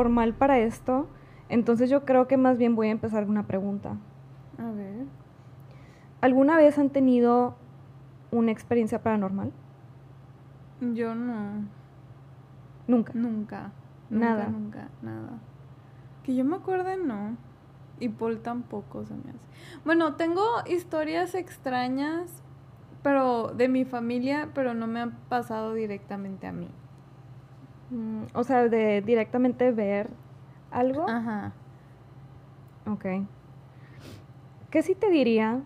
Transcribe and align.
formal 0.00 0.32
para 0.32 0.58
esto. 0.58 1.08
Entonces 1.50 1.90
yo 1.90 2.06
creo 2.06 2.26
que 2.26 2.38
más 2.38 2.56
bien 2.56 2.74
voy 2.74 2.88
a 2.88 2.92
empezar 2.92 3.24
con 3.24 3.32
una 3.32 3.46
pregunta. 3.46 3.98
A 4.56 4.70
ver. 4.70 5.04
¿Alguna 6.22 6.56
vez 6.56 6.78
han 6.78 6.88
tenido 6.88 7.54
una 8.30 8.50
experiencia 8.50 9.02
paranormal? 9.02 9.52
Yo 10.94 11.14
no. 11.14 11.66
Nunca. 12.86 13.12
Nunca. 13.14 13.72
Nada. 14.08 14.48
Nunca, 14.48 14.88
nada. 15.02 15.32
Que 16.24 16.34
yo 16.34 16.46
me 16.46 16.56
acuerde, 16.56 16.96
no. 16.96 17.36
Y 17.98 18.08
Paul 18.08 18.40
tampoco 18.40 19.04
se 19.04 19.12
me 19.12 19.28
hace. 19.28 19.38
Bueno, 19.84 20.14
tengo 20.14 20.46
historias 20.66 21.34
extrañas, 21.34 22.42
pero 23.02 23.48
de 23.48 23.68
mi 23.68 23.84
familia, 23.84 24.48
pero 24.54 24.72
no 24.72 24.86
me 24.86 25.00
han 25.00 25.10
pasado 25.28 25.74
directamente 25.74 26.46
a 26.46 26.52
mí. 26.52 26.68
Mm, 27.90 28.24
o 28.34 28.44
sea, 28.44 28.68
de 28.68 29.02
directamente 29.02 29.72
ver 29.72 30.10
algo. 30.70 31.08
Ajá. 31.08 31.52
Ok. 32.86 33.04
¿Qué 34.70 34.82
sí 34.82 34.94
te 34.94 35.10
diría? 35.10 35.60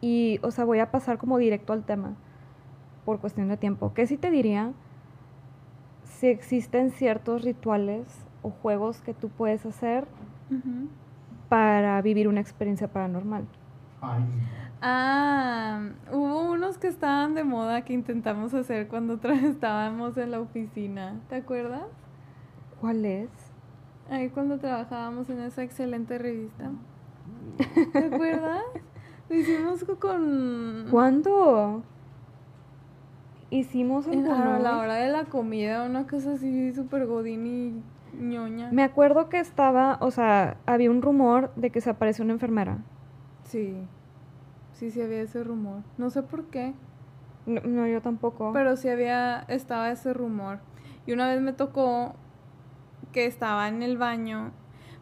Y, 0.00 0.40
o 0.42 0.50
sea, 0.50 0.64
voy 0.64 0.80
a 0.80 0.90
pasar 0.90 1.18
como 1.18 1.38
directo 1.38 1.72
al 1.72 1.84
tema 1.84 2.14
por 3.04 3.20
cuestión 3.20 3.48
de 3.48 3.56
tiempo. 3.56 3.92
¿Qué 3.94 4.06
sí 4.06 4.16
te 4.16 4.30
diría 4.30 4.72
si 6.04 6.28
existen 6.28 6.90
ciertos 6.90 7.42
rituales 7.42 8.06
o 8.42 8.50
juegos 8.50 9.00
que 9.02 9.14
tú 9.14 9.28
puedes 9.28 9.64
hacer 9.66 10.06
para 11.48 12.00
vivir 12.02 12.28
una 12.28 12.40
experiencia 12.40 12.88
paranormal? 12.88 13.46
Ay, 14.00 14.22
Ah, 14.86 15.80
hubo 16.12 16.50
unos 16.52 16.76
que 16.76 16.88
estaban 16.88 17.34
de 17.34 17.42
moda 17.42 17.86
que 17.86 17.94
intentamos 17.94 18.52
hacer 18.52 18.86
cuando 18.86 19.18
estábamos 19.32 20.18
en 20.18 20.30
la 20.30 20.40
oficina. 20.40 21.20
¿Te 21.30 21.36
acuerdas? 21.36 21.84
¿Cuál 22.82 23.06
es? 23.06 23.30
Ahí 24.10 24.28
cuando 24.28 24.58
trabajábamos 24.58 25.30
en 25.30 25.40
esa 25.40 25.62
excelente 25.62 26.18
revista. 26.18 26.70
¿Te 27.94 28.04
acuerdas? 28.14 28.60
Lo 29.30 29.36
hicimos 29.36 29.82
co- 29.84 29.98
con... 29.98 30.88
¿Cuándo? 30.90 31.82
Hicimos 33.48 34.06
el 34.06 34.26
a 34.30 34.58
la 34.58 34.76
hora 34.78 34.96
de 34.96 35.10
la 35.10 35.24
comida, 35.24 35.84
una 35.84 36.06
cosa 36.06 36.32
así 36.32 36.74
súper 36.74 37.06
godín 37.06 37.46
y 37.46 37.82
ñoña. 38.22 38.70
Me 38.70 38.82
acuerdo 38.82 39.30
que 39.30 39.38
estaba, 39.38 39.96
o 40.02 40.10
sea, 40.10 40.58
había 40.66 40.90
un 40.90 41.00
rumor 41.00 41.54
de 41.56 41.70
que 41.70 41.80
se 41.80 41.88
apareció 41.88 42.22
una 42.24 42.34
enfermera. 42.34 42.78
Sí, 43.44 43.76
sí, 44.74 44.90
sí 44.90 45.00
había 45.00 45.22
ese 45.22 45.42
rumor. 45.42 45.82
No 45.98 46.10
sé 46.10 46.22
por 46.22 46.44
qué, 46.44 46.74
No, 47.46 47.60
no, 47.62 47.86
yo 47.86 48.00
tampoco. 48.00 48.52
pero 48.52 48.76
sí 48.76 48.88
había, 48.88 49.44
estaba 49.48 49.90
ese 49.90 50.12
rumor. 50.12 50.58
Y 51.06 51.12
una 51.12 51.26
vez 51.28 51.40
me 51.40 51.52
tocó 51.52 52.14
que 53.12 53.26
estaba 53.26 53.68
en 53.68 53.82
el 53.82 53.96
baño. 53.98 54.52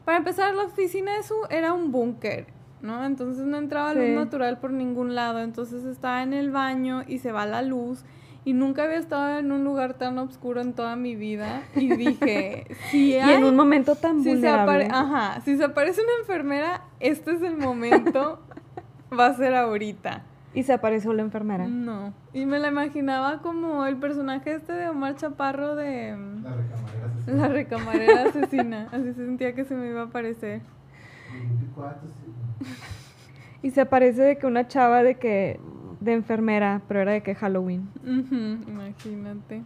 Para 0.05 0.19
empezar, 0.19 0.55
la 0.55 0.65
oficina 0.65 1.17
de 1.17 1.23
su 1.23 1.34
era 1.50 1.73
un 1.73 1.93
búnker, 1.93 2.47
¿no? 2.81 3.05
Entonces 3.05 3.45
no 3.47 3.56
entraba 3.59 3.95
luz 3.95 4.09
natural 4.11 4.59
por 4.59 4.73
ningún 4.73 5.15
lado. 5.15 5.39
Entonces 5.41 5.84
estaba 5.84 6.23
en 6.23 6.33
el 6.33 6.50
baño 6.50 7.05
y 7.06 7.19
se 7.19 7.31
va 7.33 7.47
la 7.47 7.62
luz. 7.62 8.05
Y 8.45 8.55
nunca 8.55 8.83
había 8.83 8.97
estado 8.98 9.39
en 9.39 9.53
un 9.53 9.62
lugar 9.62 9.95
tan 9.95 10.19
oscuro 10.19 10.61
en 10.61 10.73
toda 10.73 10.97
mi 10.97 11.15
vida. 11.15 11.62
Y 11.77 11.95
dije, 11.95 12.67
si 12.91 13.12
y 13.12 13.15
hay 13.15 13.34
en 13.37 13.45
un 13.45 13.55
momento 13.55 13.95
tan 13.95 14.25
si 14.25 14.31
vulnerable. 14.31 14.89
Ajá, 14.91 15.41
si 15.43 15.56
se 15.56 15.62
aparece 15.62 16.00
una 16.03 16.11
enfermera, 16.20 16.83
este 16.98 17.31
es 17.31 17.43
el 17.43 17.56
momento, 17.56 18.41
va 19.19 19.27
a 19.27 19.34
ser 19.34 19.55
ahorita. 19.55 20.23
Y 20.55 20.65
se 20.65 20.73
apareció 20.73 21.12
la 21.15 21.23
enfermera. 21.23 21.67
No. 21.67 22.12
Y 22.34 22.45
me 22.45 22.59
la 22.59 22.69
imaginaba 22.69 23.41
como 23.41 23.87
el 23.87 23.97
personaje 23.97 24.55
este 24.55 24.73
de 24.75 24.89
Omar 24.89 25.17
Chaparro 25.17 25.77
de 25.77 26.15
la 26.43 26.56
recamarera 26.56 27.12
se 27.25 27.33
La 27.33 27.49
recamarera 27.49 28.22
asesina. 28.28 28.89
Así 28.93 29.05
se 29.05 29.15
sentía 29.15 29.55
que 29.55 29.65
se 29.65 29.75
me 29.75 29.89
iba 29.89 30.03
a 30.03 30.05
aparecer. 30.05 30.61
24, 31.33 32.09
sí. 32.09 32.67
Y 33.62 33.71
se 33.71 33.81
aparece 33.81 34.22
de 34.22 34.37
que 34.37 34.47
una 34.47 34.69
chava 34.69 35.03
de 35.03 35.15
que 35.15 35.59
de 36.01 36.12
enfermera, 36.12 36.83
pero 36.89 37.01
era 37.01 37.12
de 37.12 37.22
que 37.22 37.34
Halloween. 37.34 37.89
Imagínate. 38.05 39.62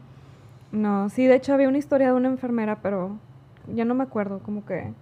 No, 0.71 1.09
sí, 1.09 1.27
de 1.27 1.35
hecho 1.35 1.55
había 1.55 1.69
una 1.69 1.79
historia 1.79 2.09
de 2.09 2.13
una 2.13 2.29
enfermera, 2.29 2.83
pero 2.83 3.17
ya 3.75 3.85
no 3.85 3.95
me 3.95 4.05
acuerdo, 4.05 4.41
como 4.41 4.65
que 4.67 4.93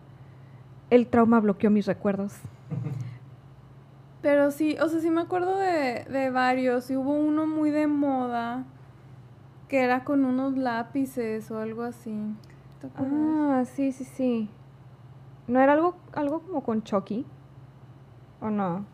el 0.90 1.06
trauma 1.08 1.40
bloqueó 1.40 1.70
mis 1.70 1.86
recuerdos. 1.86 2.34
Pero 4.24 4.50
sí, 4.52 4.74
o 4.80 4.88
sea, 4.88 5.00
sí 5.00 5.10
me 5.10 5.20
acuerdo 5.20 5.58
de, 5.58 6.06
de 6.08 6.30
varios. 6.30 6.90
Y 6.90 6.96
hubo 6.96 7.12
uno 7.12 7.46
muy 7.46 7.70
de 7.70 7.86
moda 7.86 8.64
que 9.68 9.84
era 9.84 10.02
con 10.02 10.24
unos 10.24 10.56
lápices 10.56 11.50
o 11.50 11.58
algo 11.58 11.82
así. 11.82 12.34
¿Te 12.80 12.86
acuerdas? 12.86 13.12
Ah, 13.14 13.64
sí, 13.66 13.92
sí, 13.92 14.04
sí. 14.04 14.48
¿No 15.46 15.60
era 15.60 15.74
algo, 15.74 15.96
algo 16.14 16.40
como 16.40 16.62
con 16.62 16.82
Chucky? 16.82 17.26
¿O 18.40 18.48
no? 18.48 18.86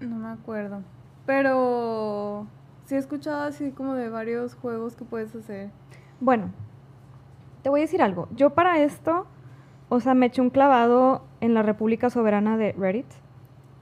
No 0.00 0.16
me 0.16 0.28
acuerdo. 0.28 0.80
Pero 1.26 2.46
sí 2.86 2.94
he 2.94 2.98
escuchado 2.98 3.42
así 3.42 3.72
como 3.72 3.92
de 3.92 4.08
varios 4.08 4.54
juegos 4.54 4.96
que 4.96 5.04
puedes 5.04 5.36
hacer. 5.36 5.68
Bueno, 6.18 6.50
te 7.62 7.68
voy 7.68 7.80
a 7.80 7.82
decir 7.82 8.00
algo. 8.00 8.26
Yo 8.34 8.54
para 8.54 8.78
esto, 8.78 9.26
o 9.90 10.00
sea, 10.00 10.14
me 10.14 10.24
eché 10.24 10.40
un 10.40 10.48
clavado 10.48 11.26
en 11.42 11.52
la 11.52 11.62
República 11.62 12.08
Soberana 12.08 12.56
de 12.56 12.72
Reddit. 12.72 13.27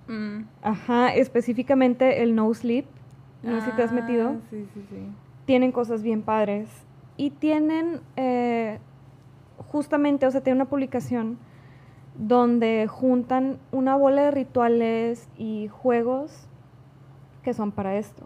Mm. 0.08 0.44
Ajá, 0.62 1.14
específicamente 1.14 2.22
el 2.22 2.34
No 2.34 2.52
Sleep. 2.54 2.86
No 3.42 3.60
sé 3.60 3.66
si 3.70 3.72
te 3.76 3.82
has 3.82 3.92
Ah, 3.92 3.94
metido. 3.94 4.36
Sí, 4.50 4.66
sí, 4.74 4.84
sí. 4.90 4.96
Tienen 5.44 5.72
cosas 5.72 6.02
bien 6.02 6.22
padres. 6.22 6.68
Y 7.16 7.30
tienen 7.30 8.00
eh, 8.16 8.78
justamente, 9.70 10.26
o 10.26 10.30
sea, 10.30 10.42
tienen 10.42 10.60
una 10.60 10.68
publicación 10.70 11.38
donde 12.16 12.86
juntan 12.88 13.58
una 13.72 13.96
bola 13.96 14.22
de 14.22 14.30
rituales 14.30 15.28
y 15.36 15.68
juegos 15.68 16.48
que 17.42 17.52
son 17.54 17.72
para 17.72 17.96
esto. 17.96 18.24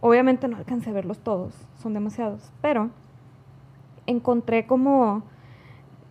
Obviamente 0.00 0.48
no 0.48 0.56
alcancé 0.56 0.90
a 0.90 0.92
verlos 0.92 1.20
todos, 1.20 1.54
son 1.76 1.94
demasiados, 1.94 2.52
pero 2.60 2.90
encontré 4.06 4.66
como, 4.66 5.22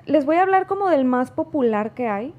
les 0.06 0.26
voy 0.26 0.38
a 0.38 0.42
hablar 0.44 0.66
como 0.66 0.90
del 0.90 1.06
más 1.06 1.30
popular 1.32 1.94
que 1.94 2.08
hay, 2.08 2.34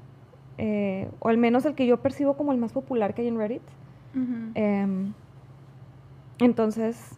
eh, 0.57 1.09
o 1.19 1.29
al 1.29 1.37
menos 1.37 1.65
el 1.65 1.75
que 1.75 1.85
yo 1.85 1.97
percibo 1.97 2.35
como 2.35 2.51
el 2.51 2.57
más 2.57 2.73
popular 2.73 3.13
que 3.13 3.21
hay 3.21 3.27
en 3.27 3.37
Reddit. 3.37 3.61
Em, 4.55 5.13
entonces, 6.39 7.17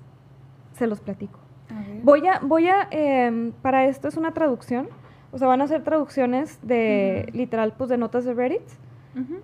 se 0.74 0.88
los 0.88 1.02
platico. 1.02 1.40
A. 1.70 1.84
Voy 2.04 2.26
a, 2.28 2.40
voy 2.40 2.68
a, 2.68 2.88
em, 2.92 3.52
para 3.62 3.86
esto 3.86 4.08
es 4.08 4.18
una 4.18 4.34
traducción, 4.34 4.88
o 5.32 5.38
sea, 5.38 5.48
van 5.48 5.62
a 5.62 5.68
ser 5.68 5.84
traducciones 5.84 6.60
de, 6.62 7.30
literal, 7.34 7.74
pues 7.78 7.90
de 7.90 7.98
notas 7.98 8.24
de 8.26 8.34
Reddit. 8.34 8.62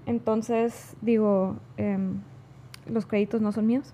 Entonces, 0.06 0.98
digo, 1.02 1.56
em, 1.78 2.20
los 2.88 3.06
créditos 3.06 3.42
no 3.42 3.52
son 3.54 3.68
míos. 3.68 3.94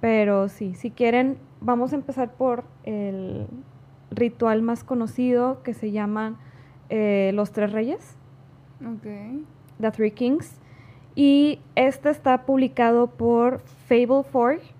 Pero 0.00 0.48
sí, 0.48 0.74
si 0.74 0.90
quieren, 0.90 1.38
vamos 1.60 1.92
a 1.92 1.96
empezar 1.96 2.32
por 2.32 2.64
el 2.84 3.46
ritual 4.10 4.62
más 4.62 4.84
conocido 4.84 5.62
que 5.62 5.74
se 5.74 5.90
llama 5.90 6.36
eh, 6.88 7.32
Los 7.34 7.52
Tres 7.52 7.72
Reyes, 7.72 8.16
Ok. 8.84 9.04
The 9.80 9.90
Three 9.90 10.10
Kings. 10.10 10.58
Y 11.14 11.60
este 11.74 12.10
está 12.10 12.44
publicado 12.46 13.08
por 13.08 13.60
Fable 13.88 14.22
Forge. 14.22 14.74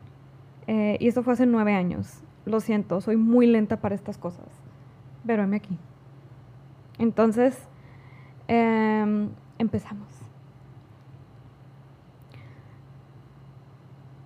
eh, 0.67 0.99
y 1.01 1.09
esto 1.09 1.23
fue 1.23 1.33
hace 1.33 1.47
nueve 1.47 1.75
años. 1.75 2.23
Lo 2.45 2.61
siento, 2.61 3.01
soy 3.01 3.17
muy 3.17 3.47
lenta 3.47 3.79
para 3.79 3.95
estas 3.95 4.19
cosas. 4.19 4.47
Pero 5.27 5.43
heme 5.43 5.56
aquí. 5.56 5.79
Entonces, 6.99 7.59
em, 8.49 9.31
empezamos. 9.59 10.09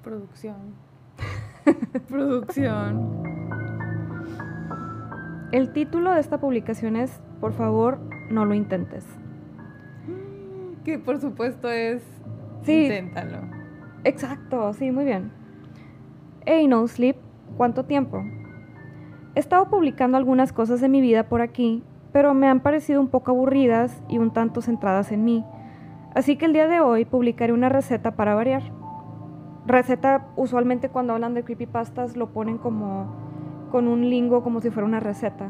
Producción. 0.02 0.74
Producción. 2.08 3.22
El 5.52 5.72
título 5.72 6.12
de 6.12 6.20
esta 6.20 6.38
publicación 6.38 6.96
es, 6.96 7.20
por 7.40 7.52
favor, 7.52 7.98
no 8.30 8.44
lo 8.44 8.54
intentes. 8.54 9.04
Que 10.84 10.98
por 10.98 11.20
supuesto 11.20 11.70
es. 11.70 12.02
Sí. 12.62 12.84
Inténtalo. 12.84 13.38
Exacto, 14.04 14.72
sí, 14.72 14.90
muy 14.90 15.04
bien. 15.04 15.30
Hey, 16.44 16.66
No 16.66 16.86
Sleep, 16.88 17.16
¿cuánto 17.56 17.84
tiempo? 17.84 18.24
He 19.34 19.40
estado 19.40 19.70
publicando 19.70 20.16
algunas 20.16 20.52
cosas 20.52 20.80
de 20.80 20.88
mi 20.88 21.00
vida 21.00 21.28
por 21.28 21.40
aquí, 21.40 21.82
pero 22.12 22.34
me 22.34 22.48
han 22.48 22.60
parecido 22.60 23.00
un 23.00 23.08
poco 23.08 23.30
aburridas 23.30 24.02
y 24.08 24.18
un 24.18 24.32
tanto 24.32 24.60
centradas 24.60 25.12
en 25.12 25.24
mí. 25.24 25.44
Así 26.14 26.36
que 26.36 26.46
el 26.46 26.52
día 26.52 26.68
de 26.68 26.80
hoy 26.80 27.04
publicaré 27.04 27.52
una 27.52 27.68
receta 27.68 28.12
para 28.12 28.34
variar. 28.34 28.62
Receta, 29.66 30.26
usualmente 30.36 30.88
cuando 30.88 31.14
hablan 31.14 31.34
de 31.34 31.44
creepypastas 31.44 32.16
lo 32.16 32.30
ponen 32.32 32.58
como 32.58 33.06
con 33.70 33.88
un 33.88 34.10
lingo 34.10 34.42
como 34.42 34.60
si 34.60 34.70
fuera 34.70 34.86
una 34.86 35.00
receta. 35.00 35.48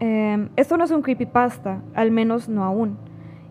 Eh, 0.00 0.48
esto 0.56 0.76
no 0.76 0.84
es 0.84 0.90
un 0.90 1.02
creepypasta, 1.02 1.80
al 1.94 2.10
menos 2.10 2.48
no 2.48 2.64
aún. 2.64 2.98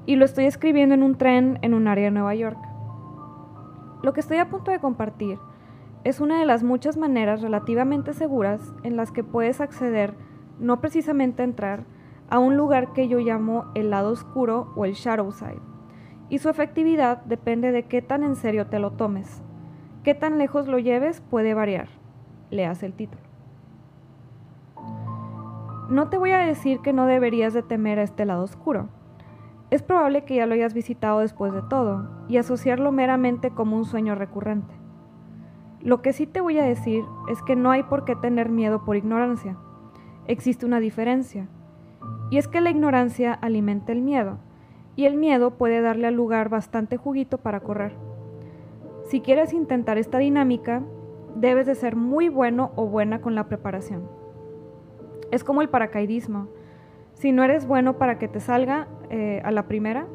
Y 0.07 0.15
lo 0.15 0.25
estoy 0.25 0.45
escribiendo 0.45 0.95
en 0.95 1.03
un 1.03 1.15
tren 1.15 1.59
en 1.61 1.75
un 1.75 1.87
área 1.87 2.05
de 2.05 2.11
Nueva 2.11 2.33
York. 2.33 2.57
Lo 4.01 4.13
que 4.13 4.21
estoy 4.21 4.37
a 4.37 4.49
punto 4.49 4.71
de 4.71 4.79
compartir 4.79 5.37
es 6.03 6.19
una 6.19 6.39
de 6.39 6.45
las 6.45 6.63
muchas 6.63 6.97
maneras 6.97 7.41
relativamente 7.43 8.13
seguras 8.13 8.73
en 8.81 8.97
las 8.97 9.11
que 9.11 9.23
puedes 9.23 9.61
acceder 9.61 10.15
no 10.59 10.79
precisamente 10.79 11.43
entrar, 11.43 11.83
a 12.29 12.39
un 12.39 12.57
lugar 12.57 12.93
que 12.93 13.07
yo 13.07 13.19
llamo 13.19 13.65
el 13.75 13.89
lado 13.89 14.11
oscuro 14.11 14.71
o 14.75 14.85
el 14.85 14.93
shadow 14.93 15.31
side. 15.31 15.61
Y 16.29 16.39
su 16.39 16.49
efectividad 16.49 17.23
depende 17.23 17.71
de 17.71 17.83
qué 17.83 18.01
tan 18.01 18.23
en 18.23 18.35
serio 18.35 18.67
te 18.67 18.79
lo 18.79 18.91
tomes. 18.91 19.41
Qué 20.03 20.13
tan 20.13 20.37
lejos 20.37 20.67
lo 20.67 20.79
lleves 20.79 21.21
puede 21.21 21.53
variar. 21.53 21.87
Leas 22.49 22.83
el 22.83 22.93
título. 22.93 23.21
No 25.89 26.09
te 26.09 26.17
voy 26.17 26.31
a 26.31 26.39
decir 26.39 26.79
que 26.79 26.91
no 26.91 27.05
deberías 27.05 27.53
de 27.53 27.63
temer 27.63 27.99
a 27.99 28.03
este 28.03 28.25
lado 28.25 28.43
oscuro. 28.43 28.89
Es 29.69 29.83
probable 29.83 30.23
que 30.23 30.35
ya 30.35 30.45
lo 30.45 30.53
hayas 30.53 30.73
visitado 30.73 31.19
después 31.19 31.53
de 31.53 31.61
todo 31.61 32.09
y 32.29 32.37
asociarlo 32.37 32.91
meramente 32.91 33.51
como 33.51 33.75
un 33.75 33.85
sueño 33.85 34.15
recurrente. 34.15 34.73
Lo 35.81 36.01
que 36.01 36.13
sí 36.13 36.25
te 36.25 36.41
voy 36.41 36.57
a 36.57 36.63
decir 36.63 37.03
es 37.29 37.41
que 37.41 37.55
no 37.55 37.71
hay 37.71 37.83
por 37.83 38.05
qué 38.05 38.15
tener 38.15 38.49
miedo 38.49 38.85
por 38.85 38.95
ignorancia. 38.95 39.57
Existe 40.25 40.65
una 40.65 40.79
diferencia. 40.79 41.47
Y 42.29 42.37
es 42.37 42.47
que 42.47 42.61
la 42.61 42.69
ignorancia 42.69 43.33
alimenta 43.33 43.91
el 43.91 44.01
miedo, 44.01 44.37
y 44.95 45.05
el 45.05 45.15
miedo 45.15 45.51
puede 45.51 45.81
darle 45.81 46.07
al 46.07 46.15
lugar 46.15 46.49
bastante 46.49 46.97
juguito 46.97 47.37
para 47.37 47.59
correr. 47.59 47.93
Si 49.05 49.21
quieres 49.21 49.53
intentar 49.53 49.97
esta 49.97 50.17
dinámica, 50.17 50.81
debes 51.35 51.67
de 51.67 51.75
ser 51.75 51.95
muy 51.95 52.29
bueno 52.29 52.71
o 52.75 52.87
buena 52.87 53.21
con 53.21 53.35
la 53.35 53.47
preparación. 53.47 54.09
Es 55.31 55.43
como 55.43 55.61
el 55.61 55.69
paracaidismo. 55.69 56.47
Si 57.17 57.31
no 57.31 57.43
eres 57.43 57.65
bueno 57.65 57.97
para 57.97 58.19
que 58.19 58.27
te 58.27 58.39
salga 58.39 58.87
eh, 59.09 59.41
a 59.43 59.49
la 59.49 59.67
primera, 59.67 60.05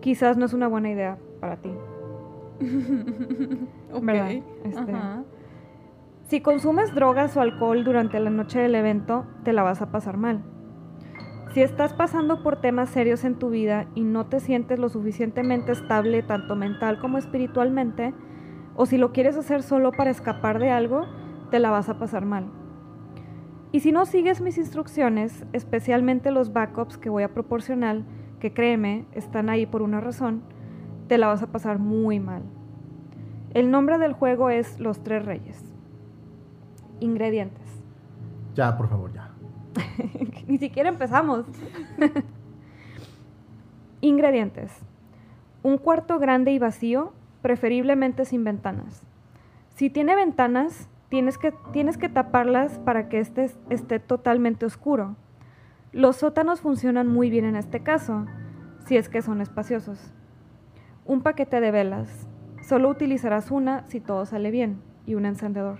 quizás 0.00 0.36
no 0.36 0.44
es 0.44 0.52
una 0.52 0.68
buena 0.68 0.90
idea 0.90 1.16
para 1.40 1.56
ti. 1.56 1.70
¿Verdad? 4.02 4.30
Este. 4.64 4.92
Si 6.24 6.40
consumes 6.40 6.94
drogas 6.94 7.36
o 7.36 7.40
alcohol 7.40 7.82
durante 7.82 8.20
la 8.20 8.28
noche 8.28 8.60
del 8.60 8.74
evento, 8.74 9.24
te 9.42 9.54
la 9.54 9.62
vas 9.62 9.80
a 9.80 9.90
pasar 9.90 10.18
mal. 10.18 10.42
Si 11.54 11.62
estás 11.62 11.94
pasando 11.94 12.42
por 12.42 12.60
temas 12.60 12.90
serios 12.90 13.24
en 13.24 13.36
tu 13.36 13.48
vida 13.48 13.86
y 13.94 14.02
no 14.02 14.26
te 14.26 14.40
sientes 14.40 14.78
lo 14.78 14.90
suficientemente 14.90 15.72
estable 15.72 16.22
tanto 16.22 16.56
mental 16.56 16.98
como 16.98 17.16
espiritualmente, 17.16 18.12
o 18.74 18.84
si 18.84 18.98
lo 18.98 19.12
quieres 19.12 19.36
hacer 19.36 19.62
solo 19.62 19.92
para 19.92 20.10
escapar 20.10 20.58
de 20.58 20.70
algo, 20.70 21.06
te 21.50 21.58
la 21.58 21.70
vas 21.70 21.88
a 21.88 21.98
pasar 21.98 22.26
mal. 22.26 22.50
Y 23.74 23.80
si 23.80 23.90
no 23.90 24.06
sigues 24.06 24.40
mis 24.40 24.56
instrucciones, 24.56 25.44
especialmente 25.52 26.30
los 26.30 26.52
backups 26.52 26.96
que 26.96 27.10
voy 27.10 27.24
a 27.24 27.34
proporcionar, 27.34 28.02
que 28.38 28.54
créeme, 28.54 29.04
están 29.10 29.48
ahí 29.48 29.66
por 29.66 29.82
una 29.82 30.00
razón, 30.00 30.44
te 31.08 31.18
la 31.18 31.26
vas 31.26 31.42
a 31.42 31.48
pasar 31.48 31.80
muy 31.80 32.20
mal. 32.20 32.44
El 33.52 33.72
nombre 33.72 33.98
del 33.98 34.12
juego 34.12 34.48
es 34.48 34.78
Los 34.78 35.02
Tres 35.02 35.24
Reyes. 35.24 35.60
Ingredientes. 37.00 37.66
Ya, 38.54 38.76
por 38.76 38.88
favor, 38.88 39.12
ya. 39.12 39.32
Ni 40.46 40.58
siquiera 40.58 40.88
empezamos. 40.88 41.44
Ingredientes. 44.02 44.70
Un 45.64 45.78
cuarto 45.78 46.20
grande 46.20 46.52
y 46.52 46.60
vacío, 46.60 47.12
preferiblemente 47.42 48.24
sin 48.24 48.44
ventanas. 48.44 49.02
Si 49.74 49.90
tiene 49.90 50.14
ventanas, 50.14 50.88
tienes 51.14 51.38
que, 51.38 51.52
tienes 51.70 51.96
que 51.96 52.08
taparlas 52.08 52.80
para 52.80 53.08
que 53.08 53.20
este 53.20 53.48
esté 53.70 54.00
totalmente 54.00 54.66
oscuro. 54.66 55.14
Los 55.92 56.16
sótanos 56.16 56.60
funcionan 56.60 57.06
muy 57.06 57.30
bien 57.30 57.44
en 57.44 57.54
este 57.54 57.84
caso, 57.84 58.26
si 58.84 58.96
es 58.96 59.08
que 59.08 59.22
son 59.22 59.40
espaciosos. 59.40 60.12
Un 61.04 61.22
paquete 61.22 61.60
de 61.60 61.70
velas. 61.70 62.26
Solo 62.62 62.88
utilizarás 62.88 63.52
una 63.52 63.86
si 63.86 64.00
todo 64.00 64.26
sale 64.26 64.50
bien, 64.50 64.82
y 65.06 65.14
un 65.14 65.24
encendedor. 65.24 65.78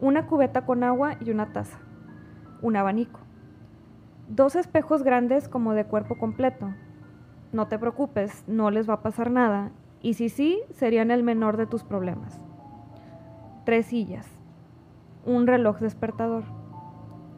Una 0.00 0.26
cubeta 0.26 0.66
con 0.66 0.82
agua 0.82 1.18
y 1.24 1.30
una 1.30 1.52
taza. 1.52 1.78
Un 2.60 2.74
abanico. 2.74 3.20
Dos 4.26 4.56
espejos 4.56 5.04
grandes 5.04 5.48
como 5.48 5.72
de 5.74 5.84
cuerpo 5.84 6.18
completo. 6.18 6.74
No 7.52 7.68
te 7.68 7.78
preocupes, 7.78 8.42
no 8.48 8.72
les 8.72 8.90
va 8.90 8.94
a 8.94 9.02
pasar 9.02 9.30
nada, 9.30 9.70
y 10.02 10.14
si 10.14 10.28
sí, 10.28 10.60
serían 10.72 11.12
el 11.12 11.22
menor 11.22 11.56
de 11.58 11.66
tus 11.66 11.84
problemas. 11.84 12.40
Tres 13.64 13.86
sillas. 13.86 14.37
Un 15.24 15.46
reloj 15.46 15.78
despertador. 15.78 16.44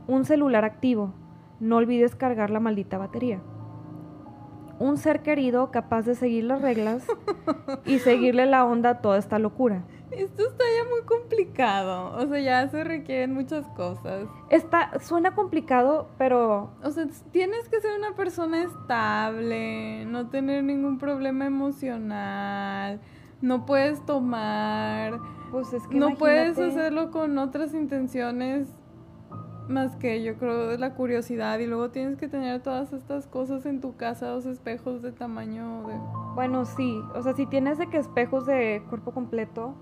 Un 0.07 0.25
celular 0.25 0.65
activo. 0.65 1.15
No 1.61 1.77
olvides 1.77 2.15
cargar 2.15 2.51
la 2.51 2.61
maldita 2.61 2.99
batería. 2.99 3.41
Un 4.79 4.97
ser 4.97 5.23
querido 5.23 5.71
capaz 5.71 6.03
de 6.03 6.15
seguir 6.15 6.45
las 6.45 6.63
reglas 6.63 7.07
y 7.85 7.99
seguirle 8.01 8.47
la 8.47 8.65
onda 8.65 8.91
a 8.91 9.01
toda 9.01 9.19
esta 9.19 9.39
locura. 9.39 9.85
Esto 10.11 10.43
está 10.49 10.65
ya 10.65 10.89
muy 10.91 11.03
complicado. 11.03 12.17
O 12.17 12.27
sea, 12.27 12.41
ya 12.41 12.69
se 12.69 12.83
requieren 12.83 13.33
muchas 13.33 13.67
cosas. 13.69 14.27
Está, 14.49 14.99
suena 15.01 15.35
complicado, 15.35 16.09
pero 16.19 16.71
O 16.83 16.91
sea, 16.91 17.07
tienes 17.31 17.69
que 17.69 17.81
ser 17.81 17.97
una 17.97 18.15
persona 18.15 18.63
estable, 18.63 20.05
no 20.07 20.29
tener 20.29 20.65
ningún 20.65 20.99
problema 20.99 21.47
emocional, 21.47 23.01
no 23.41 23.67
puedes 23.67 24.05
tomar, 24.05 25.19
pues 25.51 25.73
es 25.73 25.87
que 25.89 25.99
no 25.99 26.17
puedes 26.17 26.59
hacerlo 26.59 27.11
con 27.11 27.39
otras 27.39 27.75
intenciones 27.75 28.69
más 29.71 29.97
que 29.97 30.23
yo 30.23 30.37
creo 30.37 30.77
la 30.77 30.95
curiosidad 30.95 31.59
y 31.61 31.67
luego 31.67 31.91
tienes 31.91 32.19
que 32.19 32.29
tener 32.29 32.61
todas 32.61 32.93
estas 32.93 33.27
cosas 33.27 33.65
en 33.65 33.81
tu 33.81 33.97
casa, 33.97 34.33
los 34.33 34.45
espejos 34.45 35.01
de 35.01 35.13
tamaño 35.13 35.87
de... 35.87 35.95
Bueno, 36.35 36.65
sí. 36.65 37.01
O 37.15 37.23
sea, 37.23 37.35
si 37.35 37.47
tienes 37.47 37.79
de 37.79 37.89
que 37.89 37.99
espejos 37.99 38.47
de 38.47 38.83
cuerpo 38.89 39.13
completo. 39.13 39.75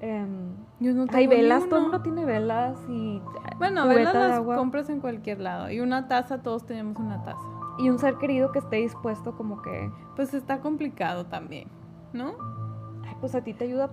em, 0.00 0.54
Yo 0.78 0.92
no 0.92 1.02
hay 1.02 1.26
tengo 1.26 1.30
velas, 1.30 1.68
todo 1.68 1.76
el 1.76 1.82
mundo 1.82 2.02
tiene 2.02 2.24
velas 2.24 2.78
y. 2.88 3.20
Bueno, 3.58 3.86
velas 3.88 4.12
de 4.12 4.18
las 4.18 4.32
agua. 4.32 4.56
compras 4.56 4.88
en 4.90 5.00
cualquier 5.00 5.40
lado 5.40 5.70
y 5.70 5.80
una 5.80 6.06
taza, 6.06 6.42
todos 6.42 6.66
tenemos 6.66 6.96
una 6.98 7.22
taza. 7.22 7.40
Y 7.78 7.88
un 7.88 7.98
ser 7.98 8.16
querido 8.16 8.52
que 8.52 8.58
esté 8.58 8.76
dispuesto, 8.76 9.34
como 9.36 9.62
que. 9.62 9.90
Pues 10.16 10.34
está 10.34 10.60
complicado 10.60 11.26
también, 11.26 11.68
¿no? 12.12 12.59
Ay, 13.06 13.14
pues 13.20 13.34
a 13.34 13.42
ti 13.42 13.54
te 13.54 13.64
ayuda. 13.64 13.90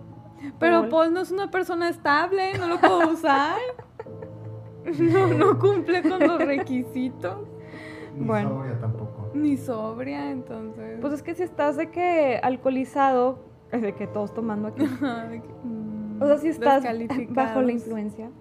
Pero 0.59 0.81
Paul. 0.81 0.89
Paul 0.89 1.13
no 1.13 1.21
es 1.21 1.31
una 1.31 1.49
persona 1.49 1.89
estable, 1.89 2.57
no 2.59 2.67
lo 2.67 2.79
puedo 2.79 3.09
usar. 3.11 3.57
No, 4.99 5.27
no 5.27 5.59
cumple 5.59 6.01
con 6.01 6.17
los 6.19 6.39
requisitos. 6.45 7.39
Ni 8.15 8.25
Bueno. 8.25 8.49
sobria 8.51 8.79
tampoco. 8.79 9.31
Ni 9.33 9.57
sobria, 9.57 10.31
entonces. 10.31 10.99
Pues 11.01 11.11
es 11.11 11.21
que 11.23 11.35
si 11.35 11.43
estás 11.43 11.75
de 11.75 11.91
que 11.91 12.39
alcoholizado, 12.41 13.39
es 13.73 13.81
de 13.81 13.93
que 13.95 14.07
todos 14.07 14.33
tomando 14.33 14.69
aquí. 14.69 14.83
De 14.85 15.41
que, 15.41 15.53
mm, 15.63 16.21
O 16.21 16.25
sea, 16.27 16.37
si 16.37 16.47
estás 16.47 16.85
bajo 17.31 17.61
la 17.61 17.71
influencia, 17.73 18.31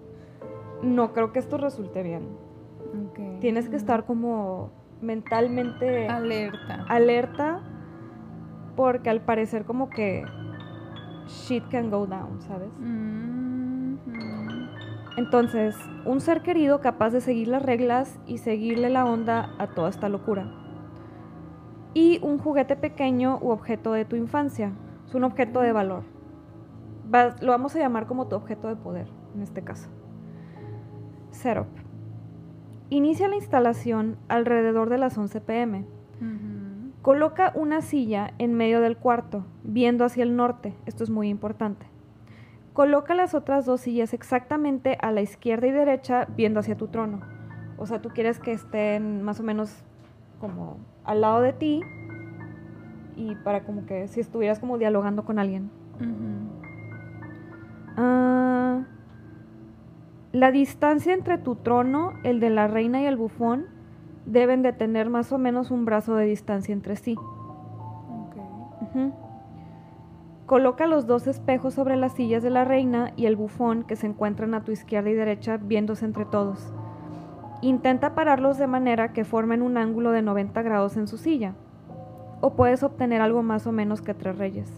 no 0.83 1.13
creo 1.13 1.33
que 1.33 1.41
esto 1.41 1.59
resulte 1.59 2.05
bien. 2.05 2.29
Ok. 3.11 3.41
Tienes 3.41 3.69
que 3.69 3.75
estar 3.75 4.05
como 4.05 4.71
mentalmente 5.01 6.07
alerta. 6.07 6.85
alerta 6.89 7.61
porque 8.77 9.11
al 9.11 9.21
parecer 9.23 9.65
como 9.65 9.91
que 9.91 10.25
shit 11.27 11.65
can 11.69 11.91
go 11.91 12.07
down, 12.07 12.41
¿sabes? 12.43 12.69
Mm, 12.79 13.95
mm. 14.07 14.69
Entonces, 15.17 15.75
un 16.05 16.21
ser 16.21 16.43
querido 16.43 16.81
capaz 16.81 17.11
de 17.11 17.21
seguir 17.21 17.49
las 17.49 17.63
reglas 17.63 18.19
y 18.27 18.39
seguirle 18.39 18.91
la 18.91 19.05
onda 19.07 19.51
a 19.59 19.69
toda 19.69 19.89
esta 19.89 20.09
locura. 20.09 20.53
Y 21.95 22.19
un 22.23 22.39
juguete 22.39 22.77
pequeño 22.77 23.39
u 23.41 23.51
objeto 23.51 23.93
de 23.93 24.05
tu 24.05 24.17
infancia. 24.17 24.73
Es 25.07 25.15
un 25.15 25.25
objeto 25.25 25.61
de 25.61 25.73
valor. 25.73 26.03
Va- 27.13 27.35
lo 27.41 27.53
vamos 27.53 27.75
a 27.75 27.79
llamar 27.79 28.07
como 28.07 28.27
tu 28.29 28.37
objeto 28.37 28.69
de 28.69 28.77
poder, 28.77 29.07
en 29.35 29.41
este 29.43 29.63
caso. 29.63 29.89
Setup. 31.31 31.67
Inicia 32.91 33.29
la 33.29 33.37
instalación 33.37 34.17
alrededor 34.29 34.91
de 34.91 34.99
las 34.99 35.17
11 35.17 35.41
pm. 35.41 35.87
Ujú. 36.21 36.56
Coloca 37.07 37.53
una 37.55 37.83
silla 37.83 38.33
en 38.39 38.55
medio 38.55 38.81
del 38.81 38.97
cuarto, 38.97 39.45
viendo 39.63 40.05
hacia 40.05 40.25
el 40.25 40.35
norte. 40.35 40.75
Esto 40.87 41.05
es 41.05 41.11
muy 41.11 41.29
importante. 41.29 41.87
Coloca 42.73 43.15
las 43.15 43.33
otras 43.33 43.65
dos 43.65 43.83
sillas 43.83 44.13
exactamente 44.13 44.99
a 45.01 45.13
la 45.13 45.21
izquierda 45.21 45.69
y 45.69 45.71
derecha, 45.71 46.27
viendo 46.37 46.59
hacia 46.59 46.77
tu 46.77 46.89
trono. 46.89 47.21
O 47.79 47.87
sea, 47.87 48.03
tú 48.03 48.09
quieres 48.09 48.41
que 48.41 48.51
estén 48.51 49.23
más 49.23 49.39
o 49.39 49.45
menos 49.45 49.85
como 50.41 50.79
al 51.05 51.21
lado 51.21 51.43
de 51.43 51.53
ti 51.53 51.81
y 53.15 53.37
para 53.37 53.63
como 53.63 53.87
que 53.87 54.09
si 54.09 54.19
estuvieras 54.19 54.59
como 54.59 54.77
dialogando 54.77 55.25
con 55.25 55.39
alguien. 55.39 55.71
Ah, 57.97 58.83
la 60.33 60.51
distancia 60.51 61.15
entre 61.15 61.39
tu 61.39 61.55
trono, 61.55 62.15
el 62.25 62.41
de 62.41 62.51
la 62.51 62.67
reina 62.67 63.01
y 63.01 63.07
el 63.07 63.17
bufón, 63.17 63.76
deben 64.27 64.63
de 64.63 64.73
tener 64.73 65.09
más 65.09 65.33
o 65.33 65.39
menos 65.39 65.71
un 65.71 65.85
brazo 65.85 66.15
de 66.17 66.27
distancia 66.27 66.73
entre 66.73 66.97
sí. 66.97 67.17
Coloca 70.47 70.87
los 70.87 71.07
dos 71.07 71.27
espejos 71.27 71.75
sobre 71.75 71.97
las 71.97 72.13
sillas 72.13 72.43
de 72.43 72.51
la 72.51 72.65
reina 72.65 73.13
y 73.17 73.27
el 73.27 73.35
bufón 73.35 73.83
que 73.83 73.97
se 73.97 74.07
encuentran 74.07 74.55
a 74.55 74.63
tu 74.63 74.71
izquierda 74.71 75.11
y 75.11 75.15
derecha 75.15 75.57
viéndose 75.57 76.05
entre 76.05 76.25
todos. 76.25 76.73
Intenta 77.63 78.15
pararlos 78.15 78.57
de 78.57 78.67
manera 78.67 79.13
que 79.13 79.25
formen 79.25 79.63
un 79.63 79.77
ángulo 79.77 80.13
de 80.13 80.23
90 80.23 80.63
grados 80.63 80.97
en 80.97 81.09
su 81.09 81.19
silla. 81.19 81.55
O 82.41 82.55
puedes 82.55 82.83
obtener 82.83 83.23
algo 83.23 83.43
más 83.43 83.67
o 83.67 83.73
menos 83.73 84.03
que 84.03 84.15
tres 84.15 84.39
reyes. 84.39 84.73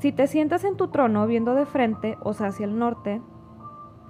Si 0.00 0.12
te 0.12 0.26
sientas 0.26 0.64
en 0.64 0.76
tu 0.76 0.88
trono 0.88 1.26
viendo 1.26 1.54
de 1.54 1.66
frente, 1.66 2.16
o 2.22 2.32
sea, 2.32 2.48
hacia 2.48 2.66
el 2.66 2.78
norte, 2.78 3.20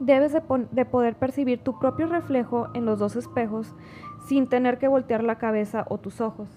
Debes 0.00 0.32
de, 0.32 0.84
poder 0.84 1.16
percibir 1.16 1.62
tu 1.62 1.78
propio 1.78 2.06
reflejo 2.06 2.68
en 2.74 2.84
los 2.84 2.98
dos 2.98 3.16
espejos 3.16 3.74
sin 4.26 4.48
tener 4.48 4.78
que 4.78 4.86
voltear 4.86 5.24
la 5.24 5.38
cabeza 5.38 5.86
o 5.88 5.98
tus 5.98 6.20
ojos, 6.20 6.48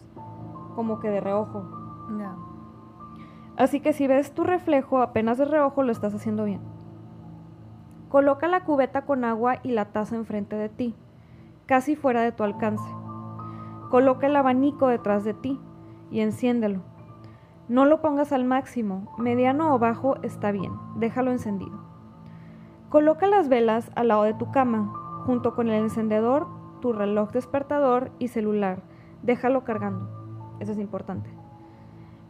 como 0.76 1.00
que 1.00 1.10
de 1.10 1.22
reojo. 1.22 1.64
Así 3.58 3.80
que 3.80 3.94
si 3.94 4.08
ves 4.08 4.34
tu 4.34 4.44
reflejo 4.44 5.02
apenas 5.02 5.38
de 5.38 5.46
reojo, 5.46 5.84
lo 5.84 5.92
estás 5.92 6.14
haciendo 6.14 6.46
bien. 6.46 6.62
Coloca 8.10 8.48
la 8.48 8.64
cubeta 8.64 9.06
con 9.06 9.24
agua 9.24 9.60
y 9.64 9.72
la 9.72 9.86
taza 9.86 10.16
enfrente 10.16 10.56
de 10.56 10.70
ti, 10.70 10.96
casi 11.66 11.96
fuera 11.96 12.22
de 12.22 12.32
tu 12.32 12.44
alcance. 12.44 12.90
Coloca 13.90 14.28
el 14.28 14.36
abanico 14.36 14.88
detrás 14.88 15.24
de 15.24 15.34
ti 15.34 15.60
y 16.12 16.20
enciéndelo. 16.20 16.82
No 17.70 17.86
lo 17.86 18.02
pongas 18.02 18.34
al 18.34 18.44
máximo, 18.44 19.16
mediano 19.18 19.74
o 19.74 19.80
bajo 19.80 20.18
está 20.24 20.52
bien, 20.52 20.74
déjalo 20.98 21.32
encendido. 21.32 21.91
Coloca 22.92 23.26
las 23.26 23.48
velas 23.48 23.90
al 23.96 24.10
lado 24.10 24.24
de 24.24 24.34
tu 24.34 24.52
cama, 24.52 24.92
junto 25.26 25.56
con 25.56 25.70
el 25.70 25.82
encendedor, 25.82 26.46
tu 26.82 26.92
reloj 26.92 27.32
despertador 27.32 28.12
y 28.20 28.28
celular. 28.28 28.82
Déjalo 29.24 29.64
cargando. 29.64 30.10
Eso 30.60 30.74
es 30.74 30.78
importante. 30.78 31.30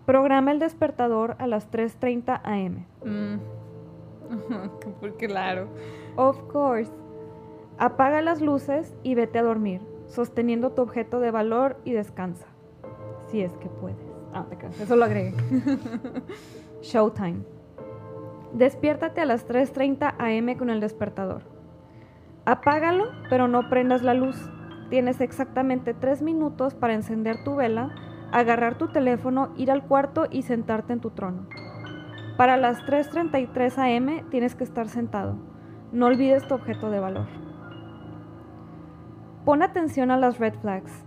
Programa 0.06 0.52
el 0.52 0.60
despertador 0.60 1.36
a 1.40 1.48
las 1.48 1.72
3.30 1.72 2.42
am. 2.44 2.86
Mm. 3.04 3.40
Porque 5.00 5.26
claro. 5.26 5.68
Of 6.16 6.40
course. 6.44 6.92
Apaga 7.80 8.22
las 8.22 8.40
luces 8.40 8.94
y 9.02 9.16
vete 9.16 9.40
a 9.40 9.44
dormir, 9.44 9.82
sosteniendo 10.06 10.74
tu 10.74 10.84
objeto 10.84 11.20
de 11.20 11.32
valor 11.32 11.78
y 11.86 11.94
descansa. 11.94 12.46
Si 13.26 13.42
es 13.42 13.58
que 13.58 13.68
puedes. 13.68 13.98
Ah, 14.32 14.46
te 14.48 14.58
creas, 14.58 14.80
eso 14.80 14.96
lo 14.96 15.06
agregué. 15.06 15.34
Showtime. 16.84 17.61
Despiértate 18.54 19.22
a 19.22 19.26
las 19.26 19.48
3.30 19.48 20.16
am 20.18 20.58
con 20.58 20.70
el 20.70 20.82
despertador. 20.82 21.44
Apágalo, 22.46 23.06
pero 23.30 23.48
no 23.48 23.70
prendas 23.70 24.02
la 24.02 24.14
luz. 24.14 24.36
Tienes 24.90 25.22
exactamente 25.22 25.94
3 25.94 26.22
minutos 26.22 26.76
para 26.76 26.94
encender 26.94 27.44
tu 27.46 27.56
vela, 27.56 27.96
agarrar 28.32 28.78
tu 28.78 28.90
teléfono, 28.90 29.54
ir 29.56 29.72
al 29.72 29.84
cuarto 29.84 30.28
y 30.30 30.42
sentarte 30.42 30.92
en 30.92 31.00
tu 31.00 31.12
trono. 31.12 31.48
Para 32.36 32.58
las 32.58 32.80
3.33 32.86 33.98
am 33.98 34.30
tienes 34.30 34.56
que 34.56 34.66
estar 34.66 34.90
sentado. 34.90 35.36
No 35.94 36.08
olvides 36.08 36.48
tu 36.48 36.56
objeto 36.56 36.90
de 36.90 37.00
valor. 37.00 37.28
Pon 39.46 39.64
atención 39.64 40.12
a 40.12 40.18
las 40.18 40.40
red 40.40 40.56
flags. 40.56 41.06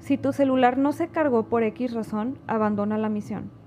Si 0.00 0.16
tu 0.16 0.32
celular 0.32 0.78
no 0.78 0.92
se 0.92 1.08
cargó 1.08 1.44
por 1.44 1.62
X 1.64 1.92
razón, 1.92 2.38
abandona 2.46 2.96
la 2.96 3.08
misión. 3.08 3.57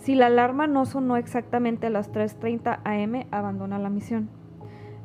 Si 0.00 0.14
la 0.14 0.26
alarma 0.26 0.66
no 0.66 0.86
sonó 0.86 1.18
exactamente 1.18 1.88
a 1.88 1.90
las 1.90 2.10
3.30 2.10 2.80
am, 2.84 3.26
abandona 3.30 3.78
la 3.78 3.90
misión. 3.90 4.30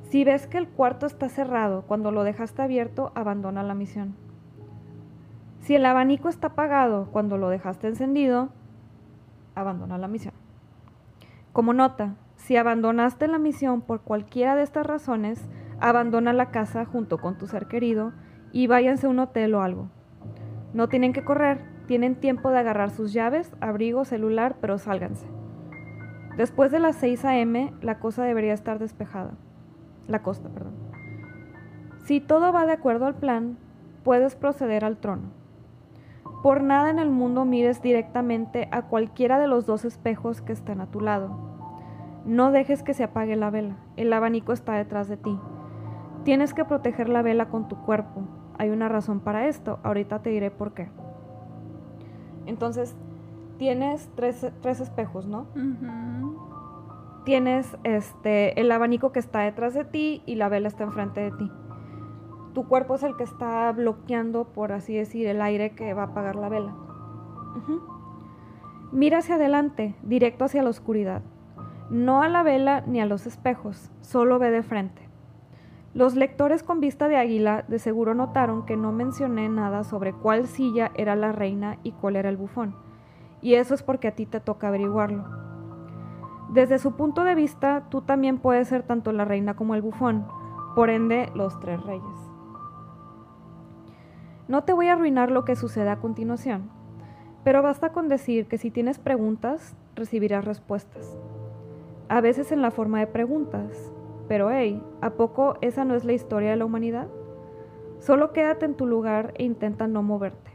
Si 0.03 0.23
ves 0.23 0.47
que 0.47 0.57
el 0.57 0.69
cuarto 0.69 1.05
está 1.05 1.27
cerrado 1.27 1.81
cuando 1.81 2.11
lo 2.11 2.23
dejaste 2.23 2.61
abierto, 2.61 3.11
abandona 3.13 3.61
la 3.61 3.73
misión. 3.73 4.15
Si 5.59 5.75
el 5.75 5.85
abanico 5.85 6.29
está 6.29 6.47
apagado 6.47 7.09
cuando 7.11 7.37
lo 7.37 7.49
dejaste 7.49 7.87
encendido, 7.87 8.49
abandona 9.53 9.97
la 9.97 10.07
misión. 10.07 10.33
Como 11.51 11.73
nota, 11.73 12.15
si 12.37 12.55
abandonaste 12.55 13.27
la 13.27 13.37
misión 13.37 13.81
por 13.81 14.01
cualquiera 14.01 14.55
de 14.55 14.63
estas 14.63 14.85
razones, 14.85 15.45
abandona 15.81 16.31
la 16.31 16.51
casa 16.51 16.85
junto 16.85 17.17
con 17.17 17.37
tu 17.37 17.47
ser 17.47 17.67
querido 17.67 18.13
y 18.53 18.67
váyanse 18.67 19.07
a 19.07 19.09
un 19.09 19.19
hotel 19.19 19.55
o 19.55 19.61
algo. 19.61 19.89
No 20.73 20.87
tienen 20.87 21.11
que 21.11 21.25
correr, 21.25 21.74
tienen 21.85 22.15
tiempo 22.15 22.49
de 22.49 22.59
agarrar 22.59 22.89
sus 22.91 23.13
llaves, 23.13 23.55
abrigo, 23.61 24.05
celular, 24.05 24.57
pero 24.61 24.77
sálganse. 24.77 25.27
Después 26.37 26.71
de 26.71 26.79
las 26.79 26.97
6 26.97 27.23
a.m., 27.25 27.73
la 27.81 27.99
cosa 27.99 28.23
debería 28.23 28.53
estar 28.53 28.77
despejada. 28.79 29.31
La 30.07 30.21
costa, 30.21 30.49
perdón. 30.49 30.73
Si 32.05 32.19
todo 32.19 32.51
va 32.51 32.65
de 32.65 32.73
acuerdo 32.73 33.05
al 33.05 33.15
plan, 33.15 33.57
puedes 34.03 34.35
proceder 34.35 34.83
al 34.85 34.97
trono. 34.97 35.31
Por 36.43 36.61
nada 36.61 36.89
en 36.89 36.99
el 36.99 37.09
mundo 37.09 37.45
mires 37.45 37.81
directamente 37.81 38.67
a 38.71 38.83
cualquiera 38.83 39.39
de 39.39 39.47
los 39.47 39.65
dos 39.65 39.85
espejos 39.85 40.41
que 40.41 40.53
estén 40.53 40.81
a 40.81 40.87
tu 40.87 40.99
lado. 40.99 41.35
No 42.25 42.51
dejes 42.51 42.83
que 42.83 42.93
se 42.93 43.03
apague 43.03 43.35
la 43.35 43.49
vela. 43.49 43.77
El 43.97 44.11
abanico 44.13 44.51
está 44.51 44.73
detrás 44.73 45.07
de 45.07 45.17
ti. 45.17 45.39
Tienes 46.23 46.53
que 46.53 46.65
proteger 46.65 47.09
la 47.09 47.21
vela 47.21 47.49
con 47.49 47.67
tu 47.67 47.77
cuerpo. 47.77 48.21
Hay 48.57 48.69
una 48.69 48.89
razón 48.89 49.19
para 49.21 49.47
esto. 49.47 49.79
Ahorita 49.83 50.21
te 50.21 50.31
diré 50.31 50.51
por 50.51 50.73
qué. 50.73 50.89
Entonces, 52.45 52.95
tienes 53.57 54.09
tres, 54.15 54.45
tres 54.61 54.79
espejos, 54.79 55.27
¿no? 55.27 55.47
Tienes 57.23 57.77
este, 57.83 58.59
el 58.59 58.71
abanico 58.71 59.11
que 59.11 59.19
está 59.19 59.39
detrás 59.39 59.73
de 59.73 59.83
ti 59.85 60.21
y 60.25 60.35
la 60.35 60.49
vela 60.49 60.67
está 60.67 60.83
enfrente 60.83 61.21
de 61.21 61.31
ti. 61.31 61.51
Tu 62.53 62.67
cuerpo 62.67 62.95
es 62.95 63.03
el 63.03 63.17
que 63.17 63.23
está 63.23 63.71
bloqueando, 63.71 64.45
por 64.45 64.71
así 64.71 64.95
decir, 64.95 65.27
el 65.27 65.41
aire 65.41 65.71
que 65.71 65.93
va 65.93 66.03
a 66.03 66.05
apagar 66.07 66.35
la 66.35 66.49
vela. 66.49 66.75
Mira 68.91 69.17
hacia 69.17 69.35
adelante, 69.35 69.95
directo 70.03 70.45
hacia 70.45 70.63
la 70.63 70.69
oscuridad. 70.69 71.21
No 71.89 72.21
a 72.21 72.29
la 72.29 72.43
vela 72.43 72.81
ni 72.87 73.01
a 73.01 73.05
los 73.05 73.27
espejos, 73.27 73.91
solo 74.01 74.39
ve 74.39 74.51
de 74.51 74.63
frente. 74.63 75.04
Los 75.95 76.13
lectores 76.13 76.61
con 76.61 76.81
vista 76.81 77.07
de 77.07 77.15
águila 77.15 77.63
de 77.69 77.79
seguro 77.79 78.13
notaron 78.15 78.65
que 78.65 78.75
no 78.75 78.91
mencioné 78.91 79.47
nada 79.47 79.85
sobre 79.85 80.11
cuál 80.11 80.45
silla 80.45 80.91
era 80.95 81.15
la 81.15 81.31
reina 81.31 81.77
y 81.83 81.93
cuál 81.93 82.17
era 82.17 82.27
el 82.27 82.35
bufón. 82.35 82.75
Y 83.41 83.53
eso 83.53 83.73
es 83.73 83.81
porque 83.81 84.09
a 84.09 84.11
ti 84.13 84.25
te 84.25 84.41
toca 84.41 84.67
averiguarlo. 84.67 85.23
Desde 86.51 86.79
su 86.79 86.97
punto 86.97 87.23
de 87.23 87.33
vista, 87.33 87.85
tú 87.89 88.01
también 88.01 88.39
puedes 88.39 88.67
ser 88.67 88.83
tanto 88.83 89.13
la 89.13 89.23
reina 89.23 89.53
como 89.53 89.73
el 89.73 89.81
bufón, 89.81 90.27
por 90.75 90.89
ende 90.89 91.31
los 91.33 91.57
tres 91.61 91.81
reyes. 91.83 92.03
No 94.49 94.65
te 94.65 94.73
voy 94.73 94.89
a 94.89 94.93
arruinar 94.93 95.31
lo 95.31 95.45
que 95.45 95.55
sucede 95.55 95.89
a 95.89 96.01
continuación, 96.01 96.69
pero 97.45 97.61
basta 97.63 97.93
con 97.93 98.09
decir 98.09 98.47
que 98.47 98.57
si 98.57 98.69
tienes 98.69 98.99
preguntas, 98.99 99.77
recibirás 99.95 100.43
respuestas. 100.43 101.17
A 102.09 102.19
veces 102.19 102.51
en 102.51 102.61
la 102.61 102.71
forma 102.71 102.99
de 102.99 103.07
preguntas, 103.07 103.94
pero 104.27 104.51
hey, 104.51 104.81
¿a 105.01 105.11
poco 105.11 105.57
esa 105.61 105.85
no 105.85 105.95
es 105.95 106.05
la 106.05 106.13
historia 106.13 106.51
de 106.51 106.55
la 106.55 106.65
humanidad? 106.65 107.07
Solo 107.99 108.33
quédate 108.33 108.65
en 108.65 108.75
tu 108.75 108.85
lugar 108.85 109.33
e 109.35 109.43
intenta 109.43 109.87
no 109.87 110.03
moverte. 110.03 110.51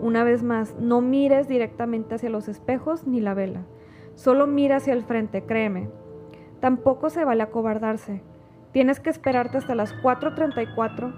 Una 0.00 0.24
vez 0.24 0.42
más, 0.42 0.74
no 0.78 1.00
mires 1.00 1.48
directamente 1.48 2.16
hacia 2.16 2.30
los 2.30 2.48
espejos 2.48 3.06
ni 3.06 3.20
la 3.20 3.34
vela. 3.34 3.62
Solo 4.14 4.46
mira 4.46 4.76
hacia 4.76 4.92
el 4.92 5.02
frente, 5.02 5.44
créeme. 5.44 5.90
Tampoco 6.60 7.10
se 7.10 7.24
vale 7.24 7.42
acobardarse. 7.42 8.22
Tienes 8.72 9.00
que 9.00 9.10
esperarte 9.10 9.58
hasta 9.58 9.74
las 9.74 9.94
4.34 10.02 11.14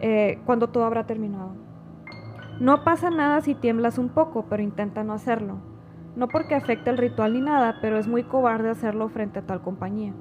eh, 0.00 0.38
cuando 0.44 0.68
todo 0.68 0.84
habrá 0.84 1.06
terminado. 1.06 1.52
No 2.60 2.84
pasa 2.84 3.10
nada 3.10 3.40
si 3.40 3.54
tiemblas 3.54 3.96
un 3.96 4.10
poco, 4.10 4.46
pero 4.48 4.62
intenta 4.62 5.02
no 5.02 5.12
hacerlo. 5.12 5.58
No 6.16 6.28
porque 6.28 6.54
afecte 6.54 6.90
el 6.90 6.98
ritual 6.98 7.32
ni 7.32 7.40
nada, 7.40 7.78
pero 7.80 7.96
es 7.96 8.06
muy 8.06 8.24
cobarde 8.24 8.70
hacerlo 8.70 9.08
frente 9.08 9.38
a 9.38 9.46
tal 9.46 9.62
compañía. 9.62 10.12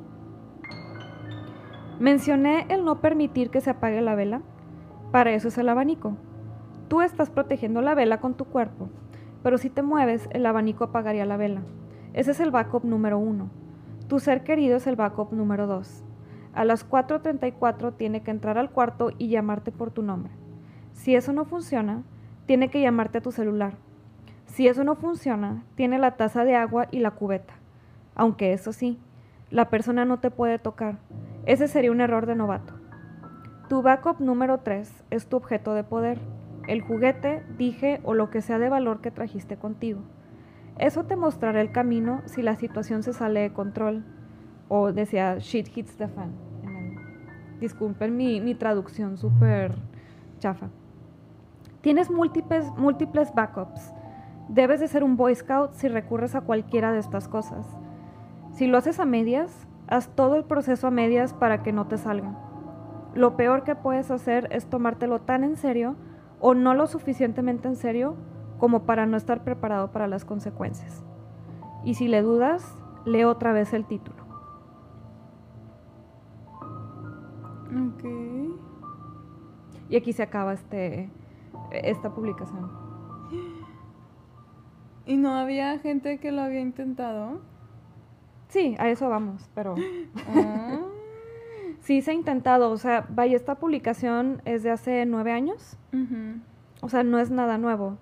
Mencioné 2.00 2.66
el 2.70 2.86
no 2.86 3.02
permitir 3.02 3.50
que 3.50 3.60
se 3.60 3.72
apague 3.72 4.02
la 4.02 4.16
vela. 4.16 4.42
Para 5.12 5.34
eso 5.34 5.50
es 5.50 5.58
el 5.58 5.68
abanico. 5.68 6.16
Tú 6.88 7.02
estás 7.02 7.30
protegiendo 7.30 7.82
la 7.82 7.94
vela 7.94 8.22
con 8.22 8.36
tu 8.36 8.46
cuerpo, 8.46 8.88
pero 9.44 9.58
si 9.58 9.70
te 9.70 9.82
mueves, 9.82 10.30
el 10.32 10.46
abanico 10.46 10.86
apagaría 10.86 11.26
la 11.26 11.36
vela. 11.36 11.62
Ese 12.14 12.32
es 12.32 12.40
el 12.40 12.52
backup 12.52 12.86
número 12.86 13.20
uno. 13.20 13.50
Tu 14.08 14.20
ser 14.20 14.46
querido 14.46 14.78
es 14.78 14.88
el 14.88 14.96
backup 14.96 15.34
número 15.34 15.68
dos. 15.68 16.06
A 16.54 16.64
las 16.64 16.90
4.34 16.90 17.96
tiene 17.98 18.24
que 18.24 18.32
entrar 18.32 18.58
al 18.58 18.72
cuarto 18.72 19.12
y 19.18 19.28
llamarte 19.28 19.74
por 19.74 19.92
tu 19.92 20.02
nombre. 20.02 20.32
Si 20.94 21.16
eso 21.16 21.34
no 21.34 21.44
funciona, 21.44 22.04
tiene 22.46 22.70
que 22.70 22.82
llamarte 22.82 23.18
a 23.18 23.22
tu 23.22 23.34
celular. 23.34 23.74
Si 24.46 24.70
eso 24.70 24.86
no 24.86 24.96
funciona, 24.96 25.64
tiene 25.76 26.00
la 26.00 26.16
taza 26.16 26.46
de 26.46 26.56
agua 26.56 26.88
y 26.92 27.00
la 27.00 27.12
cubeta. 27.12 27.56
Aunque 28.16 28.54
eso 28.54 28.72
sí, 28.72 29.00
la 29.52 29.70
persona 29.70 30.06
no 30.06 30.20
te 30.20 30.32
puede 30.32 30.60
tocar. 30.60 30.98
Ese 31.50 31.68
sería 31.68 31.92
un 31.92 32.00
error 32.00 32.28
de 32.28 32.36
novato. 32.36 32.76
Tu 33.70 33.82
backup 33.82 34.20
número 34.20 34.60
3 34.60 35.06
es 35.10 35.26
tu 35.26 35.38
objeto 35.38 35.74
de 35.74 35.84
poder, 35.84 36.20
el 36.68 36.84
juguete, 36.84 37.44
dije 37.58 38.02
o 38.04 38.14
lo 38.14 38.30
que 38.30 38.42
sea 38.42 38.60
de 38.60 38.70
valor 38.70 39.02
que 39.02 39.10
trajiste 39.10 39.58
contigo. 39.58 40.02
Eso 40.78 41.06
te 41.06 41.16
mostrará 41.16 41.60
el 41.60 41.72
camino 41.72 42.22
si 42.26 42.44
la 42.44 42.56
situación 42.56 43.02
se 43.02 43.14
sale 43.14 43.40
de 43.40 43.52
control. 43.52 44.06
O 44.68 44.92
decía, 44.94 45.40
shit 45.40 45.76
hits 45.76 45.98
the 45.98 46.08
fan. 46.08 46.36
Disculpen 47.60 48.16
mi, 48.16 48.40
mi 48.42 48.54
traducción 48.54 49.18
súper 49.18 49.74
chafa. 50.38 50.70
Tienes 51.82 52.12
múltiples, 52.12 52.70
múltiples 52.78 53.34
backups. 53.34 53.92
Debes 54.50 54.82
de 54.82 54.88
ser 54.88 55.04
un 55.04 55.18
Boy 55.18 55.34
Scout 55.34 55.74
si 55.74 55.88
recurres 55.88 56.36
a 56.36 56.42
cualquiera 56.42 56.92
de 56.92 57.00
estas 57.00 57.28
cosas. 57.28 57.66
Si 58.52 58.68
lo 58.68 58.78
haces 58.78 59.00
a 59.00 59.06
medias, 59.06 59.66
haz 59.90 60.08
todo 60.10 60.36
el 60.36 60.44
proceso 60.44 60.88
a 60.88 60.92
medias 60.92 61.34
para 61.34 61.64
que 61.64 61.74
no 61.74 61.88
te 61.88 61.98
salga. 61.98 62.36
Lo 63.16 63.36
peor 63.36 63.64
que 63.64 63.76
puedes 63.76 64.12
hacer 64.12 64.48
es 64.52 64.68
tomártelo 64.68 65.20
tan 65.20 65.44
en 65.44 65.58
serio 65.58 65.96
o 66.40 66.54
no 66.54 66.76
lo 66.76 66.86
suficientemente 66.86 67.68
en 67.68 67.76
serio 67.76 68.16
como 68.60 68.84
para 68.84 69.08
no 69.08 69.18
estar 69.18 69.44
preparado 69.44 69.92
para 69.92 70.08
las 70.08 70.26
consecuencias. 70.26 71.04
Y 71.84 71.96
si 71.96 72.08
le 72.08 72.22
dudas, 72.22 72.78
lee 73.06 73.24
otra 73.24 73.52
vez 73.52 73.74
el 73.74 73.86
título. 73.86 74.18
Ok. 77.70 78.04
Y 79.90 79.96
aquí 79.96 80.14
se 80.14 80.22
acaba 80.22 80.54
este, 80.54 81.10
esta 81.72 82.12
publicación. 82.14 82.70
¿Y 85.08 85.18
no 85.18 85.34
había 85.34 85.80
gente 85.80 86.20
que 86.20 86.32
lo 86.32 86.42
había 86.42 86.60
intentado? 86.60 87.40
Sí, 88.50 88.76
a 88.80 88.90
eso 88.90 89.10
vamos, 89.10 89.50
pero 89.56 89.76
Ah. 90.28 90.80
sí 91.82 92.02
se 92.02 92.12
ha 92.12 92.14
intentado. 92.14 92.72
O 92.72 92.78
sea, 92.78 93.06
vaya, 93.10 93.36
esta 93.36 93.56
publicación 93.56 94.42
es 94.46 94.64
de 94.64 94.72
hace 94.72 95.06
nueve 95.06 95.32
años. 95.32 95.78
O 96.82 96.90
sea, 96.90 97.04
no 97.04 97.20
es 97.20 97.32
nada 97.32 97.58
nuevo. 97.58 97.98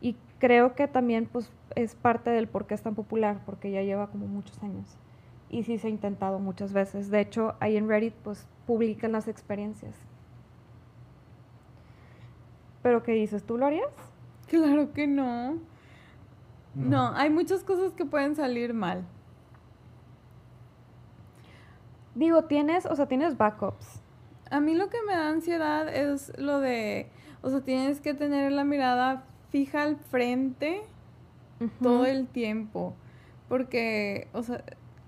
Y 0.00 0.16
creo 0.38 0.74
que 0.74 0.88
también 0.88 1.26
pues 1.30 1.50
es 1.74 1.94
parte 1.94 2.30
del 2.30 2.48
por 2.48 2.66
qué 2.66 2.74
es 2.74 2.82
tan 2.82 2.94
popular, 2.94 3.40
porque 3.46 3.70
ya 3.70 3.82
lleva 3.82 4.08
como 4.08 4.26
muchos 4.26 4.62
años. 4.62 4.96
Y 5.50 5.64
sí 5.64 5.78
se 5.78 5.86
ha 5.86 5.90
intentado 5.90 6.38
muchas 6.38 6.72
veces. 6.72 7.10
De 7.10 7.20
hecho, 7.20 7.54
ahí 7.60 7.76
en 7.76 7.88
Reddit 7.88 8.14
pues 8.14 8.46
publican 8.66 9.12
las 9.12 9.28
experiencias. 9.28 9.94
¿Pero 12.82 13.02
qué 13.02 13.12
dices? 13.12 13.44
¿Tú 13.44 13.58
lo 13.58 13.66
harías? 13.66 13.90
Claro 14.48 14.92
que 14.92 15.06
no. 15.06 15.58
No, 16.74 17.12
hay 17.14 17.28
muchas 17.30 17.62
cosas 17.64 17.92
que 17.92 18.04
pueden 18.06 18.34
salir 18.34 18.72
mal. 18.74 19.04
Digo, 22.14 22.44
tienes, 22.44 22.86
o 22.86 22.94
sea, 22.94 23.06
tienes 23.06 23.36
backups. 23.36 24.02
A 24.50 24.60
mí 24.60 24.74
lo 24.74 24.88
que 24.90 24.98
me 25.06 25.14
da 25.14 25.28
ansiedad 25.28 25.88
es 25.88 26.32
lo 26.38 26.60
de, 26.60 27.10
o 27.40 27.50
sea, 27.50 27.60
tienes 27.62 28.00
que 28.00 28.14
tener 28.14 28.52
la 28.52 28.64
mirada 28.64 29.24
fija 29.50 29.82
al 29.82 29.96
frente 29.96 30.82
todo 31.80 32.04
el 32.06 32.26
tiempo. 32.26 32.94
Porque, 33.48 34.28
o 34.32 34.42
sea, 34.42 34.62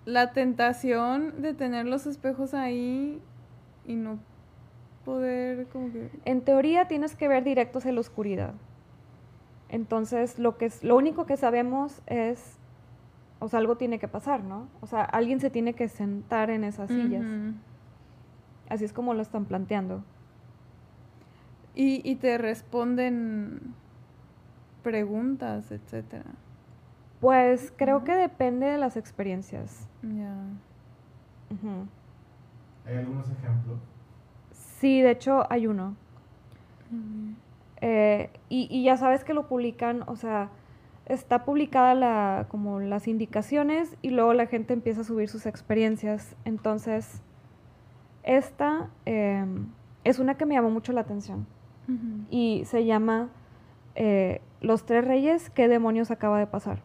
la 0.05 0.33
tentación 0.33 1.43
de 1.43 1.55
tener 1.55 1.87
los 1.87 2.07
espejos 2.07 2.55
ahí 2.55 3.21
y 3.87 3.97
no 3.97 4.19
poder 5.05 5.67
como 5.69 5.93
que... 5.93 6.11
En 6.25 6.41
teoría 6.41 6.89
tienes 6.89 7.15
que 7.17 7.29
ver 7.29 7.45
directo 7.45 7.79
hacia 7.79 7.93
la 7.93 8.01
oscuridad. 8.01 8.55
Entonces, 9.69 10.39
lo, 10.39 10.57
que 10.57 10.67
es, 10.67 10.85
lo 10.85 10.97
único 10.97 11.27
que 11.27 11.37
sabemos 11.37 12.01
es, 12.07 12.59
o 13.45 13.49
sea, 13.49 13.59
algo 13.59 13.77
tiene 13.77 13.99
que 13.99 14.09
pasar, 14.09 14.43
¿no? 14.43 14.69
O 14.81 14.87
sea, 14.87 15.03
alguien 15.05 15.39
se 15.39 15.51
tiene 15.51 15.75
que 15.75 15.89
sentar 15.89 16.49
en 16.49 16.65
esas 16.65 16.89
sillas. 16.91 17.25
Así 18.71 18.85
es 18.87 18.93
como 18.95 19.13
lo 19.13 19.21
están 19.21 19.45
planteando. 19.45 20.03
y, 21.75 22.01
y 22.09 22.15
te 22.17 22.39
responden 22.39 23.75
preguntas, 24.83 25.71
etcétera. 25.73 26.25
Pues 27.21 27.73
creo 27.77 28.05
que 28.05 28.13
depende 28.15 28.67
de 28.67 28.79
las 28.79 28.97
experiencias. 28.97 29.89
Ya. 30.03 30.35
¿Hay 32.87 32.97
algunos 32.97 33.29
ejemplos? 33.31 33.79
Sí, 34.53 35.03
de 35.03 35.11
hecho 35.11 35.47
hay 35.51 35.67
uno. 35.67 35.97
Eh, 37.81 38.31
y, 38.49 38.69
y 38.71 38.85
ya 38.85 38.97
sabes 38.97 39.25
que 39.25 39.35
lo 39.35 39.49
publican, 39.49 40.05
o 40.07 40.17
sea, 40.17 40.49
está 41.07 41.45
publicada 41.45 41.95
la, 41.95 42.47
como 42.49 42.81
las 42.81 43.09
indicaciones 43.09 43.97
y 44.03 44.11
luego 44.11 44.33
la 44.33 44.47
gente 44.47 44.73
empieza 44.73 45.03
a 45.03 45.05
subir 45.05 45.29
sus 45.29 45.47
experiencias. 45.47 46.35
Entonces, 46.45 47.23
esta 48.23 48.89
em, 49.05 49.67
es 50.03 50.19
una 50.19 50.37
que 50.37 50.47
me 50.47 50.55
llamó 50.55 50.71
mucho 50.71 50.93
la 50.93 51.03
atención 51.03 51.47
y 52.31 52.63
se 52.65 52.87
llama 52.87 53.29
eh, 53.95 54.41
Los 54.63 54.87
Tres 54.87 55.05
Reyes, 55.05 55.51
¿qué 55.51 55.69
demonios 55.69 56.11
acaba 56.11 56.39
de 56.39 56.47
pasar? 56.47 56.81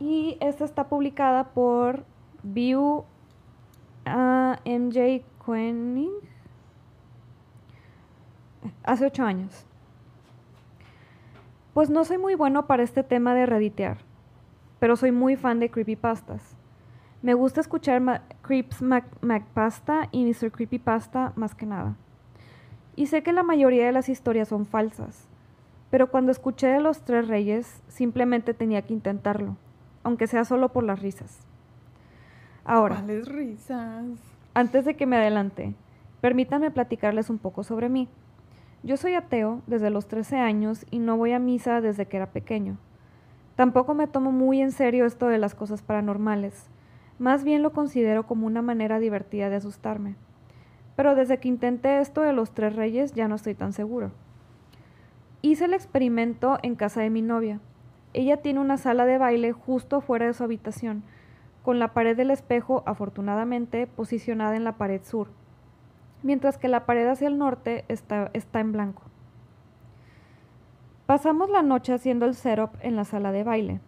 Y 0.00 0.36
esta 0.40 0.64
está 0.64 0.88
publicada 0.88 1.50
por 1.50 2.04
View 2.42 3.04
ah, 4.04 4.58
MJ 4.64 5.22
Koenig 5.38 6.10
hace 8.82 9.06
ocho 9.06 9.24
años. 9.24 9.66
Pues 11.74 11.90
no 11.90 12.04
soy 12.04 12.18
muy 12.18 12.34
bueno 12.34 12.66
para 12.66 12.82
este 12.82 13.02
tema 13.02 13.34
de 13.34 13.46
reditear, 13.46 13.98
pero 14.78 14.96
soy 14.96 15.12
muy 15.12 15.36
fan 15.36 15.58
de 15.60 15.70
creepypastas. 15.70 16.56
Me 17.22 17.34
gusta 17.34 17.60
escuchar 17.60 18.00
Ma- 18.00 18.22
Creeps 18.42 18.82
Mac 18.82 19.04
Macpasta 19.22 20.08
y 20.12 20.24
Mr. 20.24 20.52
Creepypasta 20.52 21.32
más 21.36 21.54
que 21.54 21.66
nada. 21.66 21.96
Y 22.96 23.06
sé 23.06 23.22
que 23.22 23.32
la 23.32 23.42
mayoría 23.42 23.86
de 23.86 23.92
las 23.92 24.08
historias 24.08 24.48
son 24.48 24.66
falsas, 24.66 25.26
pero 25.90 26.10
cuando 26.10 26.30
escuché 26.30 26.68
de 26.68 26.80
los 26.80 27.00
tres 27.02 27.26
reyes 27.26 27.82
simplemente 27.88 28.54
tenía 28.54 28.82
que 28.82 28.92
intentarlo, 28.92 29.56
aunque 30.04 30.26
sea 30.28 30.44
solo 30.44 30.68
por 30.72 30.84
las 30.84 31.00
risas. 31.02 31.40
Ahora, 32.64 32.96
¿Cuáles 32.96 33.26
risas? 33.28 34.04
antes 34.54 34.84
de 34.84 34.94
que 34.94 35.06
me 35.06 35.16
adelante, 35.16 35.74
permítanme 36.20 36.70
platicarles 36.70 37.30
un 37.30 37.38
poco 37.38 37.64
sobre 37.64 37.88
mí. 37.88 38.08
Yo 38.84 38.98
soy 38.98 39.14
ateo 39.14 39.62
desde 39.66 39.88
los 39.88 40.08
13 40.08 40.36
años 40.36 40.84
y 40.90 40.98
no 40.98 41.16
voy 41.16 41.32
a 41.32 41.38
misa 41.38 41.80
desde 41.80 42.04
que 42.04 42.18
era 42.18 42.32
pequeño. 42.32 42.76
Tampoco 43.56 43.94
me 43.94 44.06
tomo 44.06 44.30
muy 44.30 44.60
en 44.60 44.72
serio 44.72 45.06
esto 45.06 45.28
de 45.28 45.38
las 45.38 45.54
cosas 45.54 45.80
paranormales. 45.80 46.68
Más 47.18 47.44
bien 47.44 47.62
lo 47.62 47.72
considero 47.72 48.26
como 48.26 48.46
una 48.46 48.60
manera 48.60 48.98
divertida 48.98 49.48
de 49.48 49.56
asustarme. 49.56 50.16
Pero 50.96 51.14
desde 51.14 51.40
que 51.40 51.48
intenté 51.48 51.98
esto 51.98 52.20
de 52.20 52.34
los 52.34 52.52
tres 52.52 52.76
reyes 52.76 53.14
ya 53.14 53.26
no 53.26 53.36
estoy 53.36 53.54
tan 53.54 53.72
seguro. 53.72 54.10
Hice 55.40 55.64
el 55.64 55.72
experimento 55.72 56.58
en 56.62 56.74
casa 56.74 57.00
de 57.00 57.08
mi 57.08 57.22
novia. 57.22 57.60
Ella 58.12 58.42
tiene 58.42 58.60
una 58.60 58.76
sala 58.76 59.06
de 59.06 59.16
baile 59.16 59.52
justo 59.52 60.02
fuera 60.02 60.26
de 60.26 60.34
su 60.34 60.44
habitación, 60.44 61.04
con 61.62 61.78
la 61.78 61.94
pared 61.94 62.18
del 62.18 62.30
espejo, 62.30 62.82
afortunadamente, 62.84 63.86
posicionada 63.86 64.56
en 64.56 64.64
la 64.64 64.76
pared 64.76 65.00
sur, 65.04 65.28
mientras 66.24 66.58
que 66.58 66.68
la 66.68 66.86
pared 66.86 67.06
hacia 67.06 67.28
el 67.28 67.38
norte 67.38 67.84
está, 67.86 68.30
está 68.32 68.58
en 68.58 68.72
blanco. 68.72 69.02
Pasamos 71.06 71.50
la 71.50 71.62
noche 71.62 71.92
haciendo 71.92 72.24
el 72.24 72.34
setup 72.34 72.70
en 72.80 72.96
la 72.96 73.04
sala 73.04 73.30
de 73.30 73.44
baile. 73.44 73.80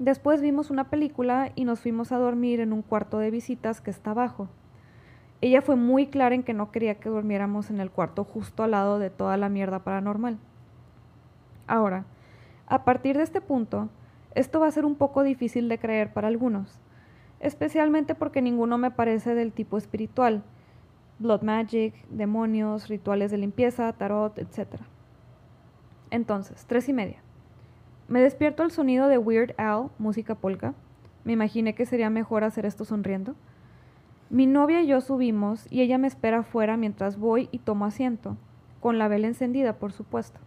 Después 0.00 0.42
vimos 0.42 0.70
una 0.70 0.90
película 0.90 1.52
y 1.54 1.64
nos 1.64 1.80
fuimos 1.80 2.10
a 2.10 2.18
dormir 2.18 2.60
en 2.60 2.72
un 2.72 2.82
cuarto 2.82 3.18
de 3.18 3.30
visitas 3.30 3.80
que 3.80 3.92
está 3.92 4.10
abajo. 4.10 4.48
Ella 5.40 5.62
fue 5.62 5.76
muy 5.76 6.08
clara 6.08 6.34
en 6.34 6.42
que 6.42 6.52
no 6.52 6.72
quería 6.72 6.96
que 6.96 7.08
durmiéramos 7.08 7.70
en 7.70 7.80
el 7.80 7.92
cuarto 7.92 8.24
justo 8.24 8.64
al 8.64 8.72
lado 8.72 8.98
de 8.98 9.10
toda 9.10 9.36
la 9.36 9.48
mierda 9.48 9.84
paranormal. 9.84 10.38
Ahora, 11.68 12.04
a 12.66 12.84
partir 12.84 13.16
de 13.16 13.22
este 13.22 13.40
punto, 13.40 13.88
esto 14.34 14.58
va 14.58 14.66
a 14.66 14.72
ser 14.72 14.84
un 14.84 14.96
poco 14.96 15.22
difícil 15.22 15.68
de 15.68 15.78
creer 15.78 16.12
para 16.12 16.26
algunos, 16.26 16.80
especialmente 17.38 18.16
porque 18.16 18.42
ninguno 18.42 18.78
me 18.78 18.90
parece 18.90 19.36
del 19.36 19.52
tipo 19.52 19.78
espiritual, 19.78 20.42
blood 21.18 21.42
magic, 21.42 21.94
demonios, 22.08 22.88
rituales 22.88 23.30
de 23.30 23.38
limpieza, 23.38 23.92
tarot, 23.92 24.38
etc. 24.38 24.80
Entonces, 26.10 26.66
tres 26.66 26.88
y 26.88 26.92
media. 26.92 27.18
Me 28.08 28.20
despierto 28.20 28.62
al 28.62 28.70
sonido 28.70 29.08
de 29.08 29.18
Weird 29.18 29.54
Al, 29.58 29.90
música 29.98 30.34
polka. 30.34 30.74
Me 31.24 31.32
imaginé 31.32 31.74
que 31.74 31.86
sería 31.86 32.10
mejor 32.10 32.44
hacer 32.44 32.66
esto 32.66 32.84
sonriendo. 32.84 33.34
Mi 34.30 34.46
novia 34.46 34.82
y 34.82 34.86
yo 34.86 35.00
subimos 35.00 35.66
y 35.70 35.80
ella 35.80 35.98
me 35.98 36.06
espera 36.06 36.38
afuera 36.38 36.76
mientras 36.76 37.18
voy 37.18 37.48
y 37.50 37.58
tomo 37.58 37.84
asiento, 37.84 38.36
con 38.80 38.98
la 38.98 39.08
vela 39.08 39.26
encendida, 39.26 39.74
por 39.78 39.92
supuesto. 39.92 40.40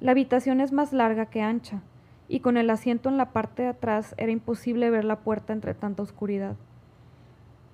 La 0.00 0.12
habitación 0.12 0.60
es 0.60 0.72
más 0.72 0.92
larga 0.92 1.26
que 1.26 1.42
ancha, 1.42 1.82
y 2.28 2.40
con 2.40 2.56
el 2.56 2.70
asiento 2.70 3.08
en 3.08 3.18
la 3.18 3.32
parte 3.32 3.62
de 3.62 3.68
atrás 3.68 4.14
era 4.16 4.32
imposible 4.32 4.90
ver 4.90 5.04
la 5.04 5.20
puerta 5.20 5.52
entre 5.52 5.74
tanta 5.74 6.02
oscuridad. 6.02 6.56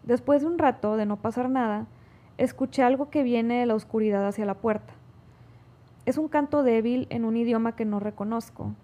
Después 0.02 0.42
de 0.42 0.48
un 0.48 0.58
rato 0.58 0.96
de 0.96 1.06
no 1.06 1.16
pasar 1.16 1.48
nada, 1.48 1.86
escuché 2.38 2.82
algo 2.82 3.10
que 3.10 3.24
viene 3.24 3.58
de 3.58 3.66
la 3.66 3.74
oscuridad 3.74 4.26
hacia 4.26 4.46
la 4.46 4.54
puerta. 4.54 4.94
Es 6.06 6.16
un 6.16 6.28
canto 6.28 6.62
débil 6.62 7.06
en 7.10 7.24
un 7.24 7.36
idioma 7.36 7.74
que 7.76 7.84
no 7.84 8.00
reconozco, 8.00 8.74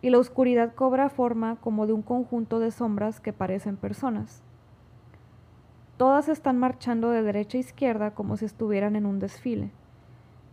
y 0.00 0.10
la 0.10 0.18
oscuridad 0.18 0.74
cobra 0.74 1.10
forma 1.10 1.56
como 1.56 1.86
de 1.86 1.92
un 1.92 2.02
conjunto 2.02 2.60
de 2.60 2.70
sombras 2.70 3.20
que 3.20 3.32
parecen 3.32 3.76
personas. 3.76 4.42
Todas 5.96 6.28
están 6.28 6.56
marchando 6.56 7.10
de 7.10 7.22
derecha 7.22 7.58
a 7.58 7.60
izquierda 7.60 8.12
como 8.12 8.38
si 8.38 8.46
estuvieran 8.46 8.96
en 8.96 9.04
un 9.04 9.18
desfile, 9.18 9.72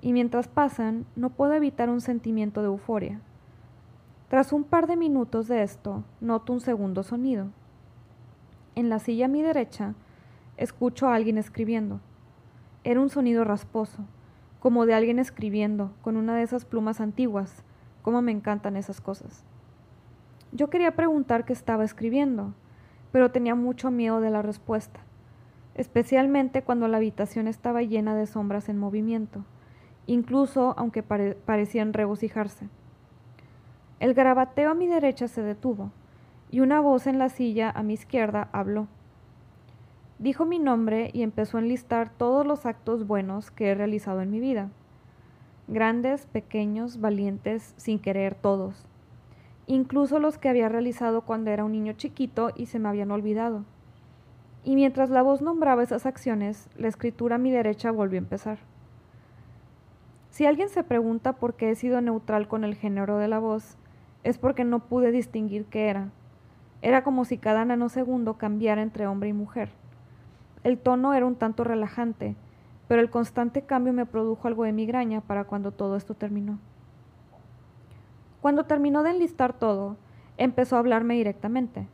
y 0.01 0.11
mientras 0.11 0.47
pasan 0.47 1.05
no 1.15 1.29
puedo 1.29 1.53
evitar 1.53 1.89
un 1.89 2.01
sentimiento 2.01 2.61
de 2.61 2.67
euforia. 2.67 3.21
Tras 4.29 4.51
un 4.51 4.65
par 4.65 4.87
de 4.87 4.97
minutos 4.97 5.47
de 5.47 5.63
esto, 5.63 6.03
noto 6.19 6.51
un 6.51 6.59
segundo 6.59 7.03
sonido. 7.03 7.47
En 8.75 8.89
la 8.89 8.99
silla 8.99 9.25
a 9.25 9.29
mi 9.29 9.41
derecha, 9.41 9.93
escucho 10.57 11.07
a 11.07 11.15
alguien 11.15 11.37
escribiendo. 11.37 12.01
Era 12.87 13.01
un 13.01 13.09
sonido 13.09 13.43
rasposo, 13.43 14.05
como 14.61 14.85
de 14.85 14.93
alguien 14.93 15.19
escribiendo 15.19 15.91
con 16.01 16.15
una 16.15 16.37
de 16.37 16.43
esas 16.43 16.63
plumas 16.63 17.01
antiguas. 17.01 17.65
Cómo 18.01 18.21
me 18.21 18.31
encantan 18.31 18.77
esas 18.77 19.01
cosas. 19.01 19.43
Yo 20.53 20.69
quería 20.69 20.95
preguntar 20.95 21.43
qué 21.43 21.51
estaba 21.51 21.83
escribiendo, 21.83 22.53
pero 23.11 23.29
tenía 23.29 23.55
mucho 23.55 23.91
miedo 23.91 24.21
de 24.21 24.29
la 24.29 24.41
respuesta, 24.41 25.01
especialmente 25.75 26.61
cuando 26.61 26.87
la 26.87 26.95
habitación 26.95 27.49
estaba 27.49 27.81
llena 27.81 28.15
de 28.15 28.25
sombras 28.25 28.69
en 28.69 28.77
movimiento, 28.77 29.43
incluso 30.05 30.73
aunque 30.77 31.03
pare- 31.03 31.35
parecían 31.35 31.91
regocijarse. 31.91 32.69
El 33.99 34.13
garabateo 34.13 34.71
a 34.71 34.75
mi 34.75 34.87
derecha 34.87 35.27
se 35.27 35.41
detuvo, 35.41 35.91
y 36.51 36.61
una 36.61 36.79
voz 36.79 37.05
en 37.05 37.19
la 37.19 37.27
silla 37.27 37.69
a 37.69 37.83
mi 37.83 37.95
izquierda 37.95 38.47
habló. 38.53 38.87
Dijo 40.19 40.45
mi 40.45 40.57
nombre 40.57 41.11
y 41.13 41.21
empezó 41.21 41.57
a 41.57 41.61
enlistar 41.61 42.09
todos 42.09 42.45
los 42.45 42.65
actos 42.65 43.05
buenos 43.05 43.51
que 43.51 43.69
he 43.69 43.75
realizado 43.75 44.21
en 44.21 44.31
mi 44.31 44.39
vida. 44.39 44.71
Grandes, 45.67 46.25
pequeños, 46.25 46.99
valientes, 46.99 47.75
sin 47.77 47.99
querer 47.99 48.33
todos. 48.33 48.87
Incluso 49.67 50.17
los 50.17 50.39
que 50.39 50.49
había 50.49 50.69
realizado 50.69 51.21
cuando 51.21 51.51
era 51.51 51.65
un 51.65 51.73
niño 51.73 51.93
chiquito 51.93 52.49
y 52.55 52.65
se 52.65 52.79
me 52.79 52.89
habían 52.89 53.11
olvidado. 53.11 53.63
Y 54.63 54.75
mientras 54.75 55.11
la 55.11 55.21
voz 55.21 55.43
nombraba 55.43 55.83
esas 55.83 56.07
acciones, 56.07 56.67
la 56.75 56.87
escritura 56.87 57.35
a 57.35 57.39
mi 57.39 57.51
derecha 57.51 57.91
volvió 57.91 58.17
a 58.17 58.23
empezar. 58.23 58.57
Si 60.31 60.47
alguien 60.47 60.69
se 60.69 60.83
pregunta 60.83 61.33
por 61.33 61.53
qué 61.53 61.69
he 61.69 61.75
sido 61.75 62.01
neutral 62.01 62.47
con 62.47 62.63
el 62.63 62.73
género 62.73 63.17
de 63.17 63.27
la 63.27 63.37
voz, 63.37 63.77
es 64.23 64.39
porque 64.39 64.63
no 64.63 64.79
pude 64.79 65.11
distinguir 65.11 65.65
qué 65.65 65.89
era. 65.89 66.09
Era 66.81 67.03
como 67.03 67.23
si 67.23 67.37
cada 67.37 67.65
nanosegundo 67.65 68.39
cambiara 68.39 68.81
entre 68.81 69.05
hombre 69.05 69.29
y 69.29 69.33
mujer. 69.33 69.69
El 70.67 70.77
tono 70.77 71.13
era 71.13 71.25
un 71.25 71.37
tanto 71.37 71.63
relajante, 71.63 72.35
pero 72.89 72.99
el 73.01 73.09
constante 73.09 73.61
cambio 73.61 73.93
me 73.93 74.05
produjo 74.05 74.49
algo 74.49 74.65
de 74.65 74.73
migraña 74.73 75.21
para 75.21 75.45
cuando 75.45 75.71
todo 75.71 75.95
esto 75.95 76.13
terminó. 76.13 76.59
Cuando 78.41 78.65
terminó 78.65 79.01
de 79.01 79.11
enlistar 79.11 79.53
todo, 79.53 79.95
empezó 80.35 80.75
a 80.75 80.79
hablarme 80.79 81.13
directamente. 81.13 81.87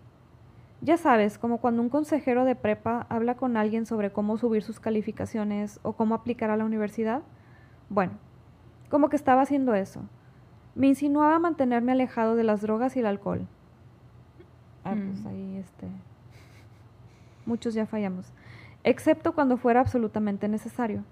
Ya 0.81 0.97
sabes, 0.97 1.37
como 1.37 1.59
cuando 1.59 1.83
un 1.83 1.89
consejero 1.89 2.45
de 2.45 2.55
prepa 2.55 3.05
habla 3.09 3.35
con 3.35 3.57
alguien 3.57 3.85
sobre 3.85 4.11
cómo 4.11 4.39
subir 4.39 4.63
sus 4.63 4.79
calificaciones 4.79 5.79
o 5.83 5.93
cómo 5.93 6.15
aplicar 6.15 6.49
a 6.49 6.57
la 6.57 6.65
universidad. 6.65 7.21
Bueno, 7.89 8.13
como 8.89 9.09
que 9.09 9.17
estaba 9.17 9.43
haciendo 9.43 9.75
eso. 9.75 10.01
Me 10.73 10.87
insinuaba 10.87 11.37
mantenerme 11.37 11.91
alejado 11.91 12.35
de 12.35 12.43
las 12.43 12.61
drogas 12.63 12.95
y 12.95 13.01
el 13.01 13.05
alcohol. 13.05 13.45
Ah, 14.83 14.95
pues 14.95 15.23
Mm. 15.23 15.27
ahí 15.27 15.57
este. 15.57 15.85
Muchos 17.45 17.75
ya 17.75 17.85
fallamos 17.85 18.33
excepto 18.83 19.33
cuando 19.33 19.57
fuera 19.57 19.79
absolutamente 19.79 20.47
necesario. 20.47 21.03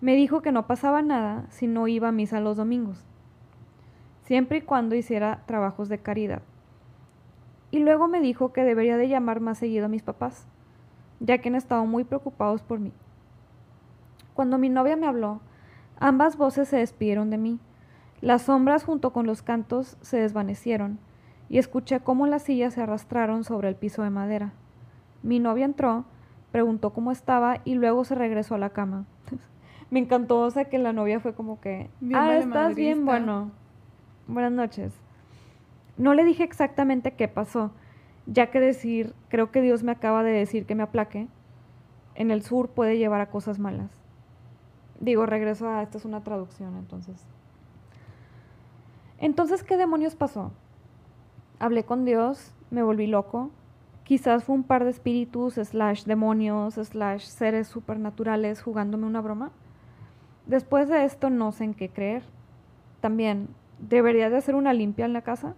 Me 0.00 0.14
dijo 0.14 0.42
que 0.42 0.52
no 0.52 0.66
pasaba 0.66 1.02
nada 1.02 1.46
si 1.50 1.66
no 1.66 1.88
iba 1.88 2.08
a 2.08 2.12
misa 2.12 2.40
los 2.40 2.56
domingos, 2.56 3.04
siempre 4.24 4.58
y 4.58 4.62
cuando 4.62 4.94
hiciera 4.94 5.42
trabajos 5.46 5.88
de 5.88 5.98
caridad. 5.98 6.42
Y 7.70 7.78
luego 7.78 8.06
me 8.08 8.20
dijo 8.20 8.52
que 8.52 8.64
debería 8.64 8.96
de 8.96 9.08
llamar 9.08 9.40
más 9.40 9.58
seguido 9.58 9.86
a 9.86 9.88
mis 9.88 10.02
papás, 10.02 10.46
ya 11.20 11.38
que 11.38 11.48
han 11.48 11.54
estado 11.54 11.86
muy 11.86 12.04
preocupados 12.04 12.62
por 12.62 12.78
mí. 12.78 12.92
Cuando 14.34 14.58
mi 14.58 14.68
novia 14.68 14.96
me 14.96 15.06
habló, 15.06 15.40
ambas 15.98 16.36
voces 16.36 16.68
se 16.68 16.76
despidieron 16.76 17.30
de 17.30 17.38
mí. 17.38 17.58
Las 18.20 18.42
sombras 18.42 18.84
junto 18.84 19.12
con 19.12 19.26
los 19.26 19.42
cantos 19.42 19.96
se 20.02 20.18
desvanecieron 20.18 20.98
y 21.48 21.58
escuché 21.58 22.00
cómo 22.00 22.26
las 22.26 22.42
sillas 22.42 22.74
se 22.74 22.82
arrastraron 22.82 23.44
sobre 23.44 23.68
el 23.68 23.76
piso 23.76 24.02
de 24.02 24.10
madera. 24.10 24.52
Mi 25.22 25.38
novia 25.38 25.64
entró, 25.64 26.04
preguntó 26.56 26.94
cómo 26.94 27.12
estaba 27.12 27.60
y 27.66 27.74
luego 27.74 28.02
se 28.06 28.14
regresó 28.14 28.54
a 28.54 28.58
la 28.58 28.70
cama. 28.70 29.04
Me 29.90 30.00
encantó, 30.00 30.40
o 30.40 30.50
sea, 30.50 30.64
que 30.64 30.78
la 30.78 30.94
novia 30.94 31.20
fue 31.20 31.34
como 31.34 31.60
que, 31.60 31.90
Bien 32.00 32.18
ah, 32.18 32.34
estás 32.38 32.74
bien, 32.74 33.04
valemadrista". 33.04 33.04
bueno. 33.04 33.50
Buenas 34.26 34.52
noches. 34.52 34.94
No 35.98 36.14
le 36.14 36.24
dije 36.24 36.44
exactamente 36.44 37.12
qué 37.12 37.28
pasó, 37.28 37.72
ya 38.24 38.50
que 38.50 38.58
decir, 38.58 39.12
creo 39.28 39.50
que 39.50 39.60
Dios 39.60 39.82
me 39.82 39.92
acaba 39.92 40.22
de 40.22 40.32
decir 40.32 40.64
que 40.64 40.74
me 40.74 40.82
aplaque, 40.82 41.28
en 42.14 42.30
el 42.30 42.40
sur 42.40 42.70
puede 42.70 42.96
llevar 42.96 43.20
a 43.20 43.28
cosas 43.28 43.58
malas. 43.58 43.90
Digo, 44.98 45.26
regreso 45.26 45.68
a, 45.68 45.82
esta 45.82 45.98
es 45.98 46.06
una 46.06 46.24
traducción, 46.24 46.74
entonces. 46.78 47.22
Entonces, 49.18 49.62
¿qué 49.62 49.76
demonios 49.76 50.16
pasó? 50.16 50.52
Hablé 51.58 51.84
con 51.84 52.06
Dios, 52.06 52.54
me 52.70 52.82
volví 52.82 53.06
loco, 53.06 53.50
Quizás 54.06 54.44
fue 54.44 54.54
un 54.54 54.62
par 54.62 54.84
de 54.84 54.90
espíritus, 54.90 55.54
slash 55.54 56.04
demonios, 56.04 56.74
slash 56.74 57.24
seres 57.24 57.66
supernaturales 57.66 58.62
jugándome 58.62 59.04
una 59.04 59.20
broma. 59.20 59.50
Después 60.46 60.88
de 60.88 61.04
esto 61.04 61.28
no 61.28 61.50
sé 61.50 61.64
en 61.64 61.74
qué 61.74 61.88
creer. 61.88 62.22
También, 63.00 63.48
¿debería 63.80 64.30
de 64.30 64.36
hacer 64.36 64.54
una 64.54 64.72
limpia 64.72 65.06
en 65.06 65.12
la 65.12 65.22
casa? 65.22 65.56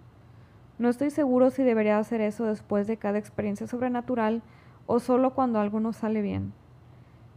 No 0.78 0.88
estoy 0.88 1.10
seguro 1.10 1.50
si 1.50 1.62
debería 1.62 1.98
hacer 1.98 2.22
eso 2.22 2.46
después 2.46 2.86
de 2.86 2.96
cada 2.96 3.18
experiencia 3.18 3.66
sobrenatural 3.66 4.40
o 4.86 4.98
solo 4.98 5.34
cuando 5.34 5.60
algo 5.60 5.78
no 5.78 5.92
sale 5.92 6.22
bien. 6.22 6.54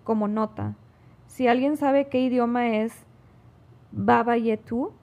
Como 0.06 0.30
nota, 0.30 0.76
si 1.28 1.50
alguien 1.50 1.76
sabe 1.76 2.08
qué 2.08 2.22
idioma 2.22 2.70
es 2.70 3.04
Baba 3.92 4.38
Yetu, 4.38 4.94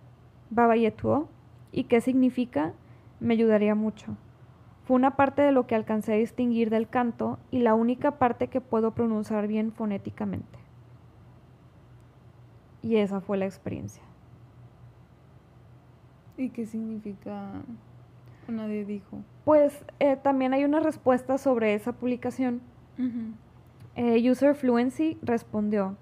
Baba 0.49 0.75
Yetuo, 0.75 1.29
y 1.71 1.85
qué 1.85 2.01
significa, 2.01 2.73
me 3.21 3.35
ayudaría 3.35 3.75
mucho. 3.75 4.17
Fue 4.89 4.97
una 4.97 5.17
parte 5.17 5.43
de 5.43 5.53
lo 5.53 5.67
que 5.67 5.75
alcancé 5.75 6.15
a 6.15 6.17
distinguir 6.17 6.71
del 6.71 6.89
canto 6.89 7.39
y 7.51 7.59
la 7.59 7.75
única 7.75 8.13
parte 8.13 8.49
que 8.49 8.63
puedo 8.63 8.93
pronunciar 8.93 9.47
bien 9.47 9.71
fonéticamente. 9.71 10.59
Y 12.81 12.97
esa 12.97 13.21
fue 13.21 13.37
la 13.37 13.45
experiencia. 13.45 14.03
¿Y 16.39 16.49
qué 16.49 16.65
significa? 16.65 17.51
Nadie 18.49 18.87
dijo. 18.87 19.19
Pues 19.45 19.85
eh, 20.01 20.17
también 20.17 20.55
hay 20.55 20.65
una 20.65 20.81
respuesta 20.81 21.37
sobre 21.37 21.75
esa 21.75 21.93
publicación. 21.93 22.63
Eh, 23.95 24.31
User 24.31 24.55
Fluency 24.55 25.19
respondió, 25.21 25.99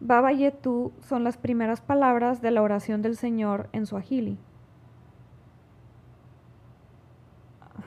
Baba 0.00 0.30
Yetu 0.30 0.92
son 1.00 1.24
las 1.24 1.38
primeras 1.38 1.80
palabras 1.80 2.42
de 2.42 2.50
la 2.50 2.60
oración 2.60 3.00
del 3.00 3.16
Señor 3.16 3.70
en 3.72 3.86
Swahili. 3.86 4.36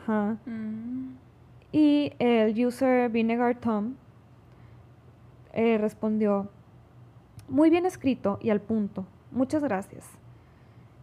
Ajá. 0.07 0.37
Mm. 0.45 1.17
Y 1.73 2.13
el 2.19 2.65
user 2.65 3.09
Vinegar 3.09 3.55
Tom 3.55 3.95
eh, 5.53 5.77
respondió, 5.77 6.49
muy 7.49 7.69
bien 7.69 7.85
escrito 7.85 8.39
y 8.41 8.49
al 8.49 8.61
punto. 8.61 9.05
Muchas 9.31 9.63
gracias. 9.63 10.05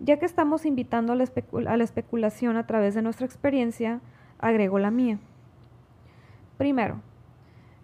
Ya 0.01 0.19
que 0.19 0.25
estamos 0.25 0.65
invitando 0.65 1.13
a 1.13 1.17
la, 1.17 1.25
especu- 1.25 1.69
a 1.69 1.77
la 1.77 1.85
especulación 1.85 2.57
a 2.57 2.67
través 2.67 2.95
de 2.95 3.03
nuestra 3.03 3.27
experiencia, 3.27 4.01
agrego 4.39 4.79
la 4.79 4.91
mía. 4.91 5.19
Primero, 6.57 7.03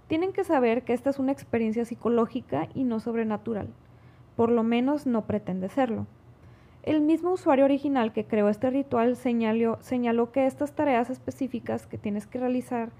tienen 0.09 0.33
que 0.33 0.44
saber 0.44 0.85
que 0.85 0.94
esta 0.94 1.11
es 1.11 1.18
una 1.18 1.33
experiencia 1.33 1.85
psicológica 1.85 2.68
y 2.74 2.85
no 2.85 2.98
sobrenatural. 2.98 3.68
Por 4.37 4.50
lo 4.50 4.62
menos 4.62 5.06
no 5.06 5.26
pretende 5.26 5.68
serlo. 5.68 6.06
El 6.83 7.03
mismo 7.03 7.33
usuario 7.33 7.66
original 7.66 8.12
que 8.12 8.25
creó 8.25 8.49
este 8.49 8.71
ritual 8.71 9.16
señaló, 9.16 9.79
señaló 9.81 10.33
que 10.33 10.47
estas 10.47 10.73
tareas 10.73 11.11
específicas 11.11 11.87
que 11.87 11.99
tienes 11.99 12.27
que 12.27 12.38
realizar 12.40 12.90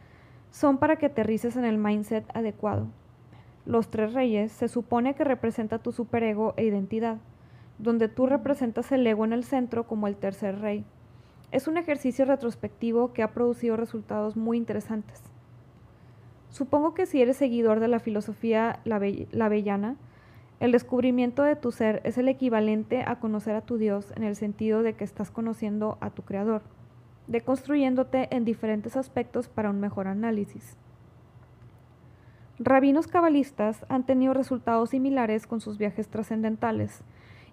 son 0.51 0.79
para 0.79 0.97
que 0.97 1.07
aterrices 1.07 1.57
en 1.57 1.65
el 1.65 1.79
mindset 1.79 2.25
adecuado. 2.35 2.89
Los 3.65 3.89
tres 3.89 4.13
reyes 4.13 4.53
se 4.53 4.69
supone 4.69 5.15
que 5.15 5.25
representa 5.25 5.79
tu 5.79 5.93
superego 5.93 6.55
e 6.57 6.65
identidad, 6.65 7.19
donde 7.79 8.09
tú 8.09 8.27
representas 8.27 8.93
el 8.93 9.07
ego 9.07 9.25
en 9.25 9.33
el 9.33 9.45
centro 9.45 9.87
como 9.87 10.09
el 10.09 10.17
tercer 10.17 10.61
rey. 10.61 10.85
Es 11.51 11.67
un 11.67 11.79
ejercicio 11.79 12.25
retrospectivo 12.27 13.13
que 13.13 13.23
ha 13.23 13.33
producido 13.33 13.77
resultados 13.77 14.37
muy 14.37 14.57
interesantes. 14.59 15.23
Supongo 16.51 16.95
que 16.95 17.07
si 17.07 17.23
eres 17.23 17.37
seguidor 17.37 17.81
de 17.81 17.89
la 17.89 18.01
filosofía 18.01 18.81
labe- 18.85 19.29
labellana, 19.31 19.97
el 20.61 20.73
descubrimiento 20.73 21.43
de 21.43 21.57
tu 21.57 21.73
ser 21.73 22.03
es 22.05 22.19
el 22.19 22.29
equivalente 22.29 23.03
a 23.07 23.19
conocer 23.19 23.57
a 23.57 23.63
tu 23.63 23.79
Dios 23.79 24.13
en 24.15 24.23
el 24.23 24.37
sentido 24.37 24.83
de 24.83 24.93
que 24.93 25.05
estás 25.05 25.31
conociendo 25.31 25.97
a 26.03 26.11
tu 26.11 26.23
Creador, 26.23 26.63
deconstruyéndote 27.29 28.29
en 28.35 28.45
diferentes 28.45 28.95
aspectos 28.97 29.49
para 29.49 29.71
un 29.71 29.81
mejor 29.81 30.07
análisis. 30.07 30.77
Rabinos 32.59 33.07
cabalistas 33.07 33.87
han 33.89 34.05
tenido 34.05 34.35
resultados 34.35 34.91
similares 34.91 35.47
con 35.47 35.63
sus 35.63 35.79
viajes 35.79 36.09
trascendentales, 36.09 37.03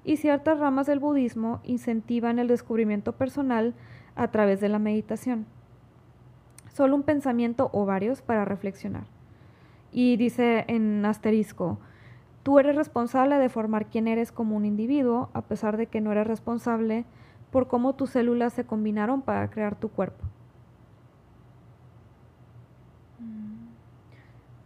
y 0.04 0.17
ciertas 0.17 0.60
ramas 0.60 0.86
del 0.88 1.00
budismo 1.00 1.62
incentivan 1.63 2.39
el 2.39 2.50
descubrimiento 2.50 3.13
personal 3.13 3.74
a 4.15 4.30
través 4.32 4.60
de 4.60 4.67
la 4.67 4.80
meditación. 4.80 5.46
Solo 6.74 6.96
un 6.96 7.04
pensamiento 7.04 7.70
o 7.72 7.86
varios 7.86 8.22
para 8.22 8.43
reflexionar. 8.43 9.06
Y 9.91 10.17
dice 10.17 10.65
en 10.67 11.06
asterisco, 11.06 11.80
Tú 12.48 12.60
eres 12.60 12.78
responsable 12.78 13.36
de 13.40 13.50
formar 13.50 13.88
quién 13.88 14.08
eres 14.08 14.32
como 14.32 14.56
un 14.56 14.64
individuo, 14.64 15.30
a 15.34 15.42
pesar 15.42 15.76
de 15.76 15.88
que 15.88 16.00
no 16.00 16.14
eres 16.14 16.26
responsable 16.26 17.04
por 17.52 17.68
cómo 17.68 17.96
tus 17.96 18.12
células 18.12 18.54
se 18.54 18.64
combinaron 18.64 19.22
para 19.22 19.50
crear 19.50 19.76
tu 19.76 19.90
cuerpo. 19.90 20.24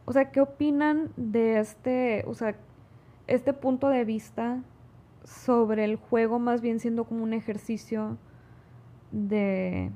O 0.05 0.13
sea, 0.13 0.29
¿qué 0.29 0.41
opinan 0.41 1.09
de 1.17 1.59
este, 1.59 2.23
o 2.27 2.35
sea, 2.35 2.55
este 3.25 3.51
punto 3.51 3.89
de 3.89 4.05
vista 4.05 4.61
sobre 5.23 5.83
el 5.83 5.95
juego 5.95 6.37
más 6.37 6.61
bien 6.61 6.79
siendo 6.79 7.05
como 7.05 7.23
un 7.23 7.33
ejercicio 7.33 8.15
de 9.11 9.89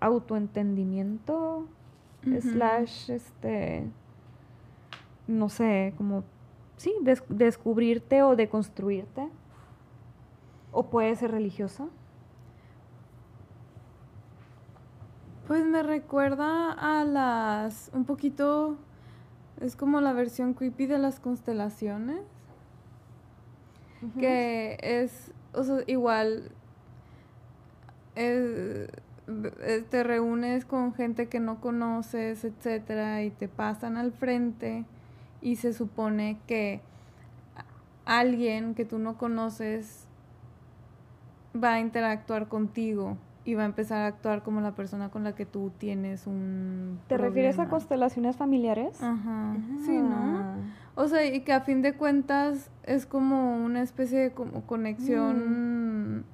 autoentendimiento 0.00 1.66
slash 2.40 3.10
este 3.10 3.90
no 5.26 5.48
sé, 5.48 5.94
como 5.96 6.24
sí, 6.82 6.92
des- 7.02 7.22
descubrirte 7.28 8.22
o 8.24 8.34
deconstruirte. 8.34 9.28
O 10.72 10.84
puede 10.90 11.14
ser 11.16 11.30
religioso. 11.30 11.90
Pues 15.46 15.64
me 15.64 15.82
recuerda 15.82 16.72
a 16.72 17.04
las, 17.04 17.90
un 17.94 18.04
poquito, 18.04 18.76
es 19.60 19.76
como 19.76 20.00
la 20.00 20.12
versión 20.12 20.54
creepy 20.54 20.86
de 20.86 20.98
las 20.98 21.20
constelaciones, 21.20 22.20
que 24.18 24.78
es, 24.82 25.30
o 25.52 25.62
sea, 25.62 25.78
igual, 25.86 26.50
es- 28.16 28.88
te 29.90 30.02
reúnes 30.02 30.64
con 30.64 30.94
gente 30.94 31.28
que 31.28 31.38
no 31.38 31.60
conoces, 31.60 32.44
etcétera, 32.44 33.22
y 33.22 33.30
te 33.30 33.46
pasan 33.48 33.96
al 33.96 34.12
frente 34.12 34.84
y 35.42 35.56
se 35.56 35.72
supone 35.72 36.38
que 36.46 36.80
alguien 38.04 38.74
que 38.74 38.84
tú 38.84 38.98
no 38.98 39.16
conoces 39.18 40.06
va 41.62 41.74
a 41.74 41.80
interactuar 41.80 42.48
contigo 42.48 43.16
y 43.44 43.54
va 43.54 43.62
a 43.62 43.66
empezar 43.66 44.02
a 44.02 44.06
actuar 44.06 44.42
como 44.42 44.60
la 44.60 44.72
persona 44.72 45.10
con 45.10 45.24
la 45.24 45.34
que 45.34 45.44
tú 45.46 45.72
tienes 45.78 46.26
un 46.26 47.00
¿Te 47.08 47.18
refieres 47.18 47.58
a 47.58 47.68
constelaciones 47.68 48.36
familiares? 48.36 49.02
Ajá. 49.02 49.56
Sí, 49.84 50.00
¿no? 50.00 50.38
Ah. 50.38 50.56
O 50.94 51.08
sea, 51.08 51.24
y 51.26 51.40
que 51.40 51.52
a 51.52 51.60
fin 51.62 51.82
de 51.82 51.94
cuentas 51.94 52.70
es 52.84 53.06
como 53.06 53.56
una 53.64 53.82
especie 53.82 54.18
de 54.18 54.30
como 54.32 54.60
Mm. 54.60 54.62
conexión 54.62 56.24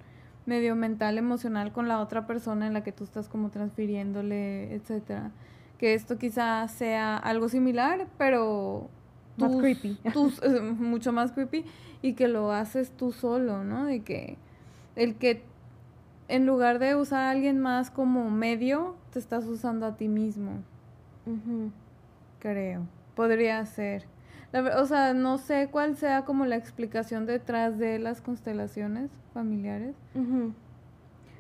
medio 0.47 0.77
mental, 0.77 1.19
emocional 1.19 1.73
con 1.73 1.89
la 1.89 2.01
otra 2.01 2.27
persona 2.27 2.67
en 2.67 2.73
la 2.75 2.83
que 2.83 2.93
tú 2.93 3.05
estás 3.05 3.29
como 3.29 3.51
transfiriéndole, 3.51 4.75
etcétera. 4.75 5.31
Que 5.79 5.95
esto 5.95 6.19
quizás 6.19 6.73
sea 6.73 7.17
algo 7.17 7.49
similar, 7.49 8.07
pero 8.19 8.89
Más 9.39 9.57
creepy. 9.57 9.99
tus- 10.13 10.43
eh, 10.43 10.61
mucho 10.61 11.13
más 11.13 11.33
creepy 11.33 11.65
y 12.03 12.13
que 12.15 12.29
lo 12.29 12.53
haces 12.53 12.91
tú 12.93 13.13
solo, 13.13 13.65
¿no? 13.65 13.85
De 13.87 14.01
que 14.01 14.37
el 14.97 15.15
que 15.17 15.43
en 16.29 16.45
lugar 16.47 16.79
de 16.79 16.95
usar 16.95 17.21
a 17.21 17.31
alguien 17.31 17.59
más 17.59 17.91
como 17.91 18.31
medio, 18.31 18.97
te 19.13 19.19
estás 19.19 19.45
usando 19.47 19.87
a 19.87 19.97
ti 19.97 20.09
mismo 20.09 20.63
creo. 22.39 22.83
Podría 23.15 23.65
ser. 23.67 24.05
La 24.53 24.81
o 24.81 24.87
sea, 24.87 25.13
no 25.15 25.37
sé 25.39 25.69
cuál 25.71 25.97
sea 25.97 26.25
como 26.25 26.47
la 26.47 26.57
explicación 26.57 27.27
detrás 27.27 27.79
de 27.79 27.99
las 27.99 28.21
constelaciones 28.23 29.11
familiares, 29.35 29.95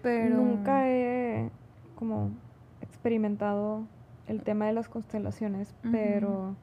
pero 0.03 0.37
Nunca 0.37 0.89
he 0.89 1.51
como 1.97 2.31
experimentado 2.83 3.87
el 4.27 4.43
tema 4.43 4.67
de 4.67 4.73
las 4.75 4.89
constelaciones, 4.89 5.75
pero 5.91 6.55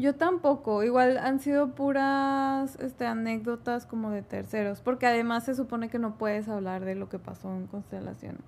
yo 0.00 0.14
tampoco. 0.16 0.82
Igual 0.82 1.18
han 1.18 1.40
sido 1.40 1.74
puras 1.74 2.76
este, 2.80 3.06
anécdotas 3.06 3.86
como 3.86 4.10
de 4.10 4.22
terceros, 4.22 4.80
porque 4.80 5.06
además 5.06 5.44
se 5.44 5.54
supone 5.54 5.88
que 5.88 5.98
no 5.98 6.16
puedes 6.16 6.48
hablar 6.48 6.84
de 6.84 6.94
lo 6.94 7.08
que 7.08 7.18
pasó 7.18 7.54
en 7.54 7.66
constelaciones. 7.66 8.40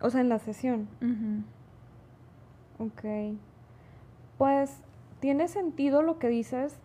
o 0.00 0.10
sea, 0.10 0.20
en 0.20 0.28
la 0.28 0.38
sesión. 0.38 0.88
Ujú. 1.00 1.42
Ok. 2.86 3.36
Pues 4.38 4.82
tiene 5.20 5.48
sentido 5.48 6.02
lo 6.02 6.18
que 6.18 6.28
dices. 6.28 6.78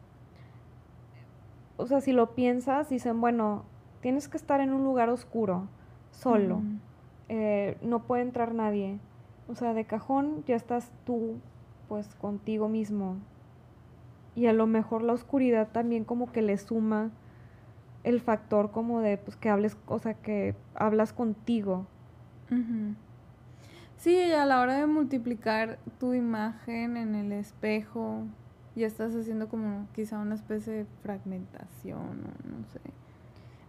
O 1.78 1.88
sea, 1.88 2.00
si 2.00 2.12
lo 2.14 2.36
piensas, 2.36 2.90
dicen, 2.90 3.20
bueno, 3.20 3.64
tienes 4.02 4.28
que 4.28 4.38
estar 4.38 4.62
en 4.62 4.72
un 4.72 4.84
lugar 4.84 5.10
oscuro, 5.10 5.68
solo. 6.12 6.62
Eh, 7.28 7.78
no 7.82 8.04
puede 8.04 8.22
entrar 8.22 8.54
nadie. 8.54 9.00
O 9.48 9.56
sea, 9.56 9.74
de 9.74 9.86
cajón 9.86 10.44
ya 10.46 10.56
estás 10.56 10.92
tú, 11.06 11.40
pues, 11.90 12.16
contigo 12.16 12.70
mismo. 12.70 13.18
Y 14.36 14.48
a 14.48 14.54
lo 14.54 14.68
mejor 14.68 15.02
la 15.02 15.14
oscuridad 15.14 15.70
también 15.72 16.06
como 16.06 16.32
que 16.32 16.42
le 16.42 16.58
suma 16.58 17.12
el 18.04 18.22
factor 18.22 18.72
como 18.72 19.02
de, 19.02 19.18
pues, 19.18 19.38
que 19.38 19.50
hables, 19.50 19.78
o 19.88 20.00
sea, 20.00 20.14
que 20.14 20.56
hablas 20.76 21.14
contigo. 21.14 21.86
Sí, 23.98 24.16
y 24.16 24.32
a 24.32 24.46
la 24.46 24.60
hora 24.60 24.76
de 24.76 24.88
multiplicar 24.88 25.78
tu 26.00 26.14
imagen 26.14 26.98
en 26.98 27.16
el 27.16 27.32
espejo, 27.32 28.24
ya 28.76 28.88
estás 28.88 29.16
haciendo 29.16 29.48
como 29.48 29.88
quizá 29.94 30.20
una 30.20 30.36
especie 30.36 30.74
de 30.74 30.86
fragmentación, 31.04 32.00
o 32.00 32.50
no 32.50 32.66
sé. 32.66 32.80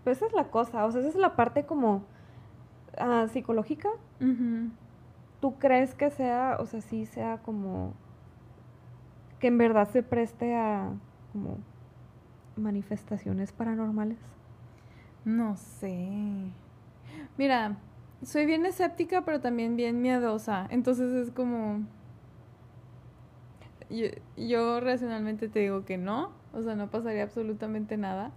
Pero 0.03 0.17
esa 0.17 0.27
es 0.27 0.33
la 0.33 0.45
cosa, 0.45 0.85
o 0.85 0.91
sea, 0.91 1.01
esa 1.01 1.11
es 1.11 1.17
la 1.17 1.37
parte 1.37 1.65
como 1.65 2.03
ah, 2.99 3.27
psicológica. 3.31 3.89
¿Tú 5.41 5.59
crees 5.59 5.95
que 5.95 6.11
sea, 6.11 6.57
o 6.61 6.67
sea, 6.67 6.81
sí 6.81 7.07
sea 7.07 7.39
como 7.39 7.95
que 9.43 9.49
en 9.49 9.59
verdad 9.59 9.91
se 9.91 10.05
preste 10.05 10.55
a 10.55 10.93
como 11.33 11.59
manifestaciones 12.57 13.51
paranormales? 13.51 14.19
No 15.25 15.57
sé. 15.57 16.53
Mira, 17.37 17.77
soy 18.23 18.47
bien 18.47 18.65
escéptica, 18.67 19.25
pero 19.25 19.41
también 19.41 19.75
bien 19.75 20.01
miedosa. 20.01 20.69
Entonces 20.71 21.13
es 21.13 21.33
como... 21.33 21.81
Yo, 23.91 24.07
yo 24.37 24.79
racionalmente 24.79 25.49
te 25.49 25.59
digo 25.59 25.85
que 25.85 25.99
no. 25.99 26.31
O 26.53 26.63
sea, 26.63 26.77
no 26.77 26.89
pasaría 26.93 27.25
absolutamente 27.25 27.97
nada. 27.97 28.31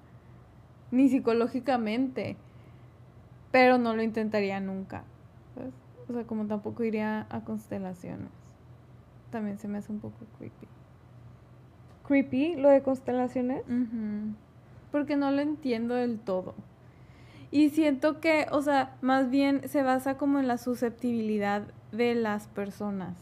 Ni 0.89 1.07
psicológicamente. 1.07 2.35
Pero 3.51 3.77
no 3.77 3.95
lo 3.95 4.01
intentaría 4.01 4.59
nunca. 4.59 5.03
¿sabes? 5.53 5.75
O 6.09 6.13
sea, 6.13 6.23
como 6.25 6.47
tampoco 6.47 6.83
iría 6.83 7.27
a 7.29 7.41
constelaciones. 7.41 8.31
También 9.29 9.59
se 9.59 9.67
me 9.67 9.77
hace 9.77 9.91
un 9.91 9.99
poco 9.99 10.25
creepy. 10.39 10.67
Creepy 12.07 12.55
lo 12.55 12.69
de 12.69 12.81
constelaciones. 12.81 13.63
Porque 14.91 15.15
no 15.17 15.31
lo 15.31 15.41
entiendo 15.41 15.95
del 15.95 16.19
todo. 16.19 16.53
Y 17.51 17.69
siento 17.69 18.19
que, 18.19 18.47
o 18.51 18.61
sea, 18.61 18.95
más 19.01 19.29
bien 19.29 19.67
se 19.69 19.81
basa 19.83 20.17
como 20.17 20.39
en 20.39 20.47
la 20.47 20.57
susceptibilidad 20.57 21.63
de 21.91 22.15
las 22.15 22.47
personas. 22.47 23.15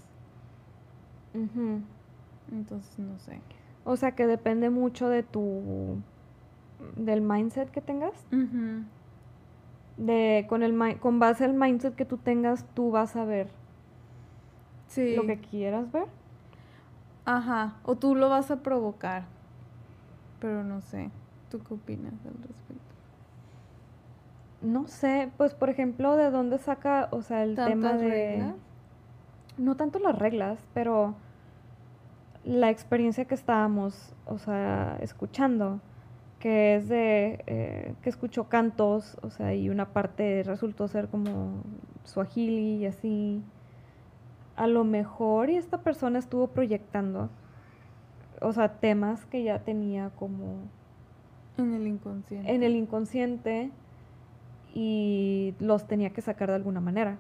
Entonces, 2.52 3.00
no 3.00 3.18
sé. 3.20 3.40
O 3.86 3.96
sea, 3.96 4.12
que 4.14 4.28
depende 4.28 4.70
mucho 4.70 5.10
de 5.10 5.24
tu 5.24 5.98
del 6.96 7.22
mindset 7.22 7.70
que 7.72 7.82
tengas. 7.82 8.14
De 9.98 10.46
con 10.50 10.64
el 10.64 11.00
con 11.00 11.20
base 11.20 11.46
al 11.46 11.54
mindset 11.54 11.96
que 11.96 12.06
tú 12.06 12.18
tengas, 12.18 12.66
tú 12.74 12.92
vas 12.92 13.16
a 13.16 13.26
ver 13.26 13.48
Sí. 14.88 15.16
lo 15.16 15.26
que 15.26 15.40
quieras 15.40 15.92
ver. 15.92 16.06
Ajá. 17.26 17.76
O 17.84 17.96
tú 17.96 18.16
lo 18.16 18.30
vas 18.30 18.52
a 18.52 18.58
provocar. 18.58 19.26
Pero 20.40 20.64
no 20.64 20.82
sé. 20.82 21.10
¿Tú 21.50 21.60
qué 21.60 21.74
opinas 21.74 22.14
al 22.26 22.34
respecto? 22.34 22.84
No 24.62 24.88
sé, 24.88 25.32
pues 25.38 25.54
por 25.54 25.70
ejemplo, 25.70 26.16
de 26.16 26.32
dónde 26.32 26.58
saca, 26.58 27.10
o 27.12 27.22
sea, 27.22 27.44
el 27.44 27.56
tema 27.56 27.70
¿Tantas 27.70 28.00
de 28.00 28.10
reglas? 28.10 28.56
no 29.58 29.76
tanto 29.76 30.00
las 30.00 30.18
reglas, 30.18 30.60
pero 30.74 31.16
la 32.46 32.70
experiencia 32.70 33.26
que 33.26 33.36
estábamos, 33.36 34.14
o 34.26 34.38
sea, 34.38 34.98
escuchando, 35.02 35.80
que 36.40 36.76
es 36.76 36.90
de 36.90 37.44
eh, 37.48 37.96
que 38.02 38.10
escuchó 38.10 38.50
cantos, 38.50 39.18
o 39.22 39.30
sea, 39.30 39.54
y 39.54 39.70
una 39.70 39.94
parte 39.94 40.44
resultó 40.44 40.88
ser 40.88 41.08
como 41.10 41.62
suajili 42.04 42.78
y 42.78 42.86
así. 42.86 43.42
A 44.56 44.68
lo 44.68 44.84
mejor 44.84 45.50
y 45.50 45.56
esta 45.58 45.82
persona 45.82 46.20
estuvo 46.20 46.48
proyectando, 46.48 47.30
o 48.42 48.52
sea, 48.54 48.74
temas 48.80 49.26
que 49.26 49.44
ya 49.44 49.60
tenía 49.60 50.12
como 50.12 50.58
En 51.58 51.74
el 51.74 51.88
inconsciente. 51.88 52.54
en 52.54 52.64
el 52.64 52.76
inconsciente 52.76 53.72
y 54.76 55.56
los 55.60 55.88
tenía 55.88 56.12
que 56.12 56.22
sacar 56.22 56.50
de 56.50 56.56
alguna 56.56 56.80
manera. 56.80 57.18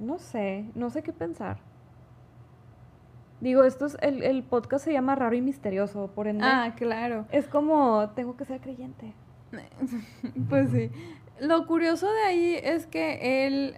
No 0.00 0.18
sé, 0.18 0.64
no 0.74 0.90
sé 0.90 1.02
qué 1.02 1.12
pensar. 1.12 1.58
Digo, 3.40 3.64
esto 3.64 3.86
es, 3.86 3.96
el, 4.00 4.22
el 4.22 4.42
podcast 4.42 4.84
se 4.84 4.92
llama 4.92 5.14
Raro 5.14 5.34
y 5.36 5.40
Misterioso, 5.42 6.08
por 6.14 6.26
ende, 6.28 6.44
Ah, 6.46 6.74
claro. 6.76 7.26
es 7.30 7.46
como, 7.46 8.08
tengo 8.10 8.36
que 8.36 8.44
ser 8.44 8.60
creyente. 8.60 9.12
Pues 10.48 10.70
sí. 10.70 10.90
Lo 11.40 11.66
curioso 11.66 12.10
de 12.10 12.20
ahí 12.22 12.54
es 12.62 12.86
que 12.86 13.46
él, 13.46 13.76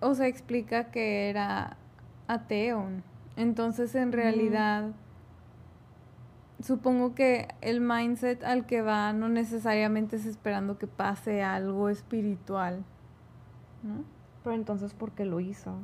o 0.00 0.14
sea, 0.14 0.26
explica 0.26 0.90
que 0.90 1.28
era 1.30 1.76
ateo. 2.28 2.84
Entonces, 3.36 3.94
en 3.94 4.12
realidad, 4.12 4.90
supongo 6.60 7.14
que 7.14 7.48
el 7.60 7.80
mindset 7.80 8.42
al 8.44 8.66
que 8.66 8.82
va 8.82 9.12
no 9.12 9.28
necesariamente 9.28 10.16
es 10.16 10.26
esperando 10.26 10.78
que 10.78 10.86
pase 10.86 11.42
algo 11.42 11.88
espiritual. 11.88 12.84
¿No? 13.82 14.04
Pero 14.42 14.56
entonces, 14.56 14.94
¿por 14.94 15.12
qué 15.12 15.24
lo 15.24 15.40
hizo? 15.40 15.74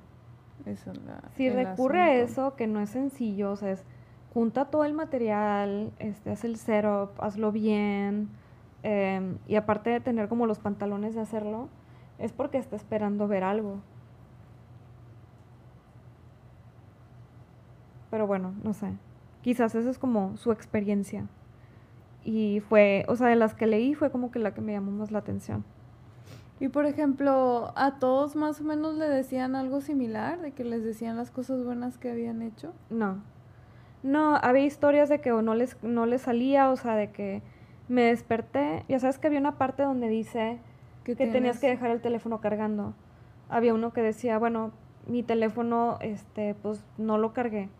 Eso 0.64 0.92
es 0.92 0.98
la- 1.05 1.20
Si 1.35 1.48
recurre 1.51 2.01
a 2.01 2.14
eso, 2.14 2.55
que 2.57 2.66
no 2.66 2.81
es 2.81 2.90
sencillo, 2.90 3.51
o 3.53 3.57
sea, 3.57 3.72
es 3.72 3.85
junta 4.33 4.66
todo 4.66 4.85
el 4.85 4.94
material, 4.94 5.92
este, 5.98 6.31
haz 6.31 6.44
el 6.44 6.57
setup, 6.57 7.11
hazlo 7.22 7.53
bien, 7.53 8.29
em, 8.83 9.37
y 9.46 9.57
aparte 9.57 9.90
de 9.90 10.01
tener 10.01 10.29
como 10.29 10.46
los 10.46 10.59
pantalones 10.59 11.14
de 11.14 11.20
hacerlo, 11.20 11.68
es 12.18 12.33
porque 12.33 12.57
está 12.59 12.77
esperando 12.77 13.29
ver 13.29 13.44
algo. 13.44 13.79
Pero 18.12 18.27
bueno, 18.27 18.55
no 18.62 18.75
sé. 18.75 18.92
Quizás 19.40 19.75
esa 19.75 19.88
es 19.88 19.98
como 19.98 20.37
su 20.37 20.53
experiencia. 20.53 21.29
Y 22.22 22.61
fue, 22.61 23.07
o 23.09 23.16
sea, 23.16 23.29
de 23.29 23.37
las 23.37 23.55
que 23.55 23.66
leí 23.66 23.94
fue 23.94 24.11
como 24.11 24.31
que 24.31 24.38
la 24.38 24.53
que 24.53 24.61
me 24.61 24.72
llamó 24.72 24.90
más 24.90 25.11
la 25.11 25.20
atención. 25.20 25.64
Y 26.61 26.68
por 26.68 26.85
ejemplo, 26.85 27.72
a 27.75 27.98
todos 27.98 28.37
más 28.37 28.61
o 28.61 28.64
menos 28.64 28.96
le 28.96 29.09
decían 29.09 29.57
algo 29.57 29.81
similar, 29.81 30.42
de 30.42 30.53
que 30.53 30.62
les 30.62 30.85
decían 30.85 31.16
las 31.16 31.31
cosas 31.31 31.64
buenas 31.64 31.96
que 31.96 32.11
habían 32.11 32.42
hecho. 32.42 32.75
No. 32.90 33.22
No, 34.03 34.37
había 34.37 34.66
historias 34.66 35.09
de 35.09 35.22
que 35.22 35.33
o 35.33 35.40
no 35.40 35.55
les, 35.55 35.83
no 35.83 36.05
les 36.05 36.20
salía, 36.20 36.68
o 36.68 36.77
sea, 36.77 36.96
de 36.96 37.12
que 37.12 37.40
me 37.88 38.03
desperté. 38.03 38.85
Ya 38.90 38.98
sabes 38.98 39.18
que 39.18 39.29
había 39.29 39.40
una 39.40 39.57
parte 39.57 39.85
donde 39.85 40.11
dice 40.11 40.61
Que 41.03 41.16
tenías 41.16 41.61
que 41.61 41.68
dejar 41.68 41.90
el 41.90 42.03
teléfono 42.03 42.42
cargando. 42.42 42.92
Había 43.48 43.72
uno 43.72 43.94
que 43.94 44.03
decía, 44.03 44.37
bueno, 44.37 44.70
mi 45.07 45.22
teléfono, 45.22 45.96
este, 46.03 46.55
pues 46.57 46.85
no 46.98 47.16
lo 47.16 47.33
cargué. 47.33 47.70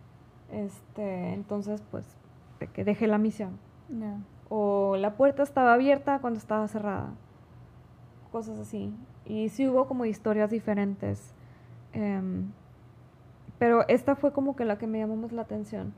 Este, 0.53 1.33
entonces, 1.33 1.83
pues, 1.91 2.05
que 2.75 2.85
dejé 2.85 3.07
la 3.07 3.19
misión. 3.19 3.59
O 4.49 4.97
la 4.97 5.15
puerta 5.15 5.43
estaba 5.43 5.75
abierta 5.75 6.21
cuando 6.21 6.39
estaba 6.39 6.69
cerrada. 6.69 7.11
Cosas 8.31 8.59
así. 8.59 8.95
Y 9.25 9.49
sí 9.49 9.67
hubo 9.67 9.87
como 9.87 10.05
historias 10.05 10.51
diferentes. 10.51 11.35
Em, 11.93 12.53
pero 13.59 13.87
esta 13.89 14.15
fue 14.15 14.33
como 14.33 14.55
que 14.55 14.65
la 14.65 14.79
que 14.79 14.87
me 14.87 14.99
llamó 14.99 15.17
más 15.17 15.33
la 15.33 15.43
atención. 15.43 15.95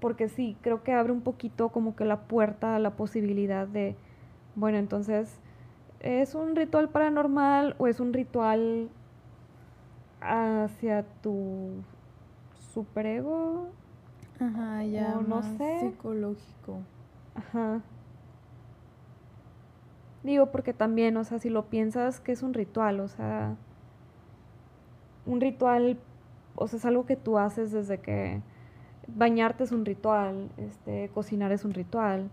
Porque 0.00 0.28
sí, 0.28 0.56
creo 0.60 0.82
que 0.82 0.92
abre 0.92 1.12
un 1.12 1.22
poquito 1.22 1.70
como 1.70 1.96
que 1.96 2.04
la 2.04 2.22
puerta 2.22 2.76
a 2.76 2.78
la 2.78 2.90
posibilidad 2.90 3.66
de, 3.66 3.96
bueno, 4.54 4.78
entonces, 4.78 5.38
¿es 6.00 6.34
un 6.34 6.56
ritual 6.56 6.88
paranormal 6.88 7.76
o 7.78 7.86
es 7.86 8.00
un 8.00 8.12
ritual 8.12 8.88
hacia 10.20 11.04
tu 11.22 11.82
superego? 12.74 13.68
Ajá, 14.40 14.84
ya. 14.84 15.18
O 15.18 15.22
no 15.22 15.36
más 15.36 15.46
sé. 15.56 15.80
Psicológico. 15.80 16.80
Ajá. 17.34 17.80
Digo, 20.22 20.50
porque 20.50 20.72
también, 20.72 21.16
o 21.16 21.24
sea, 21.24 21.38
si 21.38 21.50
lo 21.50 21.66
piensas 21.66 22.20
que 22.20 22.32
es 22.32 22.42
un 22.42 22.54
ritual, 22.54 23.00
o 23.00 23.08
sea, 23.08 23.56
un 25.26 25.40
ritual, 25.40 25.98
o 26.54 26.66
sea, 26.66 26.78
es 26.78 26.84
algo 26.84 27.06
que 27.06 27.16
tú 27.16 27.38
haces 27.38 27.72
desde 27.72 28.00
que 28.00 28.40
bañarte 29.06 29.64
es 29.64 29.72
un 29.72 29.84
ritual, 29.84 30.48
este, 30.56 31.10
cocinar 31.12 31.52
es 31.52 31.64
un 31.64 31.74
ritual, 31.74 32.30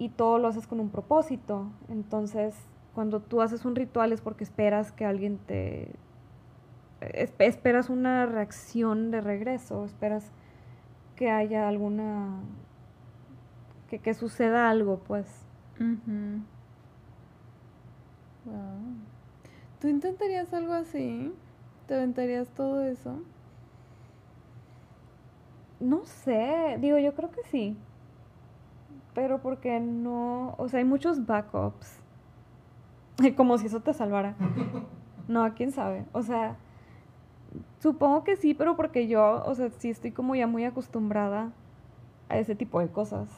y 0.00 0.08
todo 0.08 0.38
lo 0.38 0.48
haces 0.48 0.66
con 0.66 0.80
un 0.80 0.88
propósito. 0.88 1.66
Entonces, 1.88 2.56
cuando 2.94 3.20
tú 3.20 3.42
haces 3.42 3.64
un 3.64 3.76
ritual 3.76 4.12
es 4.12 4.20
porque 4.20 4.44
esperas 4.44 4.90
que 4.90 5.04
alguien 5.04 5.38
te... 5.46 5.92
es- 7.00 7.32
esperas 7.38 7.90
una 7.90 8.26
reacción 8.26 9.10
de 9.10 9.20
regreso, 9.20 9.84
esperas 9.84 10.30
que 11.16 11.30
haya 11.30 11.68
alguna... 11.68 12.40
que, 13.88 13.98
que 13.98 14.14
suceda 14.14 14.70
algo, 14.70 14.98
pues. 15.00 15.26
Wow. 18.44 18.54
¿Tú 19.80 19.88
intentarías 19.88 20.52
algo 20.52 20.74
así? 20.74 21.32
¿Te 21.86 21.94
aventarías 21.94 22.48
todo 22.50 22.82
eso? 22.84 23.18
No 25.80 26.04
sé, 26.04 26.76
digo, 26.80 26.98
yo 26.98 27.14
creo 27.14 27.30
que 27.30 27.42
sí. 27.44 27.76
Pero 29.14 29.40
porque 29.40 29.80
no, 29.80 30.54
o 30.58 30.68
sea, 30.68 30.78
hay 30.78 30.84
muchos 30.84 31.26
backups. 31.26 31.98
Como 33.36 33.58
si 33.58 33.66
eso 33.66 33.80
te 33.80 33.92
salvara. 33.94 34.34
No, 35.28 35.54
quién 35.54 35.70
sabe. 35.70 36.06
O 36.12 36.22
sea, 36.24 36.56
supongo 37.78 38.24
que 38.24 38.36
sí, 38.36 38.54
pero 38.54 38.76
porque 38.76 39.08
yo, 39.08 39.42
o 39.44 39.54
sea, 39.54 39.70
sí 39.70 39.90
estoy 39.90 40.12
como 40.12 40.34
ya 40.34 40.46
muy 40.46 40.64
acostumbrada 40.64 41.52
a 42.28 42.38
ese 42.38 42.54
tipo 42.54 42.80
de 42.80 42.88
cosas. 42.88 43.28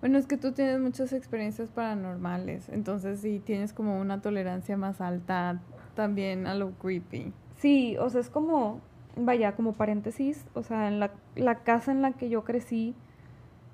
Bueno, 0.00 0.18
es 0.18 0.26
que 0.26 0.36
tú 0.36 0.52
tienes 0.52 0.80
muchas 0.80 1.12
experiencias 1.12 1.70
paranormales, 1.70 2.68
entonces 2.68 3.20
sí 3.20 3.40
tienes 3.44 3.72
como 3.72 3.98
una 3.98 4.20
tolerancia 4.20 4.76
más 4.76 5.00
alta 5.00 5.60
también 5.94 6.46
a 6.46 6.54
lo 6.54 6.72
creepy. 6.72 7.32
Sí, 7.56 7.96
o 7.98 8.10
sea, 8.10 8.20
es 8.20 8.28
como, 8.28 8.80
vaya, 9.16 9.56
como 9.56 9.72
paréntesis, 9.72 10.46
o 10.54 10.62
sea, 10.62 10.88
en 10.88 11.00
la, 11.00 11.12
la 11.34 11.56
casa 11.56 11.92
en 11.92 12.02
la 12.02 12.12
que 12.12 12.28
yo 12.28 12.44
crecí 12.44 12.94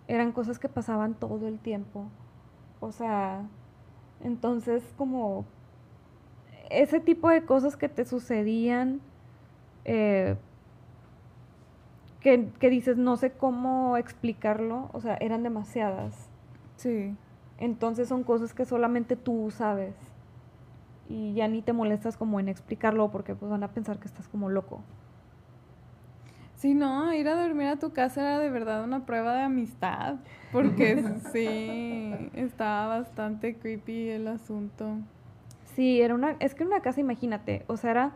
eran 0.07 0.33
cosas 0.33 0.59
que 0.59 0.69
pasaban 0.69 1.15
todo 1.15 1.49
el 1.49 1.59
tiempo. 1.59 2.07
O 2.81 2.93
sea, 2.93 3.43
entonces 4.23 4.83
como 4.97 5.45
ese 6.71 7.01
tipo 7.01 7.29
de 7.29 7.45
cosas 7.45 7.77
que 7.77 7.89
te 7.89 8.05
sucedían, 8.05 9.01
eh, 9.85 10.37
que, 12.21 12.49
que 12.59 12.71
dices, 12.71 12.97
no 12.97 13.17
sé 13.17 13.33
cómo 13.33 13.97
explicarlo, 13.97 14.91
o 14.93 15.01
sea, 15.01 15.17
eran 15.21 15.43
demasiadas. 15.43 16.29
Sí. 16.77 17.17
Entonces 17.59 18.09
son 18.09 18.25
cosas 18.25 18.55
que 18.55 18.65
solamente 18.65 19.17
tú 19.17 19.51
sabes. 19.51 19.95
Y 21.09 21.35
ya 21.35 21.49
ni 21.49 21.63
te 21.63 21.73
molestas 21.73 22.17
como 22.17 22.41
en 22.41 22.49
explicarlo 22.49 23.11
porque 23.11 23.35
pues 23.35 23.51
van 23.51 23.63
a 23.63 23.69
pensar 23.69 23.99
que 23.99 24.07
estás 24.07 24.29
como 24.29 24.49
loco. 24.49 24.83
Sí, 26.63 26.75
no, 26.75 27.13
ir 27.13 27.27
a 27.27 27.35
dormir 27.35 27.67
a 27.67 27.77
tu 27.77 27.93
casa 27.93 28.21
era 28.21 28.39
de 28.39 28.49
verdad 28.49 28.85
una 28.85 29.05
prueba 29.05 29.35
de 29.35 29.43
amistad, 29.43 30.19
porque 30.53 31.03
sí, 31.33 32.31
estaba 32.35 32.99
bastante 32.99 33.57
creepy 33.57 34.11
el 34.11 34.29
asunto. 34.29 34.99
Sí, 35.75 36.01
era 36.01 36.15
una, 36.15 36.37
es 36.39 36.55
que 36.55 36.63
era 36.63 36.71
una 36.71 36.81
casa, 36.81 37.01
imagínate, 37.01 37.65
o 37.67 37.77
sea, 37.77 37.91
era, 37.91 38.13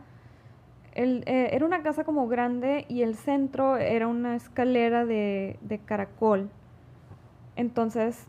el, 0.97 1.23
eh, 1.27 1.51
era 1.53 1.65
una 1.65 1.83
casa 1.83 2.03
como 2.05 2.27
grande 2.27 2.85
y 2.89 3.03
el 3.03 3.15
centro 3.15 3.77
era 3.77 4.07
una 4.07 4.35
escalera 4.35 5.05
de, 5.05 5.57
de 5.61 5.79
caracol. 5.79 6.51
Entonces, 7.55 8.27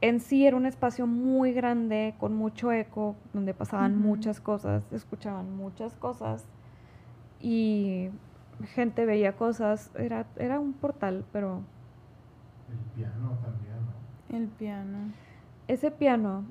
en 0.00 0.20
sí 0.20 0.46
era 0.46 0.56
un 0.56 0.66
espacio 0.66 1.06
muy 1.06 1.52
grande, 1.52 2.14
con 2.18 2.34
mucho 2.34 2.72
eco, 2.72 3.16
donde 3.32 3.54
pasaban 3.54 3.96
muchas 3.98 4.40
cosas, 4.40 4.84
se 4.90 4.96
escuchaban 4.96 5.56
muchas 5.56 5.94
cosas 5.96 6.44
y 7.40 8.10
gente 8.74 9.06
veía 9.06 9.34
cosas. 9.36 9.90
Era, 9.96 10.26
era 10.36 10.60
un 10.60 10.74
portal, 10.74 11.24
pero 11.32 11.62
El 12.70 12.78
piano 12.94 13.38
también, 13.42 13.76
¿no? 13.86 14.36
El 14.36 14.48
piano. 14.48 14.98
ese 15.68 15.90
piano, 15.90 16.44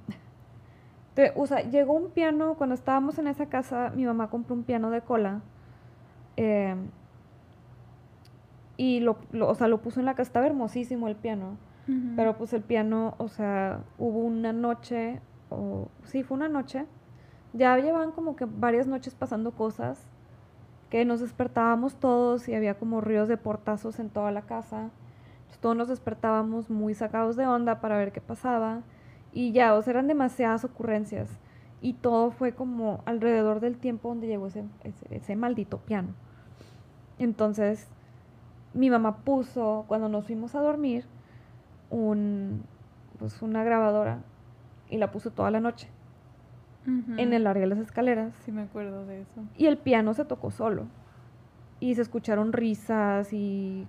te- 1.15 1.31
o 1.35 1.45
sea, 1.47 1.61
llegó 1.69 1.93
un 1.93 2.11
piano, 2.11 2.55
cuando 2.55 2.75
estábamos 2.75 3.17
en 3.19 3.27
esa 3.27 3.47
casa, 3.47 3.91
mi 3.95 4.05
mamá 4.05 4.29
compró 4.29 4.55
un 4.55 4.63
piano 4.63 4.89
de 4.91 5.01
cola. 5.01 5.41
Eh, 6.37 6.75
y 8.77 8.99
lo, 8.99 9.17
lo- 9.31 9.49
o 9.49 9.55
sea, 9.55 9.67
lo 9.67 9.81
puso 9.81 9.99
en 9.99 10.05
la 10.05 10.13
casa, 10.13 10.23
estaba 10.29 10.45
hermosísimo 10.47 11.07
el 11.07 11.15
piano. 11.15 11.57
Pero 12.15 12.37
pues 12.37 12.53
el 12.53 12.61
piano, 12.61 13.13
o 13.17 13.27
sea, 13.27 13.79
hubo 13.97 14.19
una 14.19 14.53
noche, 14.53 15.19
o 15.49 15.87
sí, 16.05 16.23
fue 16.23 16.37
una 16.37 16.47
noche. 16.49 16.85
Ya 17.53 17.77
llevaban 17.77 18.11
como 18.11 18.35
que 18.35 18.45
varias 18.45 18.87
noches 18.87 19.15
pasando 19.15 19.51
cosas, 19.51 20.05
que 20.89 21.03
nos 21.05 21.19
despertábamos 21.19 21.95
todos 21.95 22.47
y 22.47 22.55
había 22.55 22.75
como 22.75 23.01
ríos 23.01 23.27
de 23.27 23.37
portazos 23.37 23.99
en 23.99 24.09
toda 24.09 24.31
la 24.31 24.41
casa. 24.43 24.89
Entonces, 25.37 25.59
todos 25.61 25.75
nos 25.75 25.87
despertábamos 25.87 26.69
muy 26.69 26.93
sacados 26.93 27.35
de 27.35 27.47
onda 27.47 27.81
para 27.81 27.97
ver 27.97 28.11
qué 28.11 28.21
pasaba. 28.21 28.81
Y 29.33 29.51
ya, 29.51 29.73
o 29.75 29.81
sea, 29.81 29.91
eran 29.91 30.07
demasiadas 30.07 30.63
ocurrencias. 30.65 31.29
Y 31.81 31.93
todo 31.93 32.31
fue 32.31 32.53
como 32.53 33.03
alrededor 33.05 33.59
del 33.59 33.77
tiempo 33.77 34.09
donde 34.09 34.27
llegó 34.27 34.47
ese, 34.47 34.63
ese, 34.83 35.15
ese 35.15 35.35
maldito 35.35 35.79
piano. 35.79 36.09
Entonces, 37.19 37.87
mi 38.73 38.89
mamá 38.89 39.17
puso, 39.17 39.85
cuando 39.87 40.09
nos 40.09 40.25
fuimos 40.25 40.55
a 40.55 40.61
dormir, 40.61 41.05
un, 41.89 42.63
pues 43.19 43.41
una 43.41 43.63
grabadora 43.63 44.19
y 44.89 44.97
la 44.97 45.11
puso 45.11 45.31
toda 45.31 45.51
la 45.51 45.59
noche 45.59 45.89
en 47.17 47.33
el 47.33 47.47
área 47.47 47.61
de 47.61 47.67
las 47.67 47.79
escaleras. 47.79 48.35
Sí 48.45 48.51
me 48.51 48.61
acuerdo 48.61 49.07
de 49.07 49.21
eso. 49.21 49.41
Y 49.57 49.65
el 49.65 49.79
piano 49.79 50.13
se 50.13 50.23
tocó 50.23 50.51
solo. 50.51 50.85
Y 51.79 51.95
se 51.95 52.03
escucharon 52.03 52.53
risas 52.53 53.33
y 53.33 53.87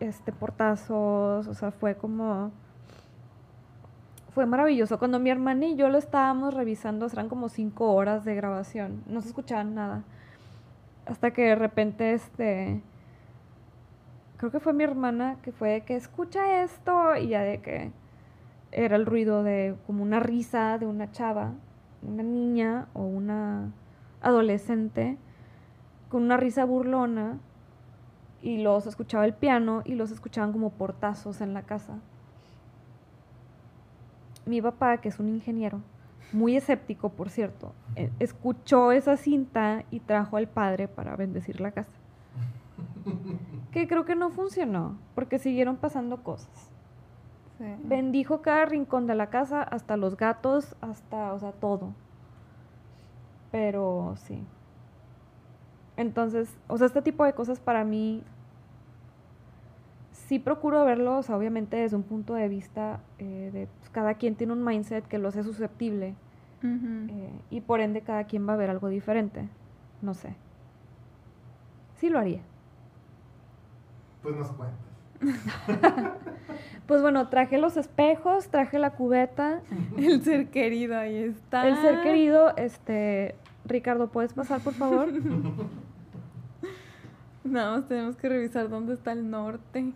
este 0.00 0.32
portazos, 0.32 1.46
o 1.46 1.54
sea, 1.54 1.70
fue 1.70 1.94
como 1.94 2.50
fue 4.36 4.44
maravilloso. 4.44 4.98
Cuando 4.98 5.18
mi 5.18 5.30
hermana 5.30 5.64
y 5.64 5.76
yo 5.76 5.88
lo 5.88 5.96
estábamos 5.96 6.52
revisando, 6.52 7.06
eran 7.06 7.30
como 7.30 7.48
cinco 7.48 7.94
horas 7.94 8.26
de 8.26 8.34
grabación, 8.34 9.02
no 9.06 9.22
se 9.22 9.28
escuchaba 9.28 9.64
nada. 9.64 10.04
Hasta 11.06 11.30
que 11.30 11.40
de 11.40 11.54
repente, 11.54 12.12
este, 12.12 12.82
creo 14.36 14.52
que 14.52 14.60
fue 14.60 14.74
mi 14.74 14.84
hermana 14.84 15.38
que 15.40 15.52
fue 15.52 15.70
de 15.70 15.80
que 15.86 15.96
escucha 15.96 16.62
esto 16.62 17.16
y 17.16 17.28
ya 17.28 17.40
de 17.40 17.62
que 17.62 17.92
era 18.72 18.96
el 18.96 19.06
ruido 19.06 19.42
de 19.42 19.74
como 19.86 20.02
una 20.02 20.20
risa 20.20 20.76
de 20.76 20.84
una 20.84 21.10
chava, 21.10 21.54
una 22.02 22.22
niña 22.22 22.88
o 22.92 23.04
una 23.04 23.72
adolescente 24.20 25.16
con 26.10 26.24
una 26.24 26.36
risa 26.36 26.66
burlona 26.66 27.38
y 28.42 28.62
se 28.62 28.88
escuchaba 28.90 29.24
el 29.24 29.32
piano 29.32 29.80
y 29.86 29.94
los 29.94 30.10
escuchaban 30.10 30.52
como 30.52 30.72
portazos 30.72 31.40
en 31.40 31.54
la 31.54 31.62
casa. 31.62 32.00
Mi 34.46 34.62
papá, 34.62 34.98
que 34.98 35.08
es 35.08 35.18
un 35.18 35.28
ingeniero, 35.28 35.80
muy 36.32 36.56
escéptico, 36.56 37.10
por 37.10 37.30
cierto, 37.30 37.72
eh, 37.96 38.10
escuchó 38.20 38.92
esa 38.92 39.16
cinta 39.16 39.84
y 39.90 40.00
trajo 40.00 40.36
al 40.36 40.48
padre 40.48 40.88
para 40.88 41.16
bendecir 41.16 41.60
la 41.60 41.72
casa. 41.72 41.92
Que 43.72 43.86
creo 43.86 44.04
que 44.04 44.14
no 44.14 44.30
funcionó, 44.30 44.96
porque 45.14 45.38
siguieron 45.38 45.76
pasando 45.76 46.22
cosas. 46.22 46.70
Bendijo 47.84 48.42
cada 48.42 48.66
rincón 48.66 49.06
de 49.06 49.14
la 49.14 49.30
casa, 49.30 49.62
hasta 49.62 49.96
los 49.96 50.16
gatos, 50.16 50.76
hasta, 50.80 51.32
o 51.32 51.38
sea, 51.38 51.52
todo. 51.52 51.94
Pero 53.50 54.14
sí. 54.16 54.44
Entonces, 55.96 56.54
o 56.68 56.76
sea, 56.76 56.86
este 56.86 57.00
tipo 57.00 57.24
de 57.24 57.32
cosas 57.32 57.58
para 57.60 57.82
mí 57.84 58.22
sí 60.26 60.38
procuro 60.38 60.84
verlos, 60.84 61.30
obviamente 61.30 61.76
desde 61.76 61.96
un 61.96 62.02
punto 62.02 62.34
de 62.34 62.48
vista 62.48 63.00
eh, 63.18 63.50
de 63.52 63.68
pues, 63.78 63.90
cada 63.90 64.14
quien 64.14 64.34
tiene 64.34 64.52
un 64.52 64.64
mindset 64.64 65.06
que 65.06 65.18
lo 65.18 65.28
hace 65.28 65.42
susceptible 65.42 66.14
eh, 66.62 67.30
y 67.50 67.60
por 67.60 67.80
ende 67.80 68.00
cada 68.00 68.24
quien 68.24 68.48
va 68.48 68.54
a 68.54 68.56
ver 68.56 68.70
algo 68.70 68.88
diferente. 68.88 69.48
No 70.02 70.14
sé. 70.14 70.34
Sí 71.96 72.08
lo 72.08 72.18
haría. 72.18 72.40
Pues 74.22 74.36
nos 74.36 74.50
cuentas. 74.52 74.76
pues 76.86 77.02
bueno, 77.02 77.28
traje 77.28 77.58
los 77.58 77.76
espejos, 77.76 78.48
traje 78.48 78.80
la 78.80 78.90
cubeta. 78.90 79.60
El 79.96 80.22
ser 80.22 80.48
querido, 80.50 80.98
ahí 80.98 81.16
está. 81.16 81.68
El 81.68 81.76
ser 81.76 82.02
querido, 82.02 82.54
este, 82.56 83.36
Ricardo, 83.64 84.08
¿puedes 84.08 84.32
pasar, 84.32 84.60
por 84.60 84.74
favor? 84.74 85.08
Nada 87.44 87.76
más 87.76 87.86
tenemos 87.86 88.16
que 88.16 88.28
revisar 88.28 88.68
dónde 88.68 88.94
está 88.94 89.12
el 89.12 89.30
norte. 89.30 89.92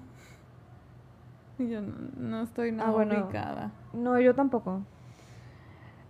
Yo 1.68 1.80
no, 2.16 2.42
estoy 2.42 2.72
nada 2.72 2.90
ah, 2.90 2.94
ubicada. 2.94 3.72
No, 3.92 4.18
yo 4.18 4.34
tampoco. 4.34 4.82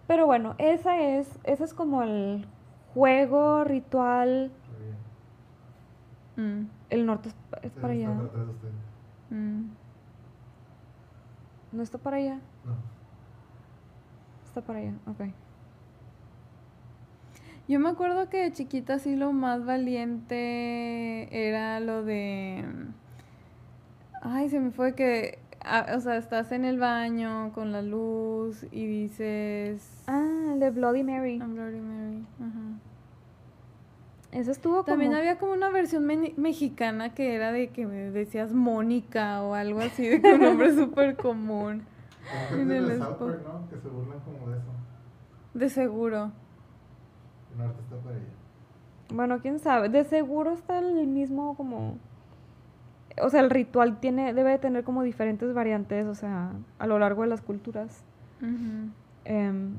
Pero 0.06 0.26
bueno, 0.26 0.54
esa 0.58 1.00
es, 1.00 1.38
ese 1.44 1.64
es 1.64 1.74
como 1.74 2.02
el 2.02 2.46
juego, 2.94 3.64
ritual. 3.64 4.50
Mm. 6.36 6.62
El 6.90 7.06
norte 7.06 7.30
es, 7.62 7.72
para 7.72 7.92
allá. 7.92 8.10
Mm. 9.30 9.70
¿No 11.72 11.82
está 11.82 11.98
para 11.98 12.16
allá? 12.16 12.40
No. 12.64 12.74
Está 14.44 14.60
para 14.60 14.80
allá, 14.80 14.94
ok. 15.06 15.32
Yo 17.68 17.78
me 17.78 17.88
acuerdo 17.88 18.28
que 18.28 18.38
de 18.38 18.52
chiquita 18.52 18.98
sí 18.98 19.14
lo 19.14 19.32
más 19.32 19.64
valiente 19.64 21.28
era 21.48 21.78
lo 21.78 22.02
de... 22.02 22.64
Ay, 24.22 24.48
se 24.48 24.58
me 24.58 24.72
fue 24.72 24.94
que... 24.96 25.39
o 25.94 26.00
sea, 26.00 26.16
estás 26.16 26.52
en 26.52 26.64
el 26.64 26.78
baño 26.78 27.52
con 27.52 27.72
la 27.72 27.82
luz 27.82 28.64
y 28.70 28.86
dices... 28.86 30.04
Ah, 30.06 30.52
el 30.52 30.60
de 30.60 30.70
Bloody 30.70 31.02
Mary. 31.02 31.38
Bloody 31.38 31.80
Mary, 31.80 32.26
ajá. 32.40 32.80
Eso 34.32 34.52
estuvo 34.52 34.84
También 34.84 35.14
había 35.14 35.38
como 35.38 35.52
una 35.52 35.70
versión 35.70 36.06
mexicana 36.36 37.14
que 37.14 37.34
era 37.34 37.50
de 37.50 37.70
que 37.70 37.86
me 37.86 38.10
decías 38.12 38.52
Mónica 38.52 39.42
o 39.42 39.54
algo 39.54 39.80
así, 39.80 40.06
de 40.18 40.34
un 40.34 40.40
nombre 40.40 40.72
súper 40.74 41.16
común. 41.16 41.82
en 42.52 42.70
el 42.70 42.98
¿no? 42.98 43.18
Que 43.68 43.78
se 43.80 43.88
burlan 43.88 44.20
como 44.20 44.50
de 44.50 44.58
eso. 44.58 44.70
De 45.54 45.68
seguro. 45.68 46.30
Bueno, 49.12 49.40
quién 49.40 49.58
sabe. 49.58 49.88
De 49.88 50.04
seguro 50.04 50.52
está 50.52 50.78
el 50.78 51.06
mismo 51.08 51.56
como... 51.56 51.98
O 53.22 53.28
sea, 53.30 53.40
el 53.40 53.50
ritual 53.50 54.00
tiene, 54.00 54.32
debe 54.34 54.50
de 54.50 54.58
tener 54.58 54.84
como 54.84 55.02
diferentes 55.02 55.52
variantes, 55.52 56.06
o 56.06 56.14
sea, 56.14 56.52
a 56.78 56.86
lo 56.86 56.98
largo 56.98 57.22
de 57.22 57.28
las 57.28 57.42
culturas. 57.42 58.04
Em, 59.24 59.76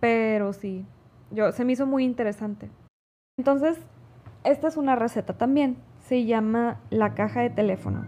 pero 0.00 0.52
sí, 0.52 0.84
yo, 1.30 1.52
se 1.52 1.64
me 1.64 1.72
hizo 1.72 1.86
muy 1.86 2.04
interesante. 2.04 2.70
Entonces, 3.38 3.78
esta 4.44 4.68
es 4.68 4.76
una 4.76 4.96
receta 4.96 5.34
también. 5.34 5.76
Se 6.00 6.24
llama 6.24 6.80
La 6.90 7.14
caja 7.14 7.40
de 7.40 7.50
teléfono. 7.50 8.06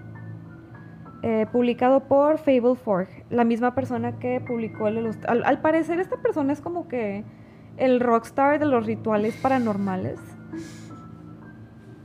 Eh, 1.23 1.47
publicado 1.51 2.01
por 2.01 2.37
Fable 2.39 2.75
Forge, 2.75 3.25
la 3.31 3.45
misma 3.45 3.75
persona 3.75 4.19
que 4.19 4.41
publicó 4.41 4.89
el 4.89 5.11
al, 5.27 5.43
al 5.45 5.61
parecer 5.63 5.99
esta 5.99 6.19
persona 6.19 6.53
es 6.53 6.61
como 6.61 6.87
que 6.87 7.25
el 7.79 8.01
rockstar 8.01 8.59
de 8.59 8.67
los 8.67 8.85
rituales 8.85 9.35
paranormales. 9.37 10.21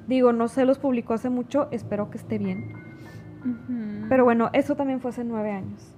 Digo, 0.09 0.33
no 0.33 0.47
sé, 0.47 0.65
los 0.65 0.79
publicó 0.79 1.13
hace 1.13 1.29
mucho, 1.29 1.67
espero 1.69 2.09
que 2.09 2.17
esté 2.17 2.39
bien. 2.39 2.73
Pero 4.09 4.23
bueno, 4.23 4.49
eso 4.53 4.75
también 4.75 5.01
fue 5.01 5.11
hace 5.11 5.23
nueve 5.23 5.51
años. 5.51 5.95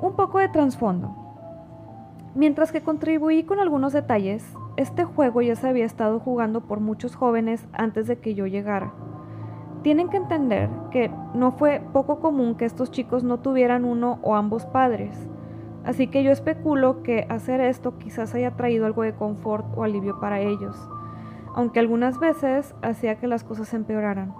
Un 0.00 0.14
poco 0.14 0.38
de 0.38 0.48
trasfondo. 0.48 1.12
Mientras 2.36 2.70
que 2.70 2.82
contribuí 2.82 3.42
con 3.42 3.58
algunos 3.58 3.92
detalles, 3.92 4.46
este 4.76 5.02
juego 5.02 5.42
ya 5.42 5.56
se 5.56 5.66
había 5.66 5.84
estado 5.84 6.20
jugando 6.20 6.60
por 6.60 6.78
muchos 6.78 7.16
jóvenes 7.16 7.66
antes 7.72 8.06
de 8.06 8.20
que 8.20 8.36
yo 8.36 8.46
llegara. 8.46 8.92
Tienen 9.82 10.08
que 10.08 10.18
entender 10.18 10.70
que 10.92 11.10
no 11.34 11.50
fue 11.50 11.82
poco 11.92 12.20
común 12.20 12.54
que 12.54 12.64
estos 12.64 12.92
chicos 12.92 13.24
no 13.24 13.40
tuvieran 13.40 13.84
uno 13.84 14.20
o 14.22 14.36
ambos 14.36 14.66
padres. 14.66 15.18
Así 15.84 16.06
que 16.06 16.22
yo 16.22 16.30
especulo 16.30 17.02
que 17.02 17.26
hacer 17.28 17.60
esto 17.60 17.98
quizás 17.98 18.36
haya 18.36 18.52
traído 18.52 18.86
algo 18.86 19.02
de 19.02 19.14
confort 19.14 19.66
o 19.76 19.82
alivio 19.82 20.20
para 20.20 20.38
ellos, 20.38 20.76
aunque 21.54 21.80
algunas 21.80 22.18
veces 22.18 22.74
hacía 22.82 23.16
que 23.16 23.26
las 23.26 23.44
cosas 23.44 23.72
empeoraran. 23.74 24.34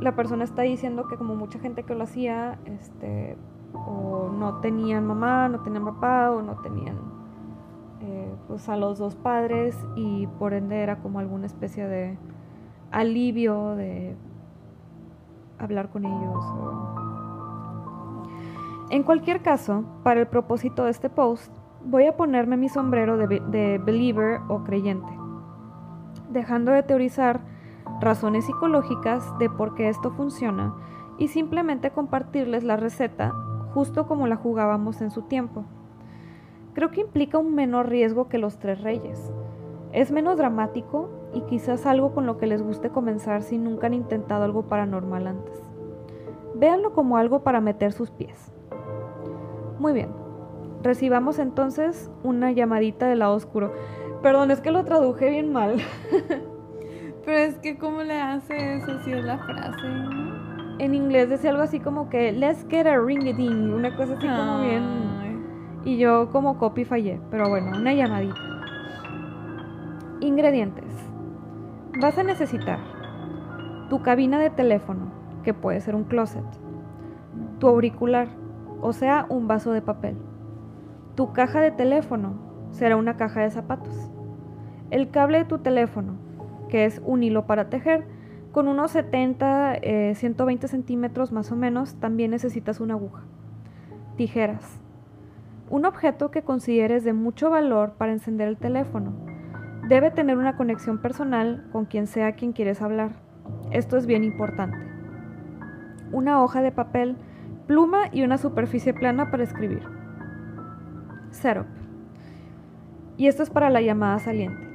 La 0.00 0.16
persona 0.16 0.44
está 0.44 0.62
diciendo 0.62 1.06
que 1.08 1.16
como 1.16 1.36
mucha 1.36 1.58
gente 1.58 1.84
que 1.84 1.94
lo 1.94 2.04
hacía, 2.04 2.58
este, 2.64 3.36
o 3.72 4.30
no 4.36 4.60
tenían 4.60 5.06
mamá, 5.06 5.48
no 5.48 5.60
tenían 5.60 5.84
papá, 5.84 6.30
o 6.30 6.42
no 6.42 6.56
tenían 6.56 6.96
eh, 8.00 8.34
pues 8.48 8.68
a 8.68 8.76
los 8.76 8.98
dos 8.98 9.14
padres 9.14 9.76
y 9.94 10.26
por 10.38 10.54
ende 10.54 10.82
era 10.82 10.96
como 10.96 11.20
alguna 11.20 11.46
especie 11.46 11.86
de 11.86 12.18
alivio 12.90 13.76
de 13.76 14.16
hablar 15.58 15.88
con 15.90 16.04
ellos 16.04 16.44
en 18.92 19.04
cualquier 19.04 19.40
caso, 19.40 19.84
para 20.02 20.20
el 20.20 20.26
propósito 20.26 20.84
de 20.84 20.90
este 20.90 21.08
post, 21.08 21.50
voy 21.82 22.04
a 22.04 22.14
ponerme 22.14 22.58
mi 22.58 22.68
sombrero 22.68 23.16
de, 23.16 23.80
believer 23.82 24.40
o 24.48 24.64
creyente, 24.64 25.10
dejando 26.32 26.72
de 26.72 26.82
teorizar 26.82 27.40
razones 28.00 28.46
psicológicas 28.46 29.38
de 29.38 29.48
por 29.48 29.74
qué 29.74 29.88
esto 29.88 30.10
funciona 30.10 30.74
y 31.18 31.28
simplemente 31.28 31.90
compartirles 31.90 32.64
la 32.64 32.76
receta 32.76 33.32
justo 33.74 34.06
como 34.06 34.26
la 34.26 34.36
jugábamos 34.36 35.00
en 35.00 35.10
su 35.10 35.22
tiempo. 35.22 35.64
Creo 36.74 36.90
que 36.90 37.02
implica 37.02 37.38
un 37.38 37.54
menor 37.54 37.88
riesgo 37.88 38.28
que 38.28 38.38
los 38.38 38.58
tres 38.58 38.82
reyes. 38.82 39.30
Es 39.92 40.10
menos 40.10 40.38
dramático 40.38 41.10
y 41.34 41.42
quizás 41.42 41.86
algo 41.86 42.14
con 42.14 42.26
lo 42.26 42.38
que 42.38 42.46
les 42.46 42.62
guste 42.62 42.90
comenzar 42.90 43.42
si 43.42 43.58
nunca 43.58 43.86
han 43.86 43.94
intentado 43.94 44.44
algo 44.44 44.62
paranormal 44.62 45.26
antes. 45.26 45.62
Véanlo 46.54 46.92
como 46.92 47.18
algo 47.18 47.42
para 47.42 47.60
meter 47.60 47.92
sus 47.92 48.10
pies. 48.10 48.52
Muy 49.78 49.92
bien. 49.92 50.10
Recibamos 50.82 51.38
entonces 51.38 52.10
una 52.24 52.52
llamadita 52.52 53.06
del 53.06 53.20
lado 53.20 53.34
oscuro. 53.34 53.72
Perdón, 54.22 54.50
es 54.52 54.60
que 54.60 54.70
lo 54.70 54.84
traduje 54.84 55.30
bien 55.30 55.52
mal. 55.52 55.76
Pero 57.24 57.38
es 57.38 57.56
que 57.58 57.76
¿cómo 57.76 58.02
le 58.02 58.20
hace 58.20 58.76
eso 58.76 58.98
si 59.04 59.12
es 59.12 59.24
la 59.24 59.38
frase? 59.38 59.86
En 60.78 60.94
inglés 60.94 61.28
decía 61.28 61.50
algo 61.50 61.62
así 61.62 61.80
como 61.80 62.08
que 62.08 62.32
let's 62.32 62.66
get 62.68 62.86
a 62.86 62.98
ring 62.98 63.22
a 63.28 63.32
ding, 63.36 63.72
una 63.72 63.94
cosa 63.96 64.14
así 64.14 64.26
como 64.26 64.60
bien. 64.60 64.82
Y 65.84 65.98
yo 65.98 66.30
como 66.30 66.58
copy 66.58 66.84
fallé, 66.84 67.20
pero 67.30 67.48
bueno, 67.48 67.76
una 67.76 67.94
llamadita. 67.94 68.40
Ingredientes. 70.20 70.92
Vas 72.00 72.16
a 72.18 72.22
necesitar 72.22 72.78
tu 73.88 74.02
cabina 74.02 74.38
de 74.38 74.50
teléfono, 74.50 75.12
que 75.42 75.52
puede 75.52 75.80
ser 75.80 75.94
un 75.94 76.04
closet, 76.04 76.44
tu 77.58 77.68
auricular, 77.68 78.28
o 78.80 78.92
sea, 78.92 79.26
un 79.28 79.48
vaso 79.48 79.72
de 79.72 79.82
papel. 79.82 80.16
Tu 81.14 81.32
caja 81.32 81.60
de 81.60 81.72
teléfono 81.72 82.34
será 82.70 82.96
una 82.96 83.16
caja 83.16 83.42
de 83.42 83.50
zapatos. 83.50 84.11
El 84.92 85.08
cable 85.08 85.38
de 85.38 85.44
tu 85.46 85.56
teléfono, 85.56 86.16
que 86.68 86.84
es 86.84 87.00
un 87.06 87.22
hilo 87.22 87.46
para 87.46 87.70
tejer, 87.70 88.04
con 88.52 88.68
unos 88.68 88.90
70, 88.90 89.78
120 90.14 90.66
eh, 90.66 90.68
centímetros 90.68 91.32
más 91.32 91.50
o 91.50 91.56
menos, 91.56 91.94
también 91.94 92.30
necesitas 92.30 92.78
una 92.78 92.92
aguja. 92.92 93.22
Tijeras. 94.18 94.82
Un 95.70 95.86
objeto 95.86 96.30
que 96.30 96.42
consideres 96.42 97.04
de 97.04 97.14
mucho 97.14 97.48
valor 97.48 97.94
para 97.94 98.12
encender 98.12 98.48
el 98.48 98.58
teléfono. 98.58 99.14
Debe 99.88 100.10
tener 100.10 100.36
una 100.36 100.58
conexión 100.58 100.98
personal 100.98 101.66
con 101.72 101.86
quien 101.86 102.06
sea 102.06 102.32
quien 102.32 102.52
quieres 102.52 102.82
hablar. 102.82 103.12
Esto 103.70 103.96
es 103.96 104.04
bien 104.04 104.24
importante. 104.24 104.76
Una 106.12 106.42
hoja 106.42 106.60
de 106.60 106.70
papel 106.70 107.16
pluma 107.66 108.10
y 108.12 108.24
una 108.24 108.36
superficie 108.36 108.92
plana 108.92 109.30
para 109.30 109.44
escribir. 109.44 109.84
Setup. 111.30 111.64
Y 113.16 113.28
esto 113.28 113.42
es 113.42 113.48
para 113.48 113.70
la 113.70 113.80
llamada 113.80 114.18
saliente. 114.18 114.71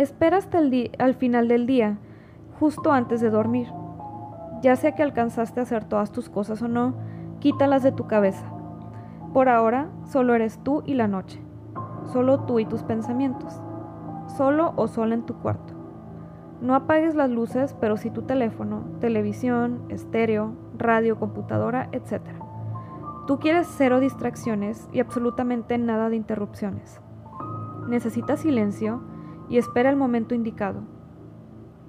Espera 0.00 0.38
hasta 0.38 0.60
el 0.60 0.90
al 0.98 1.12
final 1.12 1.46
del 1.46 1.66
día, 1.66 1.98
justo 2.58 2.90
antes 2.90 3.20
de 3.20 3.28
dormir. 3.28 3.68
Ya 4.62 4.74
sea 4.74 4.94
que 4.94 5.02
alcanzaste 5.02 5.60
a 5.60 5.64
hacer 5.64 5.84
todas 5.84 6.10
tus 6.10 6.30
cosas 6.30 6.62
o 6.62 6.68
no, 6.68 6.94
quítalas 7.38 7.82
de 7.82 7.92
tu 7.92 8.06
cabeza. 8.06 8.46
Por 9.34 9.50
ahora, 9.50 9.90
solo 10.04 10.34
eres 10.34 10.58
tú 10.64 10.82
y 10.86 10.94
la 10.94 11.06
noche. 11.06 11.38
Solo 12.14 12.44
tú 12.44 12.60
y 12.60 12.64
tus 12.64 12.82
pensamientos. 12.82 13.60
Solo 14.38 14.72
o 14.76 14.88
sola 14.88 15.12
en 15.12 15.26
tu 15.26 15.34
cuarto. 15.34 15.74
No 16.62 16.74
apagues 16.74 17.14
las 17.14 17.28
luces, 17.28 17.76
pero 17.78 17.98
sí 17.98 18.08
tu 18.08 18.22
teléfono, 18.22 18.84
televisión, 19.00 19.82
estéreo, 19.90 20.54
radio, 20.78 21.18
computadora, 21.18 21.90
etc. 21.92 22.22
Tú 23.26 23.38
quieres 23.38 23.68
cero 23.76 24.00
distracciones 24.00 24.88
y 24.94 25.00
absolutamente 25.00 25.76
nada 25.76 26.08
de 26.08 26.16
interrupciones. 26.16 27.02
Necesitas 27.86 28.40
silencio 28.40 29.02
y 29.50 29.58
espera 29.58 29.90
el 29.90 29.96
momento 29.96 30.34
indicado. 30.34 30.80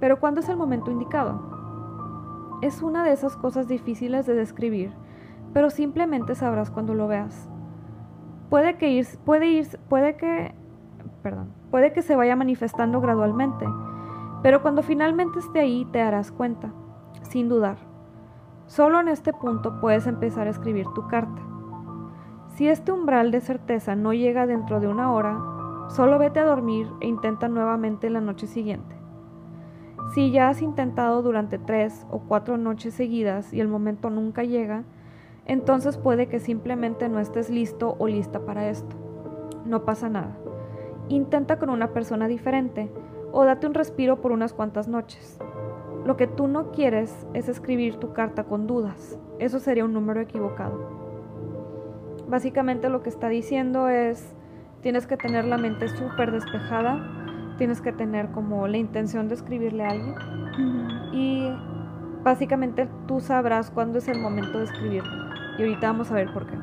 Pero 0.02 0.20
¿cuándo 0.20 0.42
es 0.42 0.50
el 0.50 0.58
momento 0.58 0.92
indicado? 0.92 2.60
Es 2.62 2.82
una 2.82 3.06
de 3.06 3.14
esas 3.14 3.38
cosas 3.38 3.70
difíciles 3.70 4.26
de 4.26 4.34
describir, 4.34 4.92
pero 5.54 5.70
simplemente 5.70 6.36
sabrás 6.36 6.70
cuando 6.70 6.94
lo 6.94 7.08
veas. 7.08 7.48
Puede 8.50 8.78
que 8.78 8.92
ir, 8.92 9.08
puede 9.24 9.48
ir, 9.48 9.80
puede 9.88 10.18
que, 10.18 10.54
perdón, 11.24 11.54
puede 11.70 11.94
que 11.94 12.02
se 12.02 12.18
vaya 12.18 12.36
manifestando 12.36 13.00
gradualmente 13.00 13.66
pero 14.42 14.62
cuando 14.62 14.82
finalmente 14.82 15.40
esté 15.40 15.60
ahí 15.60 15.86
te 15.92 16.00
darás 16.00 16.32
cuenta, 16.32 16.72
sin 17.22 17.48
dudar. 17.48 17.78
Solo 18.66 19.00
en 19.00 19.08
este 19.08 19.34
punto 19.34 19.80
puedes 19.80 20.08
empezar 20.08 20.48
a 20.48 20.50
escribir 20.50 20.88
tu 20.96 21.08
carta. 21.08 21.42
Si 22.56 22.68
este 22.68 22.92
umbral 22.92 23.32
de 23.32 23.42
certeza 23.42 23.96
no 23.96 24.14
llega 24.14 24.48
dentro 24.48 24.80
de 24.80 24.88
una 24.88 25.12
hora, 25.12 25.40
solo 25.92 26.18
vete 26.18 26.40
a 26.40 26.46
dormir 26.46 26.88
e 27.02 27.08
intenta 27.08 27.50
nuevamente 27.50 28.10
la 28.10 28.22
noche 28.22 28.48
siguiente. 28.48 28.96
Si 30.14 30.32
ya 30.32 30.50
has 30.50 30.62
intentado 30.62 31.22
durante 31.22 31.58
tres 31.58 32.06
o 32.10 32.20
cuatro 32.20 32.58
noches 32.58 32.94
seguidas 32.94 33.54
y 33.54 33.60
el 33.60 33.68
momento 33.68 34.10
nunca 34.10 34.44
llega, 34.44 34.84
entonces 35.46 35.98
puede 35.98 36.28
que 36.28 36.40
simplemente 36.40 37.10
no 37.10 37.20
estés 37.20 37.50
listo 37.50 37.96
o 38.00 38.08
lista 38.08 38.42
para 38.42 38.70
esto. 38.70 38.96
No 39.66 39.84
pasa 39.84 40.10
nada. 40.10 40.38
Intenta 41.10 41.60
con 41.60 41.70
una 41.70 41.88
persona 41.88 42.28
diferente 42.28 42.90
o 43.32 43.44
date 43.46 43.68
un 43.68 43.74
respiro 43.74 44.22
por 44.22 44.32
unas 44.32 44.54
cuantas 44.54 44.88
noches. 44.88 45.40
Lo 46.06 46.18
que 46.18 46.28
tú 46.28 46.48
no 46.48 46.72
quieres 46.72 47.28
es 47.34 47.50
escribir 47.50 47.98
tu 47.98 48.14
carta 48.14 48.46
con 48.46 48.66
dudas. 48.66 49.20
Eso 49.40 49.60
sería 49.60 49.86
un 49.86 49.94
número 49.94 50.22
equivocado. 50.22 51.02
Básicamente 52.28 52.90
lo 52.90 53.04
que 53.04 53.10
está 53.10 53.28
diciendo 53.28 53.90
es, 53.90 54.34
tienes 54.82 55.08
que 55.08 55.18
tener 55.18 55.46
la 55.46 55.58
mente 55.58 55.88
súper 55.88 56.32
despejada, 56.32 57.56
tienes 57.58 57.82
que 57.82 57.92
tener 57.92 58.32
como 58.32 58.68
la 58.68 58.78
intención 58.78 59.28
de 59.28 59.36
escribirle 59.36 59.86
a 59.86 59.90
alguien 59.90 60.16
y 61.14 61.52
básicamente 62.24 62.90
tú 63.08 63.20
sabrás 63.20 63.72
cuándo 63.72 64.00
es 64.00 64.08
el 64.08 64.20
momento 64.20 64.58
de 64.58 64.66
escribirlo. 64.66 65.12
Y 65.58 65.64
ahorita 65.64 65.88
vamos 65.88 66.12
a 66.12 66.16
ver 66.16 66.34
por 66.34 66.48
qué. 66.48 66.58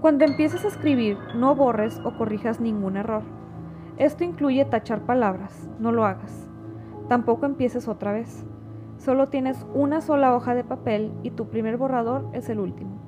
Cuando 0.00 0.24
empieces 0.24 0.64
a 0.64 0.68
escribir, 0.68 1.18
no 1.34 1.56
borres 1.56 2.00
o 2.04 2.16
corrijas 2.16 2.60
ningún 2.60 2.96
error. 2.96 3.22
Esto 3.96 4.22
incluye 4.22 4.64
tachar 4.64 5.00
palabras, 5.00 5.68
no 5.80 5.90
lo 5.90 6.04
hagas. 6.04 6.48
Tampoco 7.08 7.46
empieces 7.46 7.88
otra 7.88 8.12
vez. 8.12 8.46
Solo 8.98 9.28
tienes 9.28 9.66
una 9.74 10.00
sola 10.00 10.36
hoja 10.36 10.54
de 10.54 10.62
papel 10.62 11.12
y 11.24 11.30
tu 11.30 11.48
primer 11.48 11.76
borrador 11.76 12.28
es 12.32 12.48
el 12.48 12.60
último. 12.60 13.00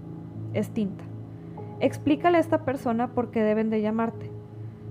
Es 0.53 0.70
tinta. 0.70 1.10
Explícale 1.81 2.37
a 2.37 2.41
esta 2.41 2.66
persona 2.66 3.09
por 3.09 3.31
qué 3.31 3.43
deben 3.43 3.70
de 3.70 3.81
llamarte. 3.81 4.31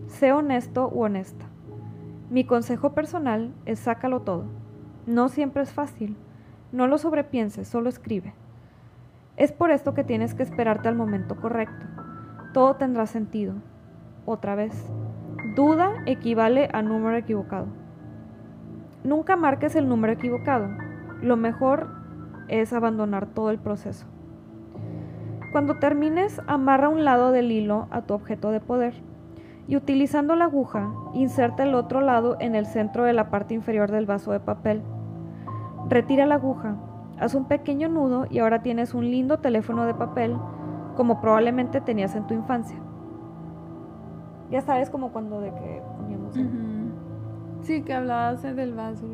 Sé 0.08 0.34
honesto 0.34 0.90
u 0.92 1.04
honesta. 1.04 1.46
Mi 2.32 2.46
consejo 2.46 2.94
personal 2.94 3.54
es 3.66 3.78
sácalo 3.78 4.22
todo. 4.22 4.46
No 5.06 5.30
siempre 5.30 5.62
es 5.62 5.72
fácil. 5.72 6.18
No 6.72 6.88
lo 6.88 6.98
sobrepienses, 6.98 7.68
solo 7.68 7.90
escribe. 7.90 8.34
Es 9.38 9.52
por 9.52 9.70
esto 9.70 9.94
que 9.94 10.04
tienes 10.04 10.34
que 10.34 10.42
esperarte 10.42 10.88
al 10.88 10.96
momento 10.96 11.36
correcto. 11.40 11.86
Todo 12.54 12.76
tendrá 12.76 13.06
sentido. 13.06 13.54
Otra 14.26 14.56
vez. 14.56 14.74
Duda 15.56 15.94
equivale 16.08 16.70
a 16.74 16.82
número 16.82 17.18
equivocado. 17.18 17.68
Nunca 19.04 19.36
marques 19.36 19.76
el 19.76 19.88
número 19.88 20.14
equivocado. 20.14 20.70
Lo 21.22 21.38
mejor 21.38 21.88
es 22.48 22.74
abandonar 22.74 23.28
todo 23.28 23.52
el 23.52 23.60
proceso. 23.60 24.08
Cuando 25.52 25.76
termines, 25.76 26.42
amarra 26.46 26.90
un 26.90 27.04
lado 27.04 27.32
del 27.32 27.52
hilo 27.52 27.88
a 27.90 28.02
tu 28.04 28.14
objeto 28.14 28.52
de 28.52 28.60
poder 28.60 28.94
y 29.68 29.76
utilizando 29.76 30.36
la 30.36 30.46
aguja, 30.46 30.92
inserta 31.14 31.64
el 31.64 31.76
otro 31.76 32.02
lado 32.02 32.38
en 32.40 32.56
el 32.56 32.66
centro 32.66 33.04
de 33.04 33.14
la 33.14 33.30
parte 33.30 33.54
inferior 33.54 33.90
del 33.90 34.06
vaso 34.06 34.32
de 34.32 34.40
papel. 34.40 34.82
Retira 35.88 36.26
la 36.26 36.36
aguja, 36.36 36.76
haz 37.20 37.34
un 37.34 37.46
pequeño 37.46 37.90
nudo 37.90 38.28
y 38.30 38.40
ahora 38.40 38.62
tienes 38.62 38.94
un 38.94 39.10
lindo 39.10 39.40
teléfono 39.40 39.86
de 39.86 39.94
papel 39.94 40.36
como 40.96 41.20
probablemente 41.22 41.82
tenías 41.82 42.16
en 42.16 42.28
tu 42.28 42.34
infancia. 42.34 42.78
Ya 44.52 44.62
sabes 44.62 44.90
como 44.90 45.12
cuando 45.12 45.42
de 45.42 45.52
que 45.52 45.82
poníamos... 45.98 46.36
Sí, 47.62 47.82
que 47.84 47.94
hablabas 47.94 48.42
del 48.42 48.74
vaso. 48.74 49.06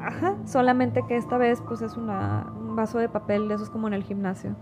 Ajá, 0.00 0.36
solamente 0.44 1.04
que 1.08 1.16
esta 1.16 1.38
vez 1.38 1.60
pues 1.66 1.82
es 1.82 1.96
una, 1.96 2.46
un 2.60 2.76
vaso 2.76 2.98
de 2.98 3.08
papel 3.08 3.48
de 3.48 3.54
esos 3.54 3.70
como 3.70 3.88
en 3.88 3.94
el 3.94 4.04
gimnasio. 4.04 4.54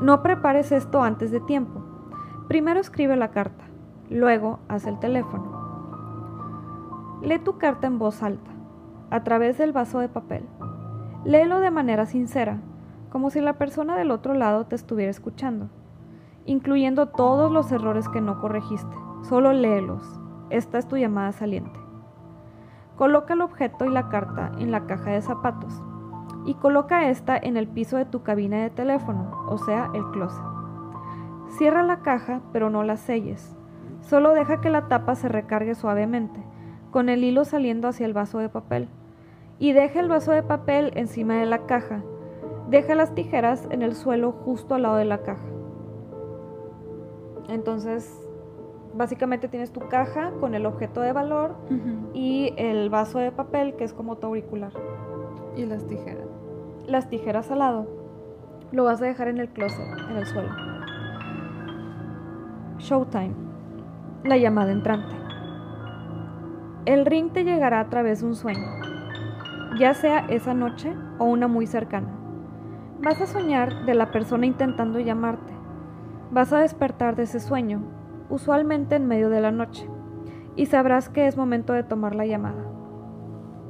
No 0.00 0.22
prepares 0.22 0.72
esto 0.72 1.02
antes 1.02 1.30
de 1.30 1.40
tiempo. 1.40 1.82
Primero 2.48 2.80
escribe 2.80 3.16
la 3.16 3.30
carta, 3.30 3.64
luego 4.10 4.60
haz 4.68 4.86
el 4.86 4.98
teléfono. 4.98 5.54
Lee 7.22 7.38
tu 7.38 7.58
carta 7.58 7.86
en 7.86 7.98
voz 7.98 8.22
alta, 8.22 8.50
a 9.10 9.24
través 9.24 9.58
del 9.58 9.72
vaso 9.72 9.98
de 10.00 10.08
papel. 10.08 10.44
Léelo 11.24 11.60
de 11.60 11.70
manera 11.70 12.06
sincera, 12.06 12.60
como 13.10 13.30
si 13.30 13.40
la 13.40 13.54
persona 13.54 13.96
del 13.96 14.10
otro 14.10 14.34
lado 14.34 14.66
te 14.66 14.76
estuviera 14.76 15.10
escuchando 15.10 15.70
incluyendo 16.46 17.08
todos 17.08 17.50
los 17.50 17.70
errores 17.72 18.08
que 18.08 18.20
no 18.20 18.40
corregiste. 18.40 18.96
Solo 19.22 19.52
léelos. 19.52 20.20
Esta 20.50 20.78
es 20.78 20.86
tu 20.86 20.96
llamada 20.96 21.32
saliente. 21.32 21.80
Coloca 22.96 23.34
el 23.34 23.40
objeto 23.40 23.84
y 23.84 23.90
la 23.90 24.08
carta 24.08 24.52
en 24.58 24.70
la 24.70 24.86
caja 24.86 25.10
de 25.10 25.22
zapatos 25.22 25.82
y 26.46 26.54
coloca 26.54 27.08
esta 27.08 27.36
en 27.36 27.56
el 27.56 27.66
piso 27.66 27.96
de 27.96 28.04
tu 28.04 28.22
cabina 28.22 28.62
de 28.62 28.70
teléfono, 28.70 29.44
o 29.48 29.58
sea, 29.58 29.90
el 29.94 30.04
closet. 30.10 30.44
Cierra 31.48 31.82
la 31.82 32.00
caja, 32.00 32.40
pero 32.52 32.70
no 32.70 32.82
la 32.82 32.96
selles. 32.96 33.56
Solo 34.00 34.34
deja 34.34 34.60
que 34.60 34.70
la 34.70 34.88
tapa 34.88 35.14
se 35.14 35.28
recargue 35.28 35.74
suavemente, 35.74 36.40
con 36.90 37.08
el 37.08 37.24
hilo 37.24 37.44
saliendo 37.44 37.88
hacia 37.88 38.06
el 38.06 38.12
vaso 38.12 38.38
de 38.38 38.48
papel. 38.48 38.88
Y 39.58 39.72
deja 39.72 40.00
el 40.00 40.08
vaso 40.08 40.32
de 40.32 40.42
papel 40.42 40.92
encima 40.94 41.34
de 41.34 41.46
la 41.46 41.66
caja. 41.66 42.02
Deja 42.68 42.94
las 42.94 43.14
tijeras 43.14 43.66
en 43.70 43.82
el 43.82 43.94
suelo 43.94 44.32
justo 44.32 44.74
al 44.74 44.82
lado 44.82 44.96
de 44.96 45.04
la 45.04 45.22
caja. 45.22 45.46
Entonces, 47.48 48.20
básicamente 48.94 49.48
tienes 49.48 49.72
tu 49.72 49.80
caja 49.88 50.32
con 50.40 50.54
el 50.54 50.66
objeto 50.66 51.00
de 51.00 51.12
valor 51.12 51.54
y 52.12 52.52
el 52.56 52.90
vaso 52.90 53.18
de 53.18 53.32
papel 53.32 53.74
que 53.76 53.84
es 53.84 53.92
como 53.92 54.16
tu 54.16 54.26
auricular. 54.26 54.72
Y 55.56 55.66
las 55.66 55.86
tijeras. 55.86 56.23
Las 56.86 57.08
tijeras 57.08 57.50
al 57.50 57.60
lado. 57.60 57.86
Lo 58.72 58.84
vas 58.84 59.00
a 59.00 59.06
dejar 59.06 59.28
en 59.28 59.38
el 59.38 59.48
closet, 59.48 59.86
en 60.10 60.16
el 60.16 60.26
suelo. 60.26 60.50
Showtime. 62.78 63.34
La 64.24 64.36
llamada 64.36 64.72
entrante. 64.72 65.14
El 66.84 67.06
ring 67.06 67.32
te 67.32 67.44
llegará 67.44 67.80
a 67.80 67.88
través 67.88 68.20
de 68.20 68.26
un 68.26 68.34
sueño, 68.34 68.66
ya 69.78 69.94
sea 69.94 70.26
esa 70.28 70.52
noche 70.52 70.94
o 71.18 71.24
una 71.24 71.48
muy 71.48 71.66
cercana. 71.66 72.08
Vas 73.00 73.20
a 73.22 73.26
soñar 73.26 73.86
de 73.86 73.94
la 73.94 74.10
persona 74.12 74.44
intentando 74.44 75.00
llamarte 75.00 75.54
Vas 76.30 76.52
a 76.52 76.58
despertar 76.58 77.14
de 77.14 77.22
ese 77.22 77.38
sueño, 77.38 77.80
usualmente 78.28 78.96
en 78.96 79.06
medio 79.06 79.30
de 79.30 79.40
la 79.40 79.52
noche, 79.52 79.88
y 80.56 80.66
sabrás 80.66 81.08
que 81.08 81.28
es 81.28 81.36
momento 81.36 81.72
de 81.72 81.84
tomar 81.84 82.16
la 82.16 82.26
llamada. 82.26 82.64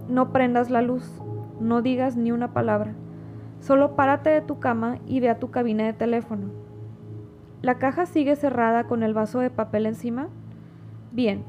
No 0.09 0.33
prendas 0.33 0.71
la 0.71 0.81
luz, 0.81 1.23
no 1.61 1.83
digas 1.83 2.17
ni 2.17 2.33
una 2.33 2.55
palabra, 2.55 2.95
solo 3.65 3.97
párate 3.97 4.29
de 4.29 4.43
tu 4.43 4.61
cama 4.61 4.99
y 5.07 5.21
ve 5.21 5.31
a 5.31 5.39
tu 5.39 5.51
cabina 5.51 5.85
de 5.85 5.95
teléfono. 5.95 6.49
¿La 7.63 7.79
caja 7.79 8.05
sigue 8.05 8.37
cerrada 8.37 8.85
con 8.85 9.03
el 9.03 9.15
vaso 9.15 9.39
de 9.39 9.49
papel 9.49 9.87
encima? 9.87 10.29
Bien, 11.13 11.45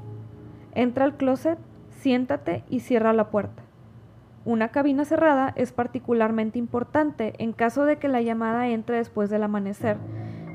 entra 0.76 1.04
al 1.04 1.18
closet, 1.18 1.60
siéntate 1.90 2.64
y 2.70 2.80
cierra 2.80 3.12
la 3.12 3.30
puerta. 3.32 3.64
Una 4.46 4.70
cabina 4.70 5.04
cerrada 5.04 5.52
es 5.58 5.74
particularmente 5.74 6.58
importante 6.58 7.34
en 7.38 7.52
caso 7.52 7.84
de 7.84 7.98
que 7.98 8.08
la 8.08 8.22
llamada 8.22 8.70
entre 8.70 8.96
después 8.96 9.30
del 9.30 9.44
amanecer, 9.44 9.98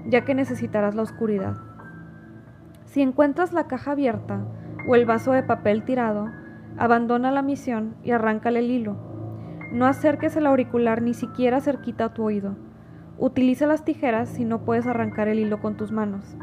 ya 0.06 0.24
que 0.24 0.34
necesitarás 0.34 0.94
la 0.94 1.02
oscuridad. 1.02 1.58
Si 2.86 3.02
encuentras 3.02 3.52
la 3.52 3.66
caja 3.66 3.90
abierta 3.90 4.46
o 4.88 4.94
el 4.94 5.04
vaso 5.04 5.32
de 5.32 5.42
papel 5.42 5.84
tirado, 5.84 6.30
abandona 6.78 7.30
la 7.30 7.42
misión 7.42 7.96
y 8.02 8.12
arráncale 8.12 8.61
el 8.61 8.70
hilo. 8.70 9.09
No 9.72 9.86
acerques 9.86 10.34
el 10.36 10.46
auricular 10.46 11.00
ni 11.00 11.14
siquiera 11.14 11.60
cerquita 11.60 12.06
a 12.06 12.14
tu 12.14 12.24
oído. 12.24 12.56
Utiliza 13.18 13.68
las 13.68 13.84
tijeras 13.84 14.28
si 14.28 14.44
no 14.44 14.62
puedes 14.62 14.88
arrancar 14.88 15.28
el 15.28 15.38
hilo 15.38 15.60
con 15.60 15.76
tus 15.76 15.92
manos. 15.92 16.36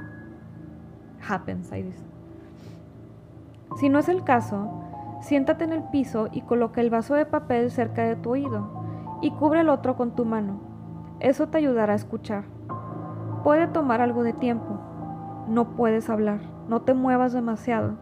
Happens, 1.27 1.69
I 1.73 1.93
Si 3.77 3.89
no 3.89 3.99
es 3.99 4.07
el 4.07 4.23
caso, 4.23 4.71
siéntate 5.21 5.65
en 5.65 5.73
el 5.73 5.83
piso 5.83 6.29
y 6.31 6.41
coloca 6.41 6.79
el 6.79 6.89
vaso 6.89 7.15
de 7.15 7.25
papel 7.25 7.69
cerca 7.69 8.03
de 8.03 8.15
tu 8.15 8.29
oído 8.29 8.69
y 9.21 9.31
cubre 9.31 9.59
el 9.59 9.67
otro 9.67 9.97
con 9.97 10.15
tu 10.15 10.23
mano. 10.23 10.61
Eso 11.19 11.49
te 11.49 11.57
ayudará 11.57 11.93
a 11.93 11.97
escuchar. 11.97 12.45
Puede 13.43 13.67
tomar 13.67 13.99
algo 13.99 14.23
de 14.23 14.33
tiempo. 14.33 14.79
No 15.49 15.75
puedes 15.75 16.09
hablar, 16.09 16.39
no 16.69 16.83
te 16.83 16.93
muevas 16.93 17.33
demasiado. 17.33 17.97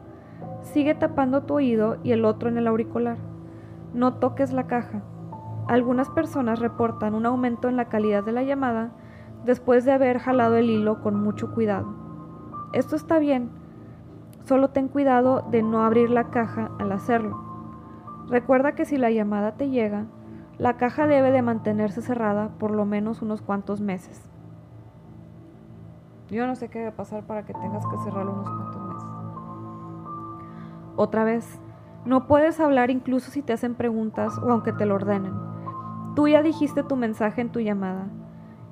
sigue 0.61 0.93
tapando 0.93 1.43
tu 1.43 1.55
oído 1.55 1.97
y 2.03 2.11
el 2.11 2.25
otro 2.25 2.49
en 2.49 2.57
el 2.57 2.67
auricular. 2.67 3.17
No 3.93 4.15
toques 4.15 4.51
la 4.51 4.67
caja. 4.67 5.01
Algunas 5.67 6.09
personas 6.09 6.59
reportan 6.59 7.15
un 7.15 7.25
aumento 7.25 7.69
en 7.69 7.75
la 7.75 7.85
calidad 7.85 8.23
de 8.23 8.31
la 8.31 8.43
llamada 8.43 8.91
después 9.45 9.83
de 9.83 9.93
haber 9.93 10.19
jalado 10.19 10.55
el 10.55 10.69
hilo 10.69 11.01
con 11.01 11.19
mucho 11.19 11.53
cuidado. 11.53 11.87
Esto 12.73 12.95
está 12.95 13.17
bien, 13.17 13.49
solo 14.43 14.69
ten 14.69 14.87
cuidado 14.87 15.43
de 15.49 15.63
no 15.63 15.83
abrir 15.83 16.11
la 16.11 16.25
caja 16.25 16.69
al 16.77 16.91
hacerlo. 16.91 17.41
Recuerda 18.27 18.73
que 18.73 18.85
si 18.85 18.97
la 18.97 19.09
llamada 19.09 19.53
te 19.53 19.69
llega, 19.69 20.05
la 20.57 20.77
caja 20.77 21.07
debe 21.07 21.31
de 21.31 21.41
mantenerse 21.41 22.01
cerrada 22.01 22.49
por 22.59 22.71
lo 22.71 22.85
menos 22.85 23.21
unos 23.21 23.41
cuantos 23.41 23.81
meses. 23.81 24.29
Yo 26.29 26.45
no 26.47 26.55
sé 26.55 26.69
qué 26.69 26.79
debe 26.79 26.91
pasar 26.91 27.23
para 27.23 27.43
que 27.45 27.53
tengas 27.53 27.85
que 27.85 27.97
cerrarlo 28.03 28.33
unos 28.33 28.49
cuantos 28.49 28.81
meses. 28.83 29.09
Otra 30.95 31.23
vez, 31.23 31.59
no 32.05 32.27
puedes 32.27 32.59
hablar 32.59 32.89
incluso 32.91 33.31
si 33.31 33.41
te 33.41 33.53
hacen 33.53 33.75
preguntas 33.75 34.37
o 34.39 34.51
aunque 34.51 34.73
te 34.73 34.85
lo 34.85 34.95
ordenen. 34.95 35.54
Tú 36.15 36.29
ya 36.29 36.41
dijiste 36.41 36.81
tu 36.81 36.95
mensaje 36.95 37.41
en 37.41 37.51
tu 37.51 37.59
llamada. 37.59 38.07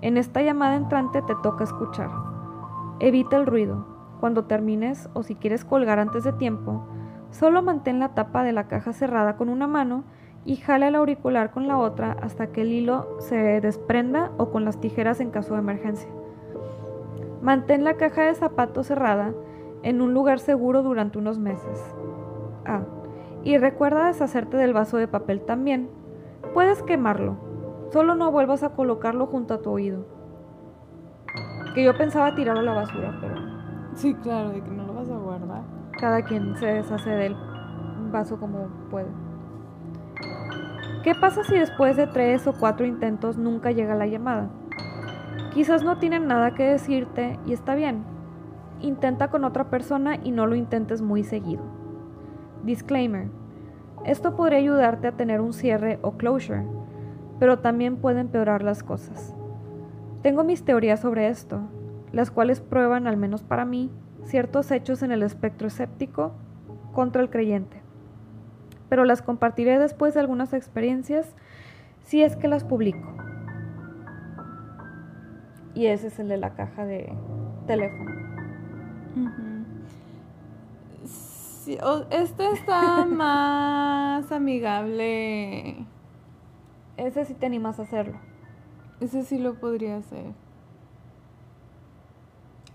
En 0.02 0.16
esta 0.16 0.42
llamada 0.42 0.76
entrante 0.76 1.22
te 1.22 1.34
toca 1.44 1.66
escuchar. 1.66 2.10
Evita 3.00 3.36
el 3.36 3.46
ruido. 3.46 3.86
Cuando 4.22 4.46
termines 4.46 5.10
o 5.14 5.24
si 5.24 5.36
quieres 5.36 5.66
colgar 5.66 6.00
antes 6.00 6.24
de 6.24 6.32
tiempo, 6.32 6.88
solo 7.32 7.62
mantén 7.62 8.00
la 8.00 8.14
tapa 8.14 8.46
de 8.46 8.54
la 8.54 8.70
caja 8.70 8.94
cerrada 8.94 9.36
con 9.36 9.50
una 9.50 9.68
mano 9.68 10.06
y 10.46 10.56
jala 10.56 10.88
el 10.88 10.96
auricular 10.96 11.52
con 11.52 11.68
la 11.68 11.78
otra 11.78 12.16
hasta 12.22 12.48
que 12.48 12.62
el 12.62 12.72
hilo 12.72 13.18
se 13.20 13.60
desprenda 13.60 14.32
o 14.38 14.50
con 14.50 14.64
las 14.64 14.80
tijeras 14.80 15.20
en 15.20 15.30
caso 15.30 15.54
de 15.54 15.60
emergencia. 15.60 16.10
Mantén 17.42 17.84
la 17.84 17.96
caja 17.96 18.24
de 18.24 18.36
zapatos 18.36 18.88
cerrada 18.88 19.34
en 19.84 20.02
un 20.02 20.14
lugar 20.14 20.40
seguro 20.40 20.82
durante 20.82 21.18
unos 21.18 21.40
meses. 21.40 21.94
Ah, 22.66 22.84
y 23.44 23.58
recuerda 23.58 24.08
deshacerte 24.08 24.56
del 24.56 24.72
vaso 24.72 24.96
de 24.96 25.10
papel 25.10 25.42
también. 25.42 25.90
Puedes 26.54 26.84
quemarlo, 26.84 27.38
solo 27.92 28.14
no 28.14 28.32
vuelvas 28.32 28.62
a 28.62 28.70
colocarlo 28.70 29.26
junto 29.26 29.56
a 29.56 29.62
tu 29.62 29.72
oído. 29.72 30.06
Que 31.74 31.84
yo 31.84 31.98
pensaba 31.98 32.36
tirarlo 32.36 32.62
a 32.62 32.64
la 32.64 32.74
basura, 32.74 33.18
pero... 33.20 33.36
Sí, 33.96 34.14
claro, 34.16 34.50
de 34.50 34.62
que 34.62 34.70
no 34.70 34.86
lo 34.86 34.94
vas 34.94 35.10
a 35.10 35.18
guardar. 35.18 35.64
Cada 36.00 36.22
quien 36.22 36.56
se 36.58 36.68
deshace 36.68 37.10
del 37.10 37.36
vaso 38.12 38.40
como 38.40 38.68
puede. 38.92 39.08
¿Qué 41.04 41.16
pasa 41.16 41.44
si 41.44 41.56
después 41.56 41.98
de 41.98 42.08
tres 42.08 42.46
o 42.48 42.54
cuatro 42.54 42.86
intentos 42.86 43.38
nunca 43.38 43.72
llega 43.72 43.96
la 43.96 44.06
llamada? 44.06 44.50
Quizás 45.54 45.84
no 45.84 45.98
tienen 45.98 46.28
nada 46.28 46.54
que 46.54 46.64
decirte 46.64 47.40
y 47.46 47.54
está 47.54 47.76
bien. 47.76 48.04
Intenta 48.80 49.30
con 49.30 49.44
otra 49.44 49.70
persona 49.70 50.18
y 50.24 50.32
no 50.32 50.46
lo 50.46 50.56
intentes 50.56 51.02
muy 51.02 51.24
seguido. 51.24 51.64
Disclaimer. 52.64 53.28
Esto 54.06 54.36
podría 54.36 54.60
ayudarte 54.60 55.08
a 55.08 55.14
tener 55.14 55.42
un 55.42 55.54
cierre 55.54 56.00
o 56.02 56.14
closure, 56.14 56.66
pero 57.40 57.60
también 57.60 57.98
puede 57.98 58.20
empeorar 58.22 58.64
las 58.64 58.84
cosas. 58.84 59.36
Tengo 60.22 60.44
mis 60.44 60.64
teorías 60.64 61.00
sobre 61.00 61.30
esto, 61.30 61.62
las 62.12 62.32
cuales 62.32 62.62
prueban, 62.62 63.08
al 63.08 63.18
menos 63.18 63.44
para 63.44 63.66
mí, 63.66 63.92
ciertos 64.26 64.72
hechos 64.72 65.04
en 65.04 65.12
el 65.12 65.24
espectro 65.24 65.68
escéptico 65.68 66.34
contra 66.94 67.22
el 67.22 67.30
creyente 67.30 67.84
pero 68.94 69.06
las 69.06 69.24
compartiré 69.24 69.80
después 69.80 70.14
de 70.14 70.20
algunas 70.20 70.54
experiencias 70.54 71.34
si 72.04 72.22
es 72.22 72.36
que 72.36 72.48
las 72.48 72.64
publico. 72.64 73.12
Y 75.74 75.88
ese 75.88 76.10
es 76.10 76.20
el 76.20 76.28
de 76.28 76.38
la 76.38 76.54
caja 76.54 76.86
de 76.86 77.12
teléfono. 77.66 78.12
Este 81.68 82.52
está 82.52 83.06
más 83.10 84.32
amigable. 84.32 85.86
Ese 86.98 87.26
sí 87.26 87.34
te 87.34 87.46
animas 87.46 87.80
a 87.80 87.84
hacerlo. 87.84 88.20
Ese 89.00 89.24
sí 89.24 89.38
lo 89.38 89.56
podría 89.56 89.98
hacer. 89.98 90.34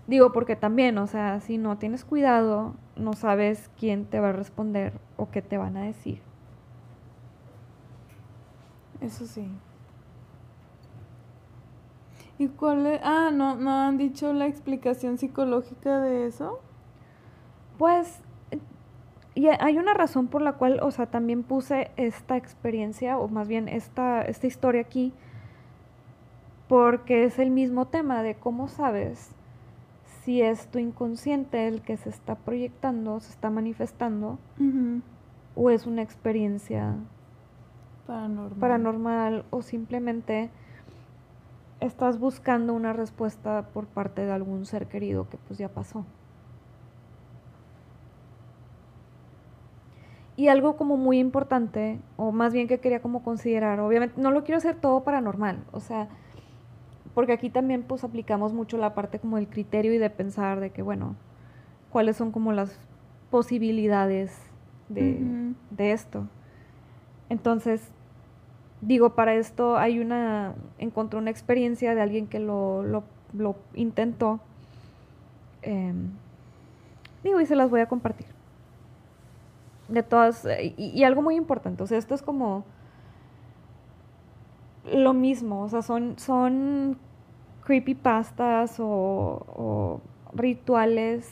Digo, 0.07 0.31
porque 0.31 0.55
también, 0.55 0.97
o 0.97 1.07
sea, 1.07 1.39
si 1.39 1.57
no 1.57 1.77
tienes 1.77 2.03
cuidado, 2.03 2.73
no 2.95 3.13
sabes 3.13 3.69
quién 3.79 4.05
te 4.05 4.19
va 4.19 4.29
a 4.29 4.33
responder 4.33 4.93
o 5.17 5.29
qué 5.29 5.41
te 5.41 5.57
van 5.57 5.77
a 5.77 5.83
decir. 5.83 6.21
Eso 9.01 9.27
sí. 9.27 9.47
¿Y 12.39 12.47
cuál 12.47 12.87
es? 12.87 13.01
Ah, 13.03 13.29
¿no, 13.31 13.55
¿no 13.55 13.71
han 13.71 13.97
dicho 13.97 14.33
la 14.33 14.47
explicación 14.47 15.17
psicológica 15.17 15.99
de 15.99 16.25
eso? 16.25 16.59
Pues, 17.77 18.21
y 19.39 19.47
hay 19.47 19.77
una 19.77 19.93
razón 19.93 20.27
por 20.27 20.41
la 20.41 20.53
cual, 20.53 20.81
o 20.81 20.91
sea, 20.91 21.05
también 21.05 21.43
puse 21.43 21.91
esta 21.95 22.35
experiencia, 22.35 23.17
o 23.17 23.29
más 23.29 23.47
bien 23.47 23.69
esta, 23.69 24.21
esta 24.21 24.47
historia 24.47 24.81
aquí, 24.81 25.13
porque 26.67 27.23
es 27.23 27.39
el 27.39 27.49
mismo 27.49 27.85
tema 27.87 28.21
de 28.21 28.35
cómo 28.35 28.67
sabes 28.67 29.31
si 30.03 30.41
es 30.41 30.67
tu 30.67 30.77
inconsciente 30.77 31.69
el 31.69 31.81
que 31.81 31.95
se 31.95 32.09
está 32.09 32.35
proyectando, 32.35 33.21
se 33.21 33.31
está 33.31 33.49
manifestando, 33.49 34.39
o 35.55 35.69
es 35.69 35.87
una 35.87 36.01
experiencia 36.01 36.95
paranormal. 38.07 38.59
paranormal, 38.59 39.45
o 39.51 39.61
simplemente 39.61 40.49
estás 41.79 42.19
buscando 42.19 42.73
una 42.73 42.91
respuesta 42.91 43.69
por 43.73 43.85
parte 43.85 44.25
de 44.25 44.33
algún 44.33 44.65
ser 44.65 44.87
querido 44.87 45.29
que 45.29 45.37
pues 45.37 45.57
ya 45.57 45.69
pasó. 45.69 46.03
Y 50.39 50.47
algo 50.47 50.77
como 50.77 50.95
muy 50.95 51.19
importante, 51.19 51.99
o 52.15 52.31
más 52.31 52.53
bien 52.53 52.69
que 52.69 52.79
quería 52.79 53.01
como 53.01 53.23
considerar, 53.23 53.81
obviamente 53.81 54.21
no 54.21 54.31
lo 54.31 54.45
quiero 54.45 54.59
hacer 54.59 54.77
todo 54.77 55.03
paranormal, 55.03 55.65
o 55.73 55.81
sea, 55.81 56.07
porque 57.13 57.33
aquí 57.33 57.49
también 57.49 57.83
pues 57.83 58.05
aplicamos 58.05 58.53
mucho 58.53 58.77
la 58.77 58.95
parte 58.95 59.19
como 59.19 59.35
del 59.35 59.49
criterio 59.49 59.93
y 59.93 59.97
de 59.97 60.09
pensar 60.09 60.61
de 60.61 60.69
que, 60.69 60.81
bueno, 60.81 61.17
cuáles 61.89 62.15
son 62.15 62.31
como 62.31 62.53
las 62.53 62.79
posibilidades 63.29 64.33
de, 64.87 65.55
esto. 65.77 66.25
Entonces, 67.27 67.89
digo, 68.79 69.15
para 69.15 69.35
esto 69.35 69.75
hay 69.75 69.99
una, 69.99 70.55
encontré 70.77 71.19
una 71.19 71.31
experiencia 71.31 71.95
de 71.95 72.01
alguien 72.01 72.27
que 72.27 72.39
lo, 72.39 72.83
lo, 72.83 73.55
intentó. 73.73 74.39
Em, 75.63 76.11
digo, 77.25 77.41
y 77.41 77.45
se 77.45 77.57
las 77.57 77.69
voy 77.69 77.81
a 77.81 77.89
compartir. 77.89 78.38
De 79.89 80.03
todas, 80.03 80.45
y, 80.45 80.73
y, 80.77 81.03
algo 81.03 81.21
muy 81.21 81.35
importante, 81.35 81.81
o 81.81 81.87
sea, 81.87 81.97
esto 81.97 82.13
es 82.13 82.21
como 82.21 82.63
lo 84.85 85.13
mismo, 85.13 85.63
o 85.63 85.69
sea, 85.69 85.81
son, 85.81 86.17
son 86.19 86.97
creepypastas 87.63 88.79
o, 88.79 88.85
o 88.85 90.01
rituales 90.33 91.29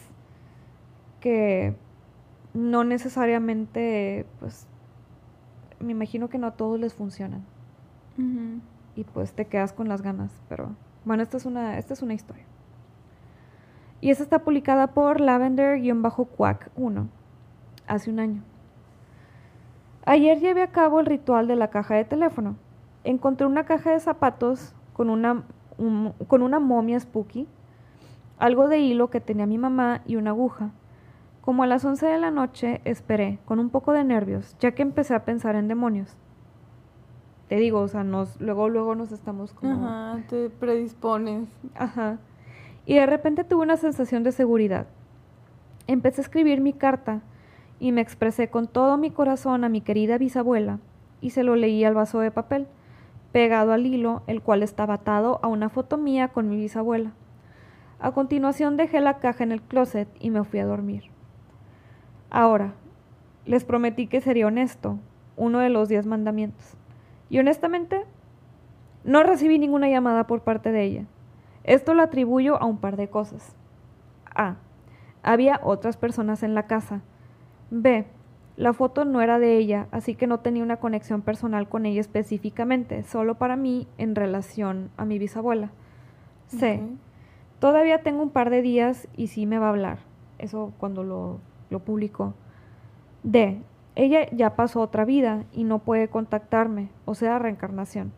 que 1.20 1.76
no 2.54 2.84
necesariamente, 2.84 4.26
pues, 4.40 4.68
me 5.80 5.92
imagino 5.92 6.30
que 6.30 6.38
no 6.38 6.48
a 6.48 6.52
todos 6.52 6.80
les 6.80 6.94
funcionan. 6.94 7.44
Y 8.96 9.04
pues 9.04 9.34
te 9.34 9.46
quedas 9.46 9.74
con 9.74 9.88
las 9.88 10.02
ganas, 10.02 10.32
pero 10.50 10.72
bueno, 11.06 11.22
esta 11.22 11.38
es 11.38 11.46
una, 11.46 11.78
esta 11.78 11.94
es 11.94 12.02
una 12.02 12.16
historia. 12.16 12.46
Y 14.02 14.10
esta 14.10 14.24
está 14.24 14.40
publicada 14.40 14.88
por 14.88 15.22
Lavender-Quack 15.22 16.72
1, 16.76 17.08
hace 17.88 18.10
un 18.10 18.20
año. 18.20 18.44
Ayer 20.06 20.40
llevé 20.40 20.62
a 20.62 20.72
cabo 20.72 21.00
el 21.00 21.06
ritual 21.06 21.48
de 21.48 21.56
la 21.56 21.70
caja 21.70 21.96
de 21.96 22.06
teléfono 22.06 22.56
encontré 23.10 23.48
una 23.48 23.66
caja 23.66 23.92
de 23.92 24.00
zapatos 24.00 24.76
con 24.94 25.10
una, 25.10 25.44
con 26.28 26.42
una 26.42 26.60
momia 26.60 27.00
spooky, 27.00 27.48
algo 28.38 28.68
de 28.68 28.80
hilo 28.80 29.10
que 29.10 29.22
tenía 29.22 29.46
mi 29.46 29.58
mamá 29.58 30.02
y 30.06 30.18
una 30.18 30.32
aguja. 30.32 30.72
Como 31.42 31.64
a 31.64 31.68
las 31.68 31.86
11 31.86 32.06
de 32.06 32.18
la 32.18 32.32
noche 32.32 32.82
esperé, 32.84 33.40
con 33.46 33.60
un 33.60 33.70
poco 33.70 33.94
de 33.94 34.04
nervios, 34.04 34.58
ya 34.60 34.74
que 34.74 34.82
empecé 34.82 35.16
a 35.16 35.24
pensar 35.24 35.56
en 35.56 35.70
demonios. 35.70 36.18
Te 37.48 37.56
digo, 37.56 37.80
o 37.80 37.88
sea, 37.88 38.04
nos, 38.04 38.42
luego, 38.42 38.68
luego 38.68 38.96
nos 38.96 39.14
estamos 39.14 39.54
como... 39.54 39.88
Ajá, 39.88 40.20
te 40.28 40.50
predispones. 40.50 41.48
Ajá. 41.76 42.18
Y 42.86 42.96
de 42.96 43.06
repente 43.06 43.46
tuve 43.46 43.64
una 43.64 43.78
sensación 43.78 44.24
de 44.24 44.34
seguridad. 44.34 44.88
Empecé 45.88 46.20
a 46.20 46.24
escribir 46.24 46.60
mi 46.60 46.74
carta 46.74 47.22
y 47.80 47.92
me 47.92 48.02
expresé 48.02 48.50
con 48.50 48.68
todo 48.68 48.98
mi 48.98 49.12
corazón 49.12 49.64
a 49.64 49.70
mi 49.70 49.82
querida 49.82 50.18
bisabuela 50.18 50.80
y 51.22 51.32
se 51.32 51.44
lo 51.44 51.56
leí 51.56 51.84
al 51.84 51.94
vaso 51.94 52.20
de 52.20 52.32
papel 52.32 52.68
pegado 53.32 53.74
al 53.74 53.86
hilo, 53.86 54.24
el 54.28 54.42
cual 54.42 54.64
estaba 54.64 54.96
atado 54.96 55.40
a 55.44 55.48
una 55.48 55.70
foto 55.70 55.98
mía 55.98 56.30
con 56.30 56.50
mi 56.50 56.56
bisabuela. 56.56 57.12
A 58.00 58.12
continuación 58.12 58.78
dejé 58.78 59.02
la 59.02 59.20
caja 59.20 59.44
en 59.44 59.52
el 59.52 59.62
closet 59.62 60.08
y 60.20 60.30
me 60.30 60.44
fui 60.44 60.60
a 60.60 60.66
dormir. 60.66 61.04
Ahora, 62.30 62.74
les 63.46 63.64
prometí 63.64 64.08
que 64.08 64.22
sería 64.22 64.48
honesto, 64.48 65.00
uno 65.36 65.60
de 65.60 65.70
los 65.70 65.90
diez 65.90 66.06
mandamientos. 66.06 66.76
Y 67.30 67.40
honestamente, 67.40 68.06
no 69.04 69.24
recibí 69.24 69.58
ninguna 69.60 69.90
llamada 69.90 70.28
por 70.28 70.42
parte 70.42 70.72
de 70.72 70.84
ella. 70.84 71.06
Esto 71.64 71.94
lo 71.94 72.04
atribuyo 72.04 72.62
a 72.62 72.66
un 72.66 72.78
par 72.78 72.98
de 72.98 73.10
cosas. 73.10 73.56
A. 74.36 74.56
Había 75.24 75.60
otras 75.64 75.98
personas 75.98 76.44
en 76.44 76.56
la 76.56 76.68
casa. 76.68 77.02
B. 77.70 78.06
La 78.56 78.74
foto 78.74 79.06
no 79.06 79.22
era 79.22 79.38
de 79.38 79.58
ella, 79.58 79.88
así 79.92 80.16
que 80.16 80.26
no 80.26 80.40
tenía 80.40 80.64
una 80.64 80.78
conexión 80.78 81.22
personal 81.22 81.70
con 81.70 81.86
ella 81.86 82.02
específicamente, 82.02 83.04
solo 83.04 83.36
para 83.36 83.56
mí 83.56 83.88
en 83.98 84.16
relación 84.16 84.90
a 84.98 85.06
mi 85.06 85.20
bisabuela. 85.20 85.70
C. 86.48 86.82
Todavía 87.60 88.02
tengo 88.02 88.24
un 88.24 88.32
par 88.32 88.50
de 88.50 88.62
días 88.62 89.08
y 89.16 89.28
sí 89.28 89.46
me 89.46 89.60
va 89.60 89.68
a 89.68 89.70
hablar. 89.70 90.00
Eso 90.40 90.74
cuando 90.80 91.04
lo, 91.04 91.40
lo 91.70 91.80
publicó. 91.80 92.34
D. 93.24 93.62
Ella 93.96 94.30
ya 94.32 94.56
pasó 94.56 94.82
otra 94.82 95.06
vida 95.06 95.44
y 95.52 95.64
no 95.64 95.80
puede 95.80 96.08
contactarme, 96.08 96.90
o 97.06 97.16
sea, 97.16 97.40
reencarnación. 97.40 98.12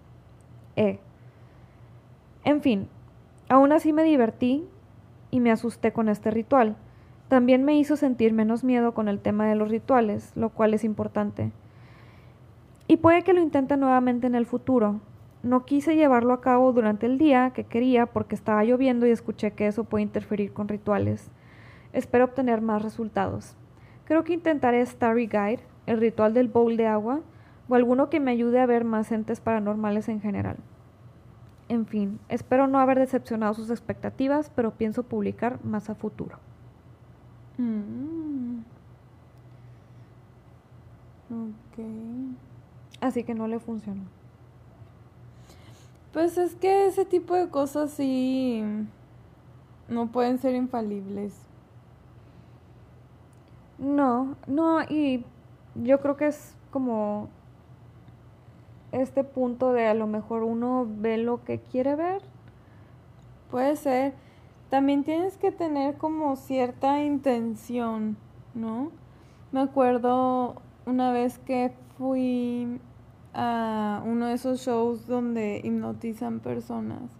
E. 0.75 0.99
En 2.43 2.61
fin, 2.61 2.87
aún 3.49 3.71
así 3.71 3.93
me 3.93 4.03
divertí 4.03 4.67
y 5.31 5.39
me 5.39 5.51
asusté 5.51 5.91
con 5.91 6.09
este 6.09 6.31
ritual. 6.31 6.75
También 7.29 7.63
me 7.63 7.77
hizo 7.77 7.95
sentir 7.95 8.33
menos 8.33 8.63
miedo 8.63 8.95
con 8.95 9.07
el 9.07 9.19
tema 9.19 9.45
de 9.45 9.55
los 9.55 9.69
rituales, 9.69 10.31
lo 10.35 10.49
cual 10.49 10.73
es 10.73 10.83
importante. 10.83 11.51
Y 12.87 12.97
puede 12.97 13.21
que 13.21 13.33
lo 13.33 13.39
intente 13.39 13.77
nuevamente 13.77 14.25
en 14.25 14.33
el 14.33 14.47
futuro. 14.47 14.99
No 15.43 15.63
quise 15.63 15.95
llevarlo 15.95 16.33
a 16.33 16.41
cabo 16.41 16.73
durante 16.73 17.05
el 17.05 17.19
día 17.19 17.51
que 17.51 17.65
quería 17.65 18.07
porque 18.07 18.33
estaba 18.33 18.63
lloviendo 18.63 19.05
y 19.05 19.11
escuché 19.11 19.51
que 19.51 19.67
eso 19.67 19.83
puede 19.83 20.01
interferir 20.01 20.53
con 20.53 20.67
rituales. 20.67 21.29
Espero 21.93 22.25
obtener 22.25 22.61
más 22.61 22.81
resultados. 22.81 23.55
Creo 24.05 24.23
que 24.23 24.33
intentaré 24.33 24.83
Starry 24.83 25.27
Guide, 25.27 25.61
el 25.85 25.99
ritual 25.99 26.33
del 26.33 26.47
bowl 26.47 26.77
de 26.77 26.87
agua, 26.87 27.21
o 27.67 27.75
alguno 27.75 28.09
que 28.09 28.19
me 28.19 28.31
ayude 28.31 28.59
a 28.59 28.65
ver 28.65 28.85
más 28.85 29.11
entes 29.11 29.39
paranormales 29.39 30.09
en 30.09 30.19
general. 30.19 30.57
En 31.67 31.85
fin, 31.85 32.19
espero 32.27 32.65
no 32.65 32.79
haber 32.79 32.97
decepcionado 32.97 33.53
sus 33.53 33.69
expectativas, 33.69 34.49
pero 34.55 34.71
pienso 34.71 35.03
publicar 35.03 35.63
más 35.63 35.91
a 35.91 35.95
futuro. 35.95 36.39
Mm. 37.59 38.61
Ok. 41.29 41.85
Así 43.01 43.23
que 43.25 43.35
no 43.35 43.47
le 43.47 43.59
funcionó. 43.59 44.03
Pues 46.13 46.37
es 46.37 46.55
que 46.55 46.87
ese 46.87 47.03
tipo 47.05 47.35
de 47.35 47.49
cosas 47.49 47.91
sí 47.91 48.63
no 49.89 50.07
pueden 50.07 50.39
ser 50.39 50.55
infalibles. 50.55 51.33
No, 53.77 54.35
no, 54.47 54.81
y 54.83 55.25
yo 55.75 55.99
creo 55.99 56.15
que 56.15 56.27
es 56.27 56.55
como 56.71 57.29
este 58.91 59.23
punto 59.23 59.73
de 59.73 59.87
a 59.87 59.93
lo 59.93 60.07
mejor 60.07 60.43
uno 60.43 60.87
ve 60.89 61.17
lo 61.17 61.43
que 61.43 61.59
quiere 61.59 61.95
ver. 61.95 62.21
Puede 63.51 63.75
ser. 63.75 64.13
También 64.69 65.03
tienes 65.03 65.37
que 65.37 65.51
tener 65.51 65.97
como 65.97 66.35
cierta 66.35 67.01
intención, 67.03 68.17
¿no? 68.53 68.91
Me 69.51 69.61
acuerdo 69.61 70.61
una 70.85 71.11
vez 71.11 71.39
que 71.39 71.73
fui 71.97 72.79
a 73.33 74.03
uno 74.05 74.27
de 74.27 74.33
esos 74.33 74.61
shows 74.61 75.07
donde 75.07 75.61
hipnotizan 75.63 76.39
personas. 76.39 77.17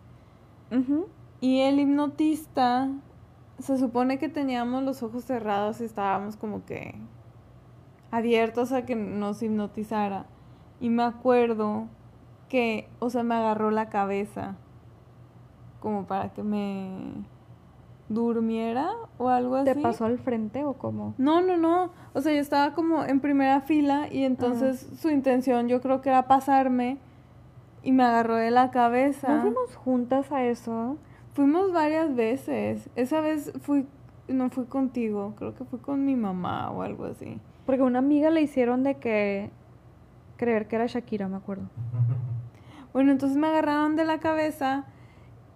Y 1.42 1.62
el 1.62 1.80
hipnotista, 1.80 2.90
se 3.58 3.80
supone 3.80 4.20
que 4.20 4.30
teníamos 4.30 4.84
los 4.84 5.02
ojos 5.02 5.24
cerrados 5.24 5.82
y 5.82 5.86
estábamos 5.86 6.38
como 6.38 6.66
que 6.66 6.96
abiertos 8.12 8.72
a 8.72 8.86
que 8.86 8.96
nos 8.96 9.42
hipnotizara. 9.42 10.28
Y 10.80 10.90
me 10.90 11.02
acuerdo 11.02 11.88
que, 12.48 12.88
o 13.00 13.10
sea, 13.10 13.24
me 13.24 13.36
agarró 13.36 13.72
la 13.72 13.90
cabeza 13.90 14.56
como 15.80 16.06
para 16.06 16.34
que 16.34 16.44
me 16.44 17.24
durmiera 18.10 18.90
o 19.18 19.30
algo 19.30 19.56
así. 19.56 19.74
¿Te 19.74 19.80
pasó 19.80 20.06
al 20.06 20.18
frente 20.18 20.66
o 20.66 20.74
cómo? 20.74 21.14
No, 21.18 21.42
no, 21.42 21.58
no. 21.58 21.92
O 22.14 22.22
sea, 22.22 22.34
yo 22.34 22.40
estaba 22.40 22.74
como 22.74 23.06
en 23.06 23.20
primera 23.20 23.62
fila 23.62 24.08
y 24.12 24.24
entonces 24.24 24.90
su 25.00 25.10
intención 25.10 25.68
yo 25.68 25.80
creo 25.80 26.02
que 26.02 26.10
era 26.10 26.28
pasarme 26.28 26.98
y 27.84 27.92
me 27.92 28.04
agarró 28.04 28.36
de 28.36 28.52
la 28.52 28.72
cabeza. 28.72 29.36
¿No 29.36 29.42
fuimos 29.42 29.76
juntas 29.76 30.32
a 30.32 30.44
eso? 30.44 30.98
Fuimos 31.34 31.72
varias 31.72 32.16
veces. 32.16 32.90
Esa 32.96 33.22
vez 33.22 33.54
fui, 33.62 33.86
no 34.28 34.50
fui 34.50 34.66
contigo, 34.66 35.34
creo 35.38 35.56
que 35.56 35.64
fui 35.64 35.80
con 35.80 36.06
mi 36.06 36.16
mamá 36.16 36.72
o 36.72 36.82
algo 36.82 37.06
así. 37.06 37.40
Porque 37.66 37.84
a 37.84 37.86
una 37.86 38.00
amiga 38.00 38.32
le 38.32 38.42
hicieron 38.42 38.84
de 38.84 38.96
que 38.96 39.52
creer 40.38 40.68
que 40.68 40.76
era 40.78 40.88
Shakira, 40.88 41.28
me 41.28 41.38
acuerdo. 41.38 41.70
Bueno, 42.92 43.12
entonces 43.12 43.38
me 43.38 43.48
agarraron 43.48 43.96
de 43.96 44.06
la 44.06 44.20
cabeza 44.20 44.86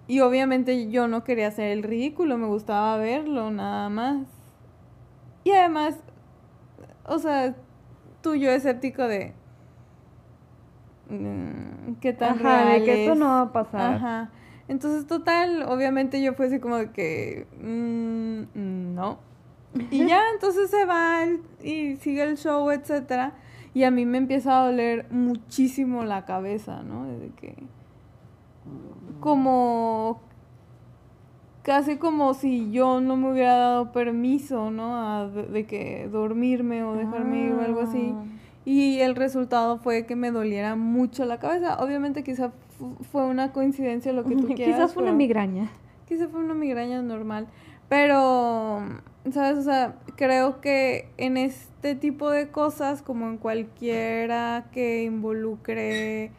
y 0.08 0.20
obviamente 0.22 0.90
yo 0.90 1.08
no 1.08 1.24
quería 1.24 1.48
hacer 1.48 1.72
el 1.72 1.84
ridículo, 1.84 2.38
me 2.38 2.48
gustaba 2.48 2.98
verlo 2.98 3.52
nada 3.52 3.90
más. 3.90 4.28
Y 5.44 5.52
además, 5.52 5.96
o 7.06 7.20
sea, 7.20 7.56
tú 8.22 8.36
yo 8.36 8.50
escéptico 8.52 9.04
de 9.08 9.34
mm, 11.10 11.94
qué 12.02 12.14
tan 12.14 12.40
Ajá, 12.40 12.66
de 12.66 12.84
que 12.84 12.94
real 12.94 13.00
esto 13.00 13.12
es. 13.14 13.18
no 13.20 13.26
va 13.28 13.42
a 13.42 13.52
pasar. 13.54 13.96
Ajá. 13.96 14.30
Entonces, 14.68 15.08
total, 15.08 15.64
obviamente 15.64 16.22
yo 16.22 16.34
fue 16.34 16.48
así 16.48 16.60
como 16.60 16.78
de 16.78 16.92
que 16.92 17.48
mm, 17.62 18.94
no. 18.96 19.20
Y 19.92 20.06
ya, 20.06 20.22
entonces 20.34 20.70
se 20.70 20.86
va 20.86 21.24
el- 21.24 21.42
y 21.62 21.98
sigue 21.98 22.24
el 22.24 22.38
show, 22.38 22.70
etcétera. 22.72 23.34
Y 23.74 23.84
a 23.84 23.92
mí 23.92 24.06
me 24.06 24.20
empieza 24.20 24.62
a 24.62 24.66
doler 24.68 25.08
muchísimo 25.12 26.04
la 26.06 26.26
cabeza, 26.26 26.84
¿no? 26.84 27.06
Desde 27.08 27.30
que 27.32 27.56
como 29.24 30.20
casi 31.64 31.96
como 31.98 32.34
si 32.34 32.72
yo 32.72 33.00
no 33.00 33.16
me 33.16 33.32
hubiera 33.32 33.56
dado 33.58 33.92
permiso, 33.94 34.70
¿no? 34.70 34.98
A 34.98 35.28
de, 35.28 35.44
de 35.44 35.66
que 35.66 36.10
dormirme 36.12 36.84
o 36.84 36.94
dejarme 36.96 37.46
ir 37.48 37.54
o 37.54 37.62
algo 37.62 37.82
así. 37.82 38.14
Ah. 38.14 38.24
Y 38.66 39.00
el 39.00 39.16
resultado 39.16 39.78
fue 39.78 40.06
que 40.06 40.16
me 40.16 40.32
doliera 40.32 40.76
mucho 40.76 41.24
la 41.26 41.40
cabeza. 41.40 41.78
Obviamente 41.80 42.24
quizá 42.24 42.52
fu- 42.78 42.96
fue 43.12 43.26
una 43.26 43.52
coincidencia 43.54 44.12
lo 44.14 44.24
que 44.26 44.36
tú 44.36 44.48
quieras. 44.56 44.76
Quizás 44.76 44.94
fue 44.94 45.04
una 45.04 45.14
migraña. 45.14 45.70
Quizá 46.08 46.28
fue 46.28 46.42
una 46.42 46.54
migraña 46.54 47.02
normal. 47.02 47.48
Pero, 47.90 48.82
¿sabes? 49.32 49.58
O 49.58 49.62
sea, 49.64 49.96
creo 50.16 50.60
que 50.62 51.10
en 51.18 51.38
este 51.38 51.96
tipo 51.96 52.30
de 52.30 52.50
cosas, 52.50 53.02
como 53.02 53.28
en 53.28 53.38
cualquiera 53.38 54.66
que 54.72 55.04
involucre 55.04 56.32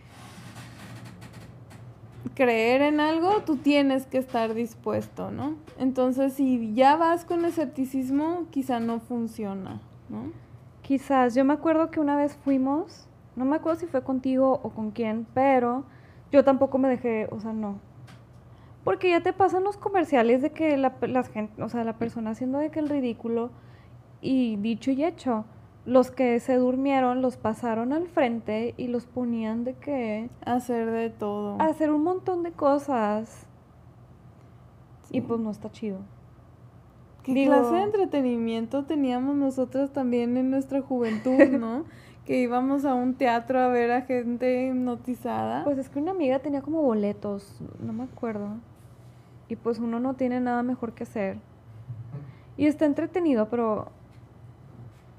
creer 2.35 2.83
en 2.83 3.01
algo, 3.01 3.43
tú 3.45 3.57
tienes 3.57 4.07
que 4.07 4.19
estar 4.19 4.55
dispuesto, 4.55 5.31
¿no? 5.31 5.57
Entonces, 5.79 6.35
si 6.35 6.75
ya 6.75 6.97
vas 6.97 7.25
con 7.25 7.45
escepticismo, 7.45 8.47
quizá 8.51 8.81
no 8.81 9.01
funciona, 9.01 9.81
¿no? 10.09 10.33
Quizás, 10.83 11.35
yo 11.35 11.45
me 11.45 11.55
acuerdo 11.55 11.91
que 11.91 12.01
una 12.01 12.17
vez 12.17 12.37
fuimos, 12.45 13.07
no 13.37 13.45
me 13.45 13.57
acuerdo 13.57 13.81
si 13.81 13.87
fue 13.87 14.03
contigo 14.03 14.61
o 14.63 14.71
con 14.71 14.91
quién, 14.91 15.27
pero 15.35 15.85
yo 16.33 16.45
tampoco 16.45 16.79
me 16.79 16.89
dejé, 16.89 17.29
o 17.31 17.41
sea, 17.41 17.53
no. 17.53 17.79
Porque 18.85 19.11
ya 19.11 19.23
te 19.23 19.33
pasan 19.33 19.65
los 19.65 19.77
comerciales 19.77 20.43
de 20.43 20.51
que 20.51 20.77
la, 20.77 20.95
las 21.03 21.29
gente, 21.29 21.63
o 21.63 21.69
sea, 21.69 21.85
la 21.85 21.99
persona 21.99 22.31
haciendo 22.31 22.59
de 22.59 22.71
que 22.71 22.81
el 22.81 22.89
ridículo 22.89 23.51
y 24.21 24.57
dicho 24.57 24.91
y 24.91 25.05
hecho, 25.05 25.45
los 25.87 26.11
que 26.11 26.41
se 26.41 26.57
durmieron 26.57 27.21
los 27.23 27.37
pasaron 27.37 27.93
al 27.93 28.07
frente 28.07 28.75
y 28.77 28.89
los 28.89 29.07
ponían 29.07 29.65
de 29.65 29.75
que 29.75 30.31
Hacer 30.47 30.91
de 30.91 31.11
todo. 31.11 31.61
hacer 31.61 31.91
un 31.93 32.03
montón 32.05 32.43
de 32.43 32.53
cosas. 32.53 33.47
Y 35.11 35.21
pues 35.21 35.39
no 35.41 35.51
está 35.51 35.71
chido. 35.71 35.99
¿Qué 37.23 37.33
Digo- 37.35 37.53
clase 37.53 37.75
de 37.75 37.83
entretenimiento 37.83 38.85
teníamos 38.85 39.37
nosotros 39.37 39.93
también 39.93 40.37
en 40.37 40.51
nuestra 40.51 40.81
juventud, 40.83 41.39
no? 41.61 41.85
que 42.25 42.41
íbamos 42.41 42.87
a 42.87 42.95
un 42.95 43.15
teatro 43.15 43.61
a 43.61 43.69
ver 43.69 43.91
a 43.91 44.01
gente 44.03 44.69
hipnotizada. 44.69 45.63
Pues 45.65 45.77
es 45.77 45.91
que 45.91 45.99
una 45.99 46.13
amiga 46.13 46.39
tenía 46.39 46.63
como 46.63 46.81
boletos, 46.81 47.61
no 47.81 47.93
me 47.93 48.05
acuerdo. 48.05 48.49
Y 49.49 49.57
pues 49.57 49.79
uno 49.79 50.01
no 50.01 50.15
tiene 50.15 50.41
nada 50.41 50.63
mejor 50.63 50.93
que 50.95 51.03
hacer. 51.03 51.37
Y 52.57 52.65
está 52.67 52.87
entretenido, 52.87 53.51
pero 53.51 53.89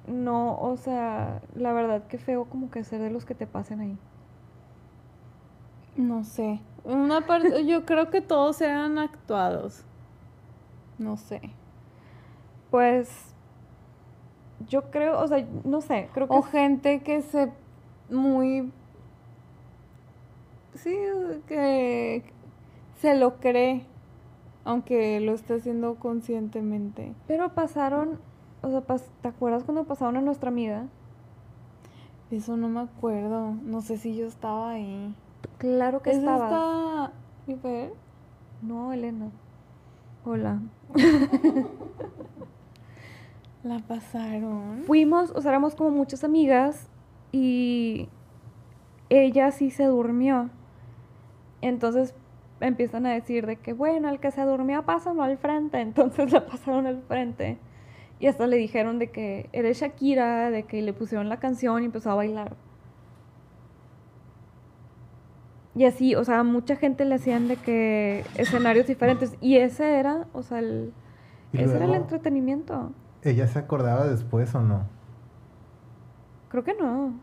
no, 0.07 0.57
o 0.59 0.77
sea, 0.77 1.41
la 1.55 1.73
verdad 1.73 2.07
que 2.07 2.17
feo 2.17 2.45
como 2.45 2.69
que 2.69 2.83
ser 2.83 3.01
de 3.01 3.09
los 3.09 3.25
que 3.25 3.35
te 3.35 3.47
pasen 3.47 3.79
ahí. 3.81 3.97
no 5.97 6.23
sé. 6.23 6.59
Una 6.83 7.25
parte, 7.25 7.65
yo 7.65 7.85
creo 7.85 8.11
que 8.11 8.21
todos 8.21 8.61
eran 8.61 8.99
actuados. 8.99 9.83
No 10.97 11.17
sé. 11.17 11.41
Pues 12.69 13.33
yo 14.67 14.91
creo, 14.91 15.19
o 15.19 15.27
sea, 15.27 15.45
no 15.63 15.81
sé, 15.81 16.09
creo 16.13 16.27
que 16.27 16.35
O 16.35 16.41
gente 16.41 17.01
que 17.01 17.21
se 17.21 17.51
muy 18.09 18.71
sí, 20.75 20.95
que 21.47 22.23
se 22.99 23.15
lo 23.15 23.37
cree, 23.37 23.85
aunque 24.63 25.19
lo 25.19 25.33
esté 25.33 25.55
haciendo 25.55 25.95
conscientemente. 25.95 27.13
pero 27.27 27.53
pasaron, 27.53 28.19
o 28.66 28.70
sea, 28.70 28.82
¿te 29.22 29.28
acuerdas 29.28 29.63
cuando 29.63 29.84
pasaron 29.84 30.18
a 30.18 30.22
nuestra 30.22 30.49
amiga? 30.49 30.88
Eso 32.32 32.57
no 32.57 32.68
me 32.68 32.80
acuerdo. 32.80 33.51
No 33.63 33.82
sé 33.82 33.97
si 33.97 34.16
yo 34.16 34.26
estaba 34.26 34.72
ahí. 34.72 35.13
Claro 35.59 36.01
que 36.01 36.09
¿Es 36.09 36.18
estabas. 36.18 36.51
esta 36.51 37.11
Viper? 37.45 37.93
No, 38.61 38.91
Elena. 38.91 39.30
Hola. 40.26 40.59
La 43.63 43.80
pasaron. 43.80 44.84
Fuimos, 44.86 45.32
o 45.32 45.41
sea, 45.41 45.51
éramos 45.51 45.76
como 45.76 45.91
muchas 45.91 46.24
amigas 46.24 46.88
y 47.32 48.09
ella 49.09 49.51
sí 49.51 49.70
se 49.70 49.86
durmió. 49.86 50.49
Entonces 51.61 52.16
empiezan 52.59 53.05
a 53.05 53.11
decir 53.13 53.45
de 53.45 53.57
que, 53.57 53.74
bueno, 53.74 54.09
el 54.09 54.20
que 54.20 54.32
se 54.32 54.41
durmió, 54.41 54.84
pásalo 54.84 55.22
al 55.22 55.38
frente. 55.38 55.80
Entonces 55.82 56.32
la 56.32 56.45
pasaron 56.45 56.88
al 56.88 57.01
frente. 57.03 57.59
Y 58.20 58.28
hasta 58.28 58.47
le 58.47 58.57
dijeron 58.57 58.99
de 58.99 59.11
que 59.11 59.49
eres 59.51 59.80
Shakira, 59.80 60.49
de 60.49 60.63
que 60.63 60.82
le 60.82 60.93
pusieron 60.93 61.30
la 61.30 61.38
canción 61.39 61.84
y 61.84 61.86
empezó 61.86 62.11
a 62.11 62.16
bailar. 62.16 62.55
Y 65.76 65.84
así, 65.84 66.16
o 66.16 66.24
sea, 66.24 66.43
mucha 66.43 66.78
gente 66.78 67.03
le 67.03 67.16
hacían 67.16 67.49
de 67.49 67.57
que 67.57 68.24
escenarios 68.36 68.88
diferentes. 68.88 69.36
Y 69.41 69.57
ese 69.57 69.99
era, 69.99 70.26
o 70.32 70.41
sea, 70.41 70.59
el, 70.59 70.93
Y 71.51 71.57
ese 71.59 71.76
era 71.76 71.86
el 71.86 71.93
entretenimiento. 71.93 72.91
¿Ella 73.22 73.47
se 73.47 73.59
acordaba 73.59 74.07
después 74.07 74.55
o 74.55 74.61
no? 74.61 74.84
Creo 76.47 76.63
que 76.63 76.74
no. 76.76 77.13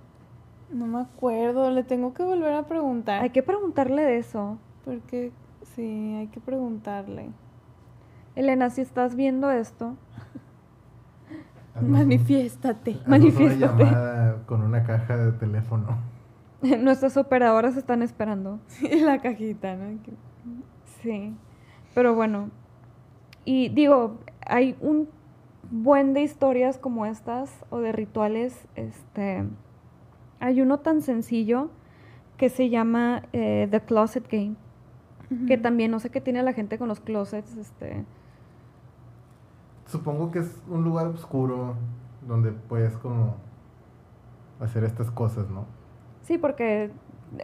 No 0.70 0.86
me 0.86 1.00
acuerdo, 1.00 1.70
le 1.70 1.82
tengo 1.82 2.12
que 2.12 2.22
volver 2.22 2.52
a 2.52 2.66
preguntar. 2.66 3.22
Hay 3.22 3.30
que 3.30 3.42
preguntarle 3.42 4.02
de 4.02 4.18
eso. 4.18 4.58
Porque 4.84 5.32
sí, 5.74 6.14
hay 6.18 6.26
que 6.26 6.40
preguntarle. 6.40 7.30
Elena, 8.34 8.68
si 8.68 8.82
estás 8.82 9.14
viendo 9.14 9.50
esto, 9.50 9.94
Manifiéstate. 11.80 12.90
Haznos 12.90 13.06
una 13.06 13.18
Manifiéstate. 13.18 13.84
llamada 13.84 14.42
con 14.46 14.62
una 14.62 14.84
caja 14.84 15.16
de 15.16 15.32
teléfono. 15.32 15.86
nuestras 16.78 17.16
operadoras 17.16 17.76
están 17.76 18.02
esperando. 18.02 18.60
Y 18.80 19.00
la 19.00 19.20
cajita, 19.20 19.76
¿no? 19.76 19.98
Sí, 21.02 21.34
pero 21.94 22.14
bueno. 22.14 22.50
Y 23.44 23.70
digo, 23.70 24.20
hay 24.46 24.76
un 24.80 25.08
buen 25.70 26.14
de 26.14 26.22
historias 26.22 26.78
como 26.78 27.06
estas 27.06 27.50
o 27.70 27.80
de 27.80 27.92
rituales. 27.92 28.68
Este, 28.76 29.44
hay 30.38 30.60
uno 30.60 30.78
tan 30.78 31.02
sencillo 31.02 31.70
que 32.36 32.48
se 32.48 32.68
llama 32.68 33.22
eh, 33.32 33.68
The 33.70 33.80
Closet 33.80 34.28
Game, 34.30 34.54
que 35.46 35.56
también 35.58 35.90
no 35.90 35.98
sé 35.98 36.10
qué 36.10 36.20
tiene 36.20 36.42
la 36.42 36.52
gente 36.52 36.78
con 36.78 36.88
los 36.88 37.00
closets. 37.00 37.56
Este, 37.56 38.04
Supongo 39.92 40.30
que 40.30 40.38
es 40.38 40.62
un 40.68 40.84
lugar 40.84 41.06
oscuro 41.08 41.74
donde 42.26 42.50
puedes 42.50 42.96
como 42.96 43.36
hacer 44.58 44.84
estas 44.84 45.10
cosas, 45.10 45.50
¿no? 45.50 45.66
sí, 46.22 46.38
porque 46.38 46.90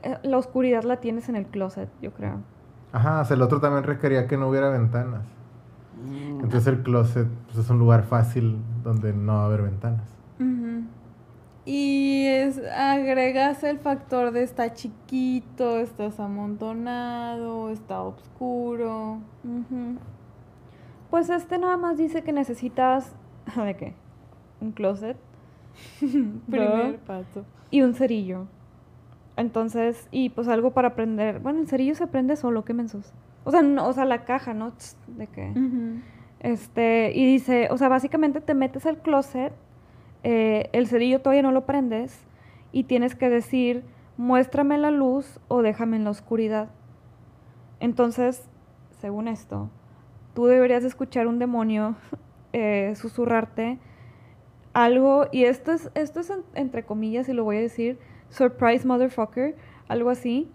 eh, 0.02 0.18
la 0.22 0.38
oscuridad 0.38 0.84
la 0.84 0.96
tienes 0.96 1.28
en 1.28 1.36
el 1.36 1.46
closet, 1.46 1.90
yo 2.00 2.12
creo. 2.12 2.40
Ajá, 2.92 3.20
o 3.20 3.24
sea, 3.26 3.36
el 3.36 3.42
otro 3.42 3.60
también 3.60 3.84
requería 3.84 4.26
que 4.26 4.38
no 4.38 4.48
hubiera 4.48 4.70
ventanas. 4.70 5.24
Entonces 6.06 6.66
el 6.68 6.82
closet 6.82 7.26
pues, 7.46 7.58
es 7.58 7.68
un 7.68 7.78
lugar 7.78 8.04
fácil 8.04 8.56
donde 8.82 9.12
no 9.12 9.34
va 9.34 9.42
a 9.42 9.44
haber 9.46 9.62
ventanas. 9.62 10.08
Y 11.66 12.24
es, 12.24 12.58
agregas 12.74 13.62
el 13.62 13.78
factor 13.78 14.30
de 14.30 14.42
está 14.42 14.72
chiquito, 14.72 15.80
estás 15.80 16.18
amontonado, 16.18 17.68
está 17.68 18.00
oscuro. 18.00 19.18
Ujú. 19.44 19.98
Pues 21.10 21.30
este 21.30 21.58
nada 21.58 21.76
más 21.76 21.96
dice 21.96 22.22
que 22.22 22.32
necesitas, 22.32 23.14
¿de 23.56 23.76
qué? 23.76 23.94
Un 24.60 24.72
closet 24.72 25.16
Primer 26.50 26.98
paso. 26.98 27.44
y 27.70 27.82
un 27.82 27.94
cerillo. 27.94 28.46
Entonces, 29.36 30.08
y 30.10 30.30
pues 30.30 30.48
algo 30.48 30.72
para 30.72 30.94
prender. 30.96 31.38
Bueno, 31.38 31.60
el 31.60 31.68
cerillo 31.68 31.94
se 31.94 32.08
prende 32.08 32.34
solo, 32.34 32.64
qué 32.64 32.74
mensos. 32.74 33.12
O 33.44 33.52
sea, 33.52 33.62
no, 33.62 33.86
o 33.86 33.92
sea, 33.92 34.04
la 34.04 34.24
caja, 34.24 34.52
¿no? 34.52 34.72
De. 35.06 35.28
Ujú. 35.52 36.00
Este, 36.40 37.12
y 37.14 37.24
dice, 37.24 37.68
o 37.70 37.78
sea, 37.78 37.88
básicamente 37.88 38.40
te 38.40 38.54
metes 38.54 38.84
al 38.86 38.98
closet, 38.98 39.52
eh, 40.24 40.68
el 40.72 40.88
cerillo 40.88 41.20
todavía 41.20 41.42
no 41.42 41.52
lo 41.52 41.64
prendes 41.66 42.20
y 42.72 42.84
tienes 42.84 43.14
que 43.14 43.28
decir, 43.28 43.84
muéstrame 44.16 44.76
la 44.78 44.90
luz 44.90 45.40
o 45.48 45.62
déjame 45.62 45.96
en 45.96 46.04
la 46.04 46.10
oscuridad. 46.10 46.68
Entonces, 47.80 48.48
según 49.00 49.28
esto, 49.28 49.70
tú 50.38 50.46
deberías 50.46 50.84
escuchar 50.84 51.26
un 51.26 51.40
demonio 51.40 51.96
eh, 52.52 52.92
susurrarte 52.94 53.80
algo, 54.72 55.26
y 55.32 55.42
esto 55.42 55.72
es, 55.72 55.90
esto 55.96 56.20
es 56.20 56.30
en- 56.30 56.44
entre 56.54 56.84
comillas, 56.84 57.28
y 57.28 57.32
lo 57.32 57.42
voy 57.42 57.56
a 57.56 57.60
decir, 57.60 57.98
surprise 58.28 58.86
motherfucker, 58.86 59.56
algo 59.88 60.10
así. 60.10 60.48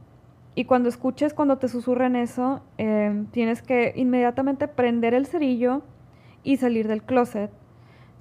Y 0.55 0.63
cuando 0.63 0.87
escuches, 0.87 1.33
cuando 1.33 1.57
te 1.57 1.67
susurran 1.67 2.15
eso, 2.15 2.61
eh, 2.77 3.25
tienes 3.31 3.61
que 3.61 3.91
inmediatamente 3.97 4.69
prender 4.69 5.13
el 5.13 5.25
cerillo 5.25 5.81
y 6.43 6.55
salir 6.55 6.87
del 6.87 7.03
closet. 7.03 7.51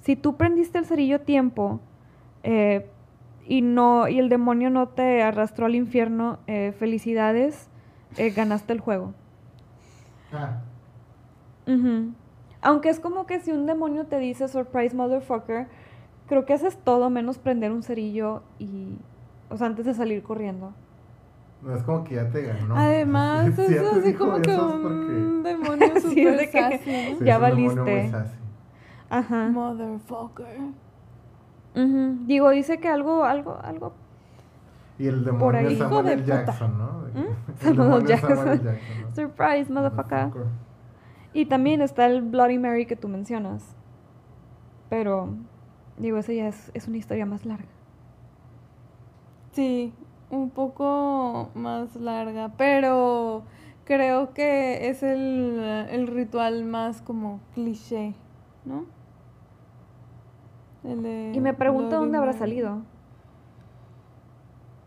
Si 0.01 0.17
tú 0.17 0.35
prendiste 0.35 0.79
el 0.79 0.85
cerillo 0.85 1.15
a 1.15 1.19
tiempo 1.19 1.79
eh, 2.43 2.89
y 3.47 3.61
no 3.61 4.09
y 4.09 4.19
el 4.19 4.27
demonio 4.27 4.69
no 4.69 4.89
te 4.89 5.23
arrastró 5.23 5.67
al 5.67 5.75
infierno, 5.75 6.39
felicidades, 6.77 7.69
ganaste 8.35 8.73
el 8.73 8.81
juego. 8.81 9.13
Ah, 10.33 10.57
Ujú. 11.67 12.11
Aunque 12.61 12.89
es 12.89 12.99
como 12.99 13.25
que 13.25 13.39
si 13.39 13.51
un 13.51 13.65
demonio 13.65 14.05
te 14.05 14.19
dice 14.19 14.47
surprise 14.47 14.95
motherfucker, 14.95 15.67
creo 16.27 16.45
que 16.45 16.53
haces 16.53 16.77
todo 16.77 17.09
menos 17.09 17.37
prender 17.37 17.71
un 17.71 17.83
cerillo 17.83 18.41
y, 18.59 18.97
o 19.49 19.57
sea, 19.57 19.67
antes 19.67 19.85
de 19.85 19.93
salir 19.93 20.23
corriendo. 20.23 20.73
No 21.61 21.75
es 21.75 21.83
como 21.83 22.03
que 22.03 22.15
ya 22.15 22.29
te 22.29 22.41
ganó. 22.43 22.75
Además, 22.77 23.53
Si 23.55 23.61
es 23.73 23.81
así 23.81 24.13
como 24.13 24.41
que 24.41 24.51
un 24.55 25.43
demonio 25.43 25.91
Sí, 25.95 26.01
super 26.09 26.37
de 26.37 26.49
que- 26.49 26.61
sassy. 26.61 27.15
Sí, 27.19 27.25
Ya 27.25 27.37
valiste. 27.37 28.11
Ajá. 29.09 29.47
Motherfucker. 29.49 30.59
Digo, 31.75 32.49
dice 32.51 32.79
que 32.79 32.87
algo, 32.87 33.23
algo, 33.25 33.57
algo. 33.63 33.93
Y 34.99 35.07
el 35.07 35.23
demonio 35.25 35.39
Por 35.45 35.55
ahí. 35.55 35.75
Samuel 35.77 36.05
de 36.05 36.17
puta. 36.17 36.25
Jackson, 36.45 36.77
¿no? 36.77 36.85
¿Mm? 37.13 37.67
El 37.67 37.75
Samuel 37.75 38.05
Jackson. 38.05 38.35
Samuel. 38.37 38.61
Jackson, 38.63 39.01
¿no? 39.01 39.15
Surprise, 39.15 39.73
motherfucker. 39.73 40.17
Motherfucker. 40.27 40.43
Y 41.33 41.45
también 41.45 41.81
está 41.81 42.05
el 42.05 42.21
Bloody 42.21 42.59
Mary 42.59 42.85
que 42.85 42.95
tú 42.95 43.07
mencionas. 43.07 43.75
Pero, 44.89 45.29
digo, 45.97 46.17
esa 46.17 46.33
ya 46.33 46.47
es, 46.47 46.71
es 46.73 46.87
una 46.87 46.97
historia 46.97 47.25
más 47.25 47.45
larga. 47.45 47.69
Sí, 49.51 49.93
un 50.29 50.49
poco 50.49 51.49
más 51.55 51.95
larga, 51.95 52.53
pero 52.57 53.43
creo 53.85 54.33
que 54.33 54.89
es 54.89 55.03
el, 55.03 55.59
el 55.89 56.07
ritual 56.07 56.65
más 56.65 57.01
como 57.01 57.39
cliché, 57.53 58.13
¿no? 58.65 58.85
El 60.83 61.01
de 61.03 61.31
Y 61.35 61.39
me 61.39 61.53
pregunto 61.53 61.89
Bloody 61.89 62.01
dónde 62.03 62.17
habrá 62.17 62.33
salido. 62.33 62.81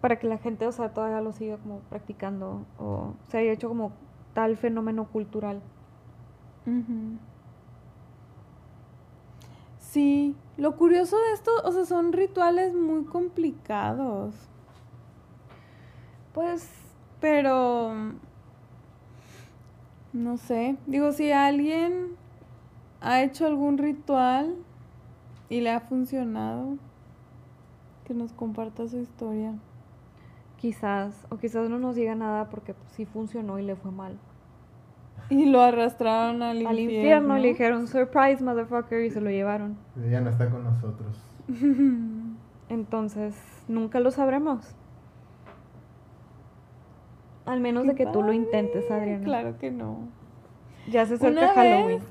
Para 0.01 0.19
que 0.19 0.27
la 0.27 0.39
gente, 0.39 0.67
o 0.67 0.73
sea, 0.73 0.93
todavía 0.93 1.21
lo 1.21 1.33
siga 1.33 1.57
como 1.57 1.79
practicando. 1.81 2.65
O 2.79 3.15
se 3.29 3.39
haya 3.39 3.53
hecho 3.53 3.69
como 3.69 3.93
tal 4.35 4.57
fenómeno 4.57 5.07
cultural. 5.07 5.63
Sí, 9.79 10.35
lo 10.57 10.77
curioso 10.77 11.17
de 11.17 11.33
esto, 11.33 11.51
o 11.65 11.73
sea, 11.73 11.85
son 11.87 12.13
rituales 12.13 12.75
muy 12.75 13.05
complicados, 13.05 14.35
Pues, 16.33 16.69
pero 17.21 17.93
no 20.13 20.37
sé, 20.37 20.77
digo, 20.87 21.13
si 21.13 21.33
alguien 21.33 22.17
ha 23.01 23.23
hecho 23.23 23.47
algún 23.47 23.79
ritual 23.79 24.57
y 25.49 25.61
le 25.61 25.71
ha 25.71 25.81
funcionado, 25.81 26.77
que 28.05 28.15
nos 28.15 28.33
comparta 28.33 28.89
su 28.89 28.99
historia. 28.99 29.55
quizás, 30.59 31.27
o 31.31 31.39
quizás 31.39 31.69
no 31.71 31.79
nos 31.79 31.97
diga 31.97 32.15
nada 32.15 32.49
porque 32.51 32.75
sí 32.97 33.07
funcionó 33.07 33.59
y 33.59 33.63
le 33.63 33.77
fue 33.77 33.91
mal. 33.93 34.19
Y 35.29 35.47
lo 35.47 35.61
arrastraron 35.61 36.43
al 36.43 36.57
infierno. 36.57 36.71
Al 36.71 36.79
infierno 36.79 37.39
le 37.39 37.49
dijeron, 37.49 37.89
surprise, 37.89 38.43
motherfucker, 38.43 39.05
y 39.05 39.11
se 39.11 39.21
lo 39.21 39.31
llevaron. 39.31 39.77
Ella 40.05 40.21
no 40.21 40.31
está 40.31 40.49
con 40.49 40.65
nosotros. 40.65 41.21
Entonces, 42.69 43.35
nunca 43.69 44.01
lo 44.01 44.11
sabremos. 44.11 44.75
Al 47.45 47.61
menos 47.61 47.87
de 47.87 47.95
que 47.95 48.07
tú 48.07 48.23
lo 48.23 48.33
intentes, 48.33 48.91
Adriana. 48.91 49.25
Claro 49.25 49.59
que 49.59 49.71
no. 49.71 50.09
Ya 50.89 51.07
se 51.07 51.15
acerca 51.15 51.41
Una 51.41 51.49
Halloween. 51.55 51.99
vez, 51.99 52.03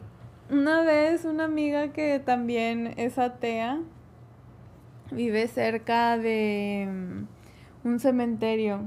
una 0.49 0.81
vez 0.81 1.25
una 1.25 1.45
amiga 1.45 1.89
que 1.89 2.19
también 2.19 2.93
es 2.97 3.17
atea 3.17 3.79
vive 5.11 5.47
cerca 5.47 6.17
de 6.17 6.87
mm, 6.89 7.87
un 7.87 7.99
cementerio. 7.99 8.81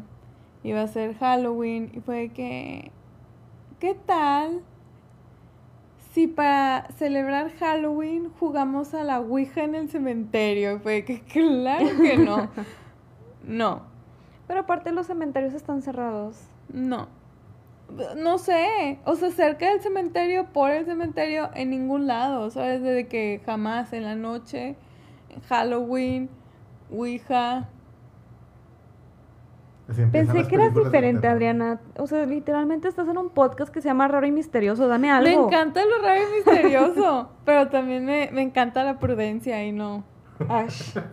Iba 0.64 0.82
a 0.82 0.86
ser 0.88 1.14
Halloween 1.16 1.90
y 1.94 2.00
fue 2.00 2.30
que, 2.30 2.90
¿qué 3.78 3.94
tal 3.94 4.62
si 6.12 6.26
para 6.26 6.88
celebrar 6.96 7.50
Halloween 7.58 8.30
jugamos 8.38 8.94
a 8.94 9.04
la 9.04 9.20
Ouija 9.20 9.62
en 9.64 9.74
el 9.74 9.88
cementerio? 9.88 10.76
Y 10.76 10.78
fue 10.78 11.04
que, 11.04 11.20
claro 11.32 11.86
que 12.00 12.16
no. 12.16 12.48
No, 13.44 13.82
Pero 14.46 14.60
aparte 14.60 14.92
los 14.92 15.06
cementerios 15.06 15.54
están 15.54 15.82
cerrados. 15.82 16.48
no. 16.68 17.08
No 18.18 18.36
sé, 18.36 18.98
o 19.06 19.14
sea, 19.14 19.30
cerca 19.30 19.70
del 19.70 19.80
cementerio, 19.80 20.52
por 20.52 20.70
el 20.70 20.84
cementerio, 20.84 21.48
en 21.54 21.70
ningún 21.70 22.06
lado, 22.06 22.50
¿sabes? 22.50 22.82
Desde 22.82 23.06
que 23.08 23.40
jamás 23.46 23.94
en 23.94 24.02
la 24.04 24.14
noche, 24.14 24.76
Halloween, 25.48 26.28
Ouija. 26.90 27.70
Pensé 30.12 30.46
que 30.46 30.54
eras 30.54 30.74
diferente, 30.74 31.26
Adriana. 31.26 31.80
O 31.96 32.06
sea, 32.06 32.26
literalmente 32.26 32.88
estás 32.88 33.08
en 33.08 33.16
un 33.16 33.30
podcast 33.30 33.72
que 33.72 33.80
se 33.80 33.88
llama 33.88 34.06
Raro 34.06 34.26
y 34.26 34.32
Misterioso. 34.32 34.86
Dame 34.86 35.10
algo. 35.10 35.24
Me 35.26 35.46
encanta 35.46 35.80
lo 35.84 36.02
raro 36.02 36.20
y 36.20 36.36
misterioso, 36.36 37.30
pero 37.46 37.68
también 37.68 38.04
me, 38.04 38.28
me 38.30 38.42
encanta 38.42 38.84
la 38.84 38.98
prudencia 38.98 39.64
y 39.64 39.72
no. 39.72 40.04
Ash. 40.48 40.94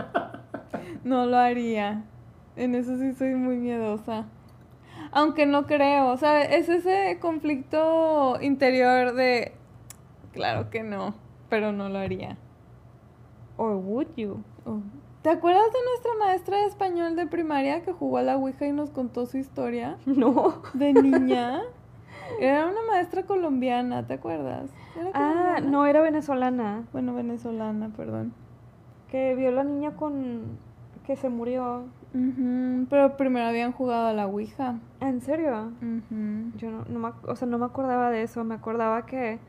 No 1.04 1.28
lo 1.28 1.38
haría. 1.38 2.04
En 2.56 2.74
eso 2.74 2.98
sí 2.98 3.14
soy 3.14 3.36
muy 3.36 3.58
miedosa. 3.58 4.26
Aunque 5.12 5.46
no 5.46 5.68
creo, 5.68 6.08
o 6.08 6.18
sea, 6.18 6.42
es 6.42 6.68
ese 6.68 7.20
conflicto 7.22 8.40
interior 8.42 9.14
de, 9.14 9.54
claro 10.34 10.72
que 10.72 10.82
no, 10.82 11.14
pero 11.48 11.72
no 11.72 11.90
lo 11.90 12.00
haría. 12.00 12.38
Or 13.58 13.76
would 13.76 14.08
you? 14.18 14.44
Oh. 14.66 14.82
¿Te 15.26 15.32
acuerdas 15.32 15.74
de 15.74 15.80
nuestra 15.90 16.12
maestra 16.20 16.58
de 16.58 16.66
español 16.68 17.16
de 17.16 17.26
primaria 17.26 17.82
que 17.82 17.92
jugó 17.92 18.18
a 18.18 18.22
la 18.22 18.38
Ouija 18.38 18.68
y 18.68 18.72
nos 18.72 18.92
contó 18.92 19.26
su 19.26 19.40
historia? 19.40 19.98
No. 20.06 20.62
De 20.76 20.94
niña. 20.94 21.64
Era 22.40 22.68
una 22.68 22.82
maestra 22.88 23.24
colombiana, 23.24 24.06
¿te 24.06 24.14
acuerdas? 24.14 24.70
ah, 25.16 25.62
no, 25.64 25.88
era 25.88 26.02
venezolana. 26.02 26.84
Bueno, 26.94 27.16
venezolana, 27.16 27.90
perdón. 27.98 28.34
Que 29.10 29.34
vio 29.34 29.50
a 29.50 29.52
la 29.52 29.64
niña 29.64 29.96
con... 29.96 30.60
que 31.08 31.16
se 31.16 31.30
murió. 31.30 31.86
Pero 32.92 33.18
primero 33.18 33.48
habían 33.48 33.72
jugado 33.72 34.06
a 34.06 34.14
la 34.14 34.28
Ouija. 34.28 34.76
¿En 35.00 35.22
serio? 35.22 35.72
Yo 36.58 36.70
no, 36.70 36.86
no 36.88 37.00
me, 37.00 37.10
o 37.28 37.36
sea, 37.36 37.48
no 37.48 37.58
me 37.58 37.66
acordaba 37.66 38.12
de 38.12 38.22
eso. 38.22 38.44
Me 38.44 38.54
acordaba 38.54 39.08
que... 39.08 39.40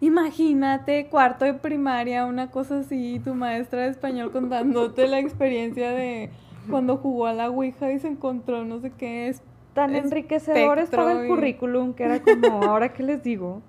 Imagínate, 0.00 1.06
cuarto 1.06 1.44
de 1.44 1.54
primaria, 1.54 2.26
una 2.26 2.50
cosa 2.50 2.80
así, 2.80 3.20
tu 3.24 3.34
maestra 3.34 3.82
de 3.82 3.88
español 3.88 4.30
contándote 4.30 5.08
la 5.08 5.18
experiencia 5.18 5.90
de 5.90 6.30
cuando 6.70 6.98
jugó 6.98 7.26
a 7.26 7.32
la 7.32 7.48
Ouija 7.48 7.90
y 7.92 7.98
se 7.98 8.08
encontró 8.08 8.64
no 8.64 8.80
sé 8.80 8.90
qué 8.90 9.28
es. 9.28 9.42
Tan 9.72 9.94
enriquecedor 9.94 10.78
estaba 10.78 11.12
el 11.12 11.28
currículum 11.28 11.94
que 11.94 12.04
era 12.04 12.20
como, 12.20 12.62
ahora 12.64 12.92
qué 12.92 13.02
les 13.02 13.22
digo. 13.22 13.62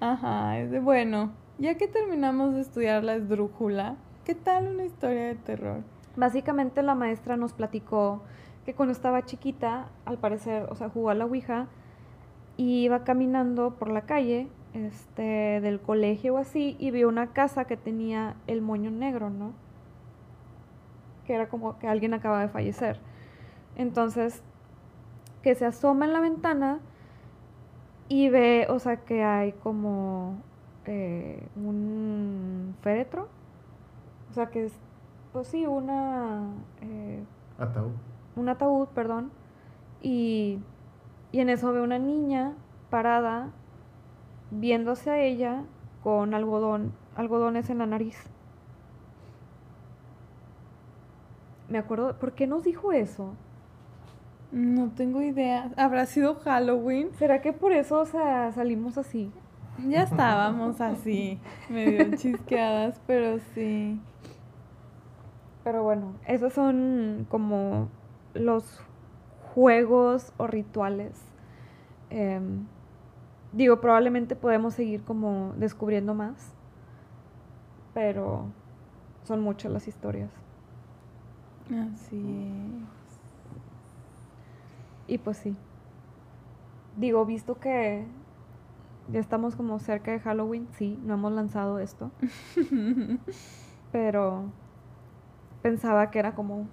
Ajá, 0.00 0.58
es 0.58 0.70
de 0.70 0.80
bueno. 0.80 1.32
Ya 1.58 1.76
que 1.76 1.88
terminamos 1.88 2.54
de 2.54 2.60
estudiar 2.60 3.02
la 3.02 3.16
esdrújula, 3.16 3.96
¿qué 4.24 4.34
tal 4.34 4.68
una 4.68 4.84
historia 4.84 5.26
de 5.26 5.34
terror? 5.34 5.80
Básicamente 6.16 6.82
la 6.82 6.94
maestra 6.94 7.36
nos 7.36 7.52
platicó 7.52 8.22
que 8.64 8.74
cuando 8.74 8.92
estaba 8.92 9.24
chiquita, 9.24 9.88
al 10.04 10.18
parecer, 10.18 10.66
o 10.70 10.74
sea, 10.74 10.88
jugó 10.88 11.10
a 11.10 11.14
la 11.14 11.24
Ouija 11.24 11.66
y 12.56 12.84
iba 12.84 13.04
caminando 13.04 13.74
por 13.74 13.90
la 13.90 14.02
calle 14.02 14.48
este, 14.74 15.60
del 15.60 15.80
colegio 15.80 16.34
o 16.34 16.38
así 16.38 16.76
y 16.78 16.90
vio 16.90 17.08
una 17.08 17.28
casa 17.28 17.64
que 17.64 17.76
tenía 17.76 18.36
el 18.46 18.60
moño 18.60 18.90
negro, 18.90 19.30
¿no? 19.30 19.52
Que 21.26 21.34
era 21.34 21.48
como 21.48 21.78
que 21.78 21.88
alguien 21.88 22.14
acaba 22.14 22.40
de 22.40 22.48
fallecer. 22.48 23.00
Entonces, 23.76 24.42
que 25.42 25.54
se 25.54 25.66
asoma 25.66 26.04
en 26.04 26.12
la 26.12 26.20
ventana 26.20 26.80
y 28.08 28.28
ve, 28.28 28.66
o 28.70 28.78
sea, 28.78 28.98
que 29.04 29.22
hay 29.22 29.52
como 29.52 30.36
eh, 30.86 31.46
un 31.56 32.74
féretro. 32.82 33.28
O 34.30 34.34
sea, 34.34 34.46
que 34.46 34.66
es 34.66 34.72
pues 35.32 35.48
sí, 35.48 35.66
una... 35.66 36.42
Eh, 36.80 37.22
ataúd. 37.58 37.92
Un 38.36 38.48
ataúd, 38.48 38.88
perdón. 38.88 39.30
Y, 40.00 40.60
y 41.32 41.40
en 41.40 41.50
eso 41.50 41.72
ve 41.72 41.80
una 41.80 41.98
niña 41.98 42.54
parada 42.90 43.50
viéndose 44.50 45.10
a 45.10 45.20
ella 45.20 45.64
con 46.02 46.34
algodón, 46.34 46.92
algodones 47.16 47.70
en 47.70 47.78
la 47.78 47.86
nariz. 47.86 48.16
Me 51.68 51.78
acuerdo, 51.78 52.18
¿por 52.18 52.32
qué 52.32 52.46
nos 52.46 52.64
dijo 52.64 52.92
eso? 52.92 53.34
No 54.52 54.90
tengo 54.96 55.20
idea. 55.20 55.70
¿Habrá 55.76 56.06
sido 56.06 56.36
Halloween? 56.36 57.12
¿Será 57.18 57.42
que 57.42 57.52
por 57.52 57.72
eso 57.72 58.00
o 58.00 58.06
sea, 58.06 58.50
salimos 58.52 58.96
así? 58.96 59.30
Ya 59.86 60.02
estábamos 60.02 60.80
así, 60.80 61.38
medio 61.68 62.16
chisqueadas, 62.16 63.00
pero 63.06 63.38
sí. 63.54 64.00
Pero 65.62 65.84
bueno, 65.84 66.14
esos 66.26 66.52
son 66.52 67.26
como 67.28 67.88
los 68.34 68.80
juegos 69.54 70.32
o 70.36 70.46
rituales. 70.46 71.12
Em, 72.10 72.66
digo, 73.52 73.80
probablemente 73.80 74.36
podemos 74.36 74.74
seguir 74.74 75.02
como 75.02 75.52
descubriendo 75.56 76.14
más, 76.14 76.52
pero 77.94 78.46
son 79.24 79.40
muchas 79.40 79.72
las 79.72 79.88
historias. 79.88 80.30
Así 81.66 82.16
es. 82.16 83.08
Y 85.06 85.18
pues 85.18 85.36
sí. 85.38 85.56
Digo, 86.96 87.24
visto 87.24 87.58
que 87.58 88.04
ya 89.10 89.20
estamos 89.20 89.56
como 89.56 89.78
cerca 89.78 90.10
de 90.10 90.20
Halloween, 90.20 90.68
sí, 90.72 90.98
no 91.04 91.14
hemos 91.14 91.32
lanzado 91.32 91.78
esto. 91.78 92.10
pero 93.92 94.44
pensaba 95.62 96.10
que 96.10 96.18
era 96.18 96.34
como 96.34 96.56
un 96.56 96.68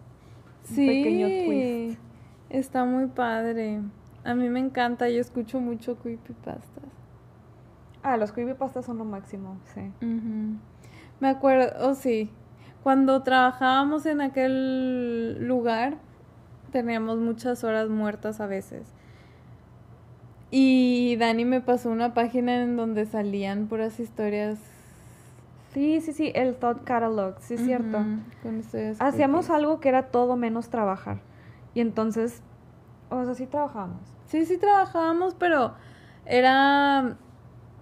pequeño 0.76 1.28
twist. 1.45 1.99
Está 2.49 2.86
muy 2.86 3.07
padre. 3.07 3.82
A 4.26 4.36
mí 4.36 4.49
me 4.49 4.59
encanta, 4.59 5.09
yo 5.09 5.21
escucho 5.21 5.61
mucho 5.61 5.95
creepypastas. 5.97 6.84
Ah, 8.03 8.17
los 8.17 8.34
creepypastas 8.34 8.86
son 8.86 8.97
lo 8.97 9.05
máximo, 9.05 9.57
sí. 9.73 9.91
Me 11.21 11.30
acuerdo, 11.30 11.88
oh 11.88 11.95
sí, 11.95 12.30
cuando 12.84 13.23
trabajábamos 13.23 14.05
en 14.05 14.19
aquel 14.19 15.47
lugar, 15.47 15.97
teníamos 16.71 17.19
muchas 17.19 17.63
horas 17.63 17.88
muertas 17.88 18.41
a 18.41 18.47
veces. 18.47 18.86
Y 20.51 21.15
Dani 21.17 21.45
me 21.45 21.61
pasó 21.61 21.89
una 21.89 22.13
página 22.13 22.61
en 22.61 22.76
donde 22.76 23.05
salían 23.05 23.67
puras 23.67 23.99
historias 23.99 24.59
Sí, 25.76 25.99
sí, 25.99 26.13
sí, 26.13 26.32
el 26.36 26.55
Thought 26.55 26.86
Catalog, 26.86 27.36
sí 27.41 27.55
es 27.55 27.65
cierto. 27.65 27.97
Hacíamos 28.99 29.49
algo 29.49 29.82
que 29.82 29.89
era 29.89 30.03
todo 30.03 30.38
menos 30.38 30.69
trabajar. 30.69 31.19
Y 31.73 31.82
entonces, 31.82 32.41
o 33.09 33.26
sea, 33.26 33.36
sí 33.36 33.45
trabajábamos. 33.45 34.14
Sí, 34.28 34.45
sí 34.45 34.57
trabajábamos, 34.57 35.36
pero 35.36 35.73
era 36.26 37.17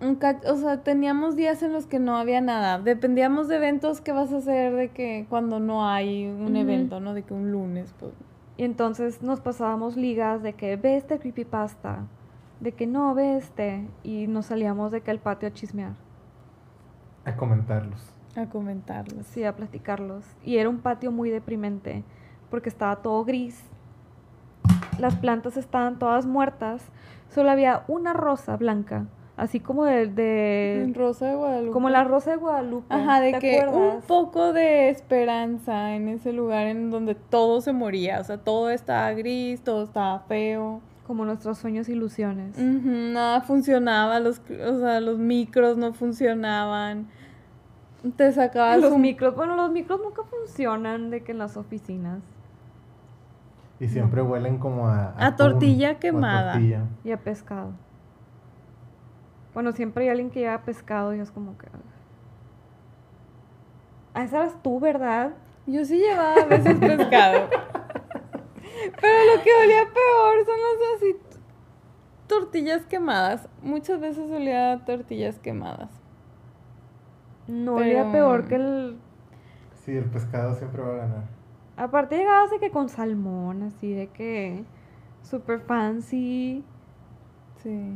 un 0.02 0.20
o 0.48 0.56
sea, 0.58 0.84
teníamos 0.84 1.36
días 1.36 1.64
en 1.64 1.72
los 1.72 1.86
que 1.86 2.00
no 2.00 2.18
había 2.18 2.42
nada. 2.42 2.80
Dependíamos 2.80 3.48
de 3.48 3.56
eventos 3.56 4.02
que 4.02 4.12
vas 4.12 4.34
a 4.34 4.38
hacer 4.38 4.74
de 4.74 4.90
que 4.90 5.26
cuando 5.30 5.60
no 5.60 5.88
hay 5.88 6.28
un 6.28 6.56
evento, 6.56 7.00
¿no? 7.00 7.14
De 7.14 7.24
que 7.24 7.34
un 7.34 7.52
lunes, 7.52 7.94
pues. 8.00 8.12
Y 8.58 8.64
entonces 8.64 9.22
nos 9.22 9.40
pasábamos 9.40 9.96
ligas 9.96 10.44
de 10.44 10.54
que 10.54 10.76
ve 10.76 10.98
este 10.98 11.20
creepypasta, 11.20 12.06
de 12.60 12.72
que 12.74 12.86
no 12.86 13.16
ve 13.16 13.38
este, 13.38 13.88
y 14.04 14.28
nos 14.28 14.48
salíamos 14.48 14.92
de 14.92 15.02
que 15.02 15.12
al 15.12 15.20
patio 15.20 15.48
a 15.48 15.54
chismear. 15.54 15.94
A 17.26 17.36
comentarlos. 17.36 18.02
A 18.36 18.48
comentarlos. 18.48 19.26
Sí, 19.28 19.44
a 19.44 19.56
platicarlos. 19.56 20.26
Y 20.44 20.58
era 20.58 20.70
un 20.70 20.80
patio 20.80 21.12
muy 21.12 21.30
deprimente 21.30 22.04
porque 22.50 22.70
estaba 22.70 22.98
todo 22.98 23.24
gris. 23.24 23.64
Las 25.00 25.16
plantas 25.16 25.58
estaban 25.58 26.00
todas 26.00 26.26
muertas. 26.26 26.84
Solo 27.30 27.50
había 27.52 27.84
una 27.88 28.14
rosa 28.14 28.58
blanca. 28.58 29.06
Así 29.36 29.60
como 29.60 29.86
de, 29.86 30.08
de 30.08 30.92
Rosa 30.96 31.28
de 31.28 31.36
Guadalupe. 31.36 31.72
Como 31.72 31.90
la 31.90 32.04
Rosa 32.04 32.32
de 32.32 32.38
Guadalupe. 32.38 32.94
Ajá, 32.94 33.20
de 33.20 33.40
que 33.40 33.66
un 33.68 34.02
poco 34.02 34.54
de 34.54 34.90
esperanza 34.90 35.96
en 35.96 36.08
ese 36.08 36.34
lugar 36.34 36.68
en 36.68 36.92
donde 36.92 37.16
todo 37.16 37.60
se 37.62 37.74
moría. 37.74 38.20
O 38.20 38.24
sea, 38.24 38.38
todo 38.38 38.70
estaba 38.70 39.12
gris, 39.14 39.62
todo 39.62 39.86
estaba 39.86 40.20
feo 40.20 40.82
como 41.08 41.26
nuestros 41.26 41.58
sueños 41.58 41.90
e 41.90 41.94
ilusiones. 41.94 42.58
nada 42.58 43.42
funcionaba, 43.42 44.20
los, 44.20 44.40
o 44.40 44.80
sea, 44.80 45.00
los 45.00 45.18
micros 45.18 45.78
no 45.78 45.94
funcionaban. 45.94 47.08
Te 48.16 48.32
sacabas 48.32 48.80
los 48.80 48.98
micros, 48.98 49.36
bueno, 49.36 49.56
los 49.56 49.72
micros 49.72 50.00
nunca 50.02 50.24
funcionan 50.24 51.10
de 51.10 51.24
que 51.24 51.32
en 51.32 51.38
las 51.38 51.56
oficinas. 51.58 52.20
Y 53.80 53.88
siempre 53.88 54.22
huelen 54.22 54.60
como 54.60 54.88
a... 54.88 55.14
A, 55.18 55.36
tortilla 55.36 56.00
quemada. 56.00 56.60
Y 56.60 57.12
a 57.12 57.18
pescado. 57.18 57.74
Bueno, 59.54 59.72
siempre 59.72 60.06
hay 60.06 60.10
alguien 60.10 60.30
que 60.30 60.42
lleva 60.42 60.62
pescado 60.64 61.14
y 61.14 61.20
es 61.20 61.32
como 61.32 61.58
que... 61.58 61.68
Ah, 64.14 64.24
esa 64.24 64.42
eras 64.42 64.62
tú, 64.62 64.80
¿verdad? 64.80 65.34
Yo 65.66 65.86
sí 65.86 65.98
llevaba 65.98 66.36
a 66.42 66.46
veces 66.46 66.78
pescado. 66.80 67.50
Pero 69.02 69.36
lo 69.36 69.44
que 69.44 69.50
olía 69.64 69.84
peor 69.84 70.46
son 70.46 70.58
las 70.60 70.96
así 70.96 71.16
tortillas 72.28 72.86
quemadas. 72.86 73.48
Muchas 73.62 74.00
veces 74.00 74.30
olía 74.32 74.74
a 74.74 74.86
tortillas 74.86 75.40
quemadas. 75.40 75.90
No 77.48 77.76
olía 77.76 78.12
peor 78.12 78.48
que 78.48 78.56
el. 78.56 78.98
Sí, 79.84 79.96
el 79.96 80.06
pescado 80.06 80.56
siempre 80.56 80.82
va 80.82 80.94
a 80.94 80.98
ganar. 80.98 81.24
Aparte 81.76 82.18
llegaba 82.18 82.44
así 82.44 82.60
que 82.60 82.72
con 82.72 82.90
salmón, 82.90 83.64
así 83.64 83.94
de 83.94 84.08
que. 84.08 84.64
Super 85.24 85.60
fancy. 85.60 86.64
Sí. 87.62 87.94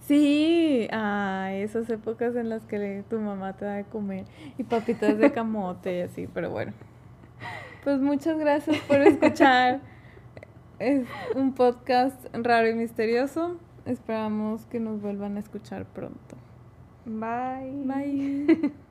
Sí, 0.00 0.88
ah, 0.92 1.50
esas 1.52 1.88
épocas 1.90 2.34
en 2.36 2.48
las 2.48 2.64
que 2.64 3.04
tu 3.10 3.18
mamá 3.18 3.52
te 3.56 3.64
da 3.64 3.74
de 3.74 3.84
comer 3.84 4.24
y 4.56 4.64
papitas 4.64 5.18
de 5.18 5.30
camote 5.32 5.98
y 5.98 6.00
así, 6.00 6.26
pero 6.26 6.50
bueno. 6.50 6.72
Pues 7.84 8.00
muchas 8.00 8.38
gracias 8.38 8.78
por 8.88 9.00
escuchar. 9.00 9.80
Es 10.78 11.06
un 11.34 11.54
podcast 11.54 12.26
raro 12.32 12.68
y 12.68 12.74
misterioso. 12.74 13.58
Esperamos 13.84 14.66
que 14.66 14.80
nos 14.80 15.00
vuelvan 15.00 15.36
a 15.36 15.40
escuchar 15.40 15.84
pronto. 15.84 16.36
Bye. 17.04 17.82
Bye. 17.84 18.72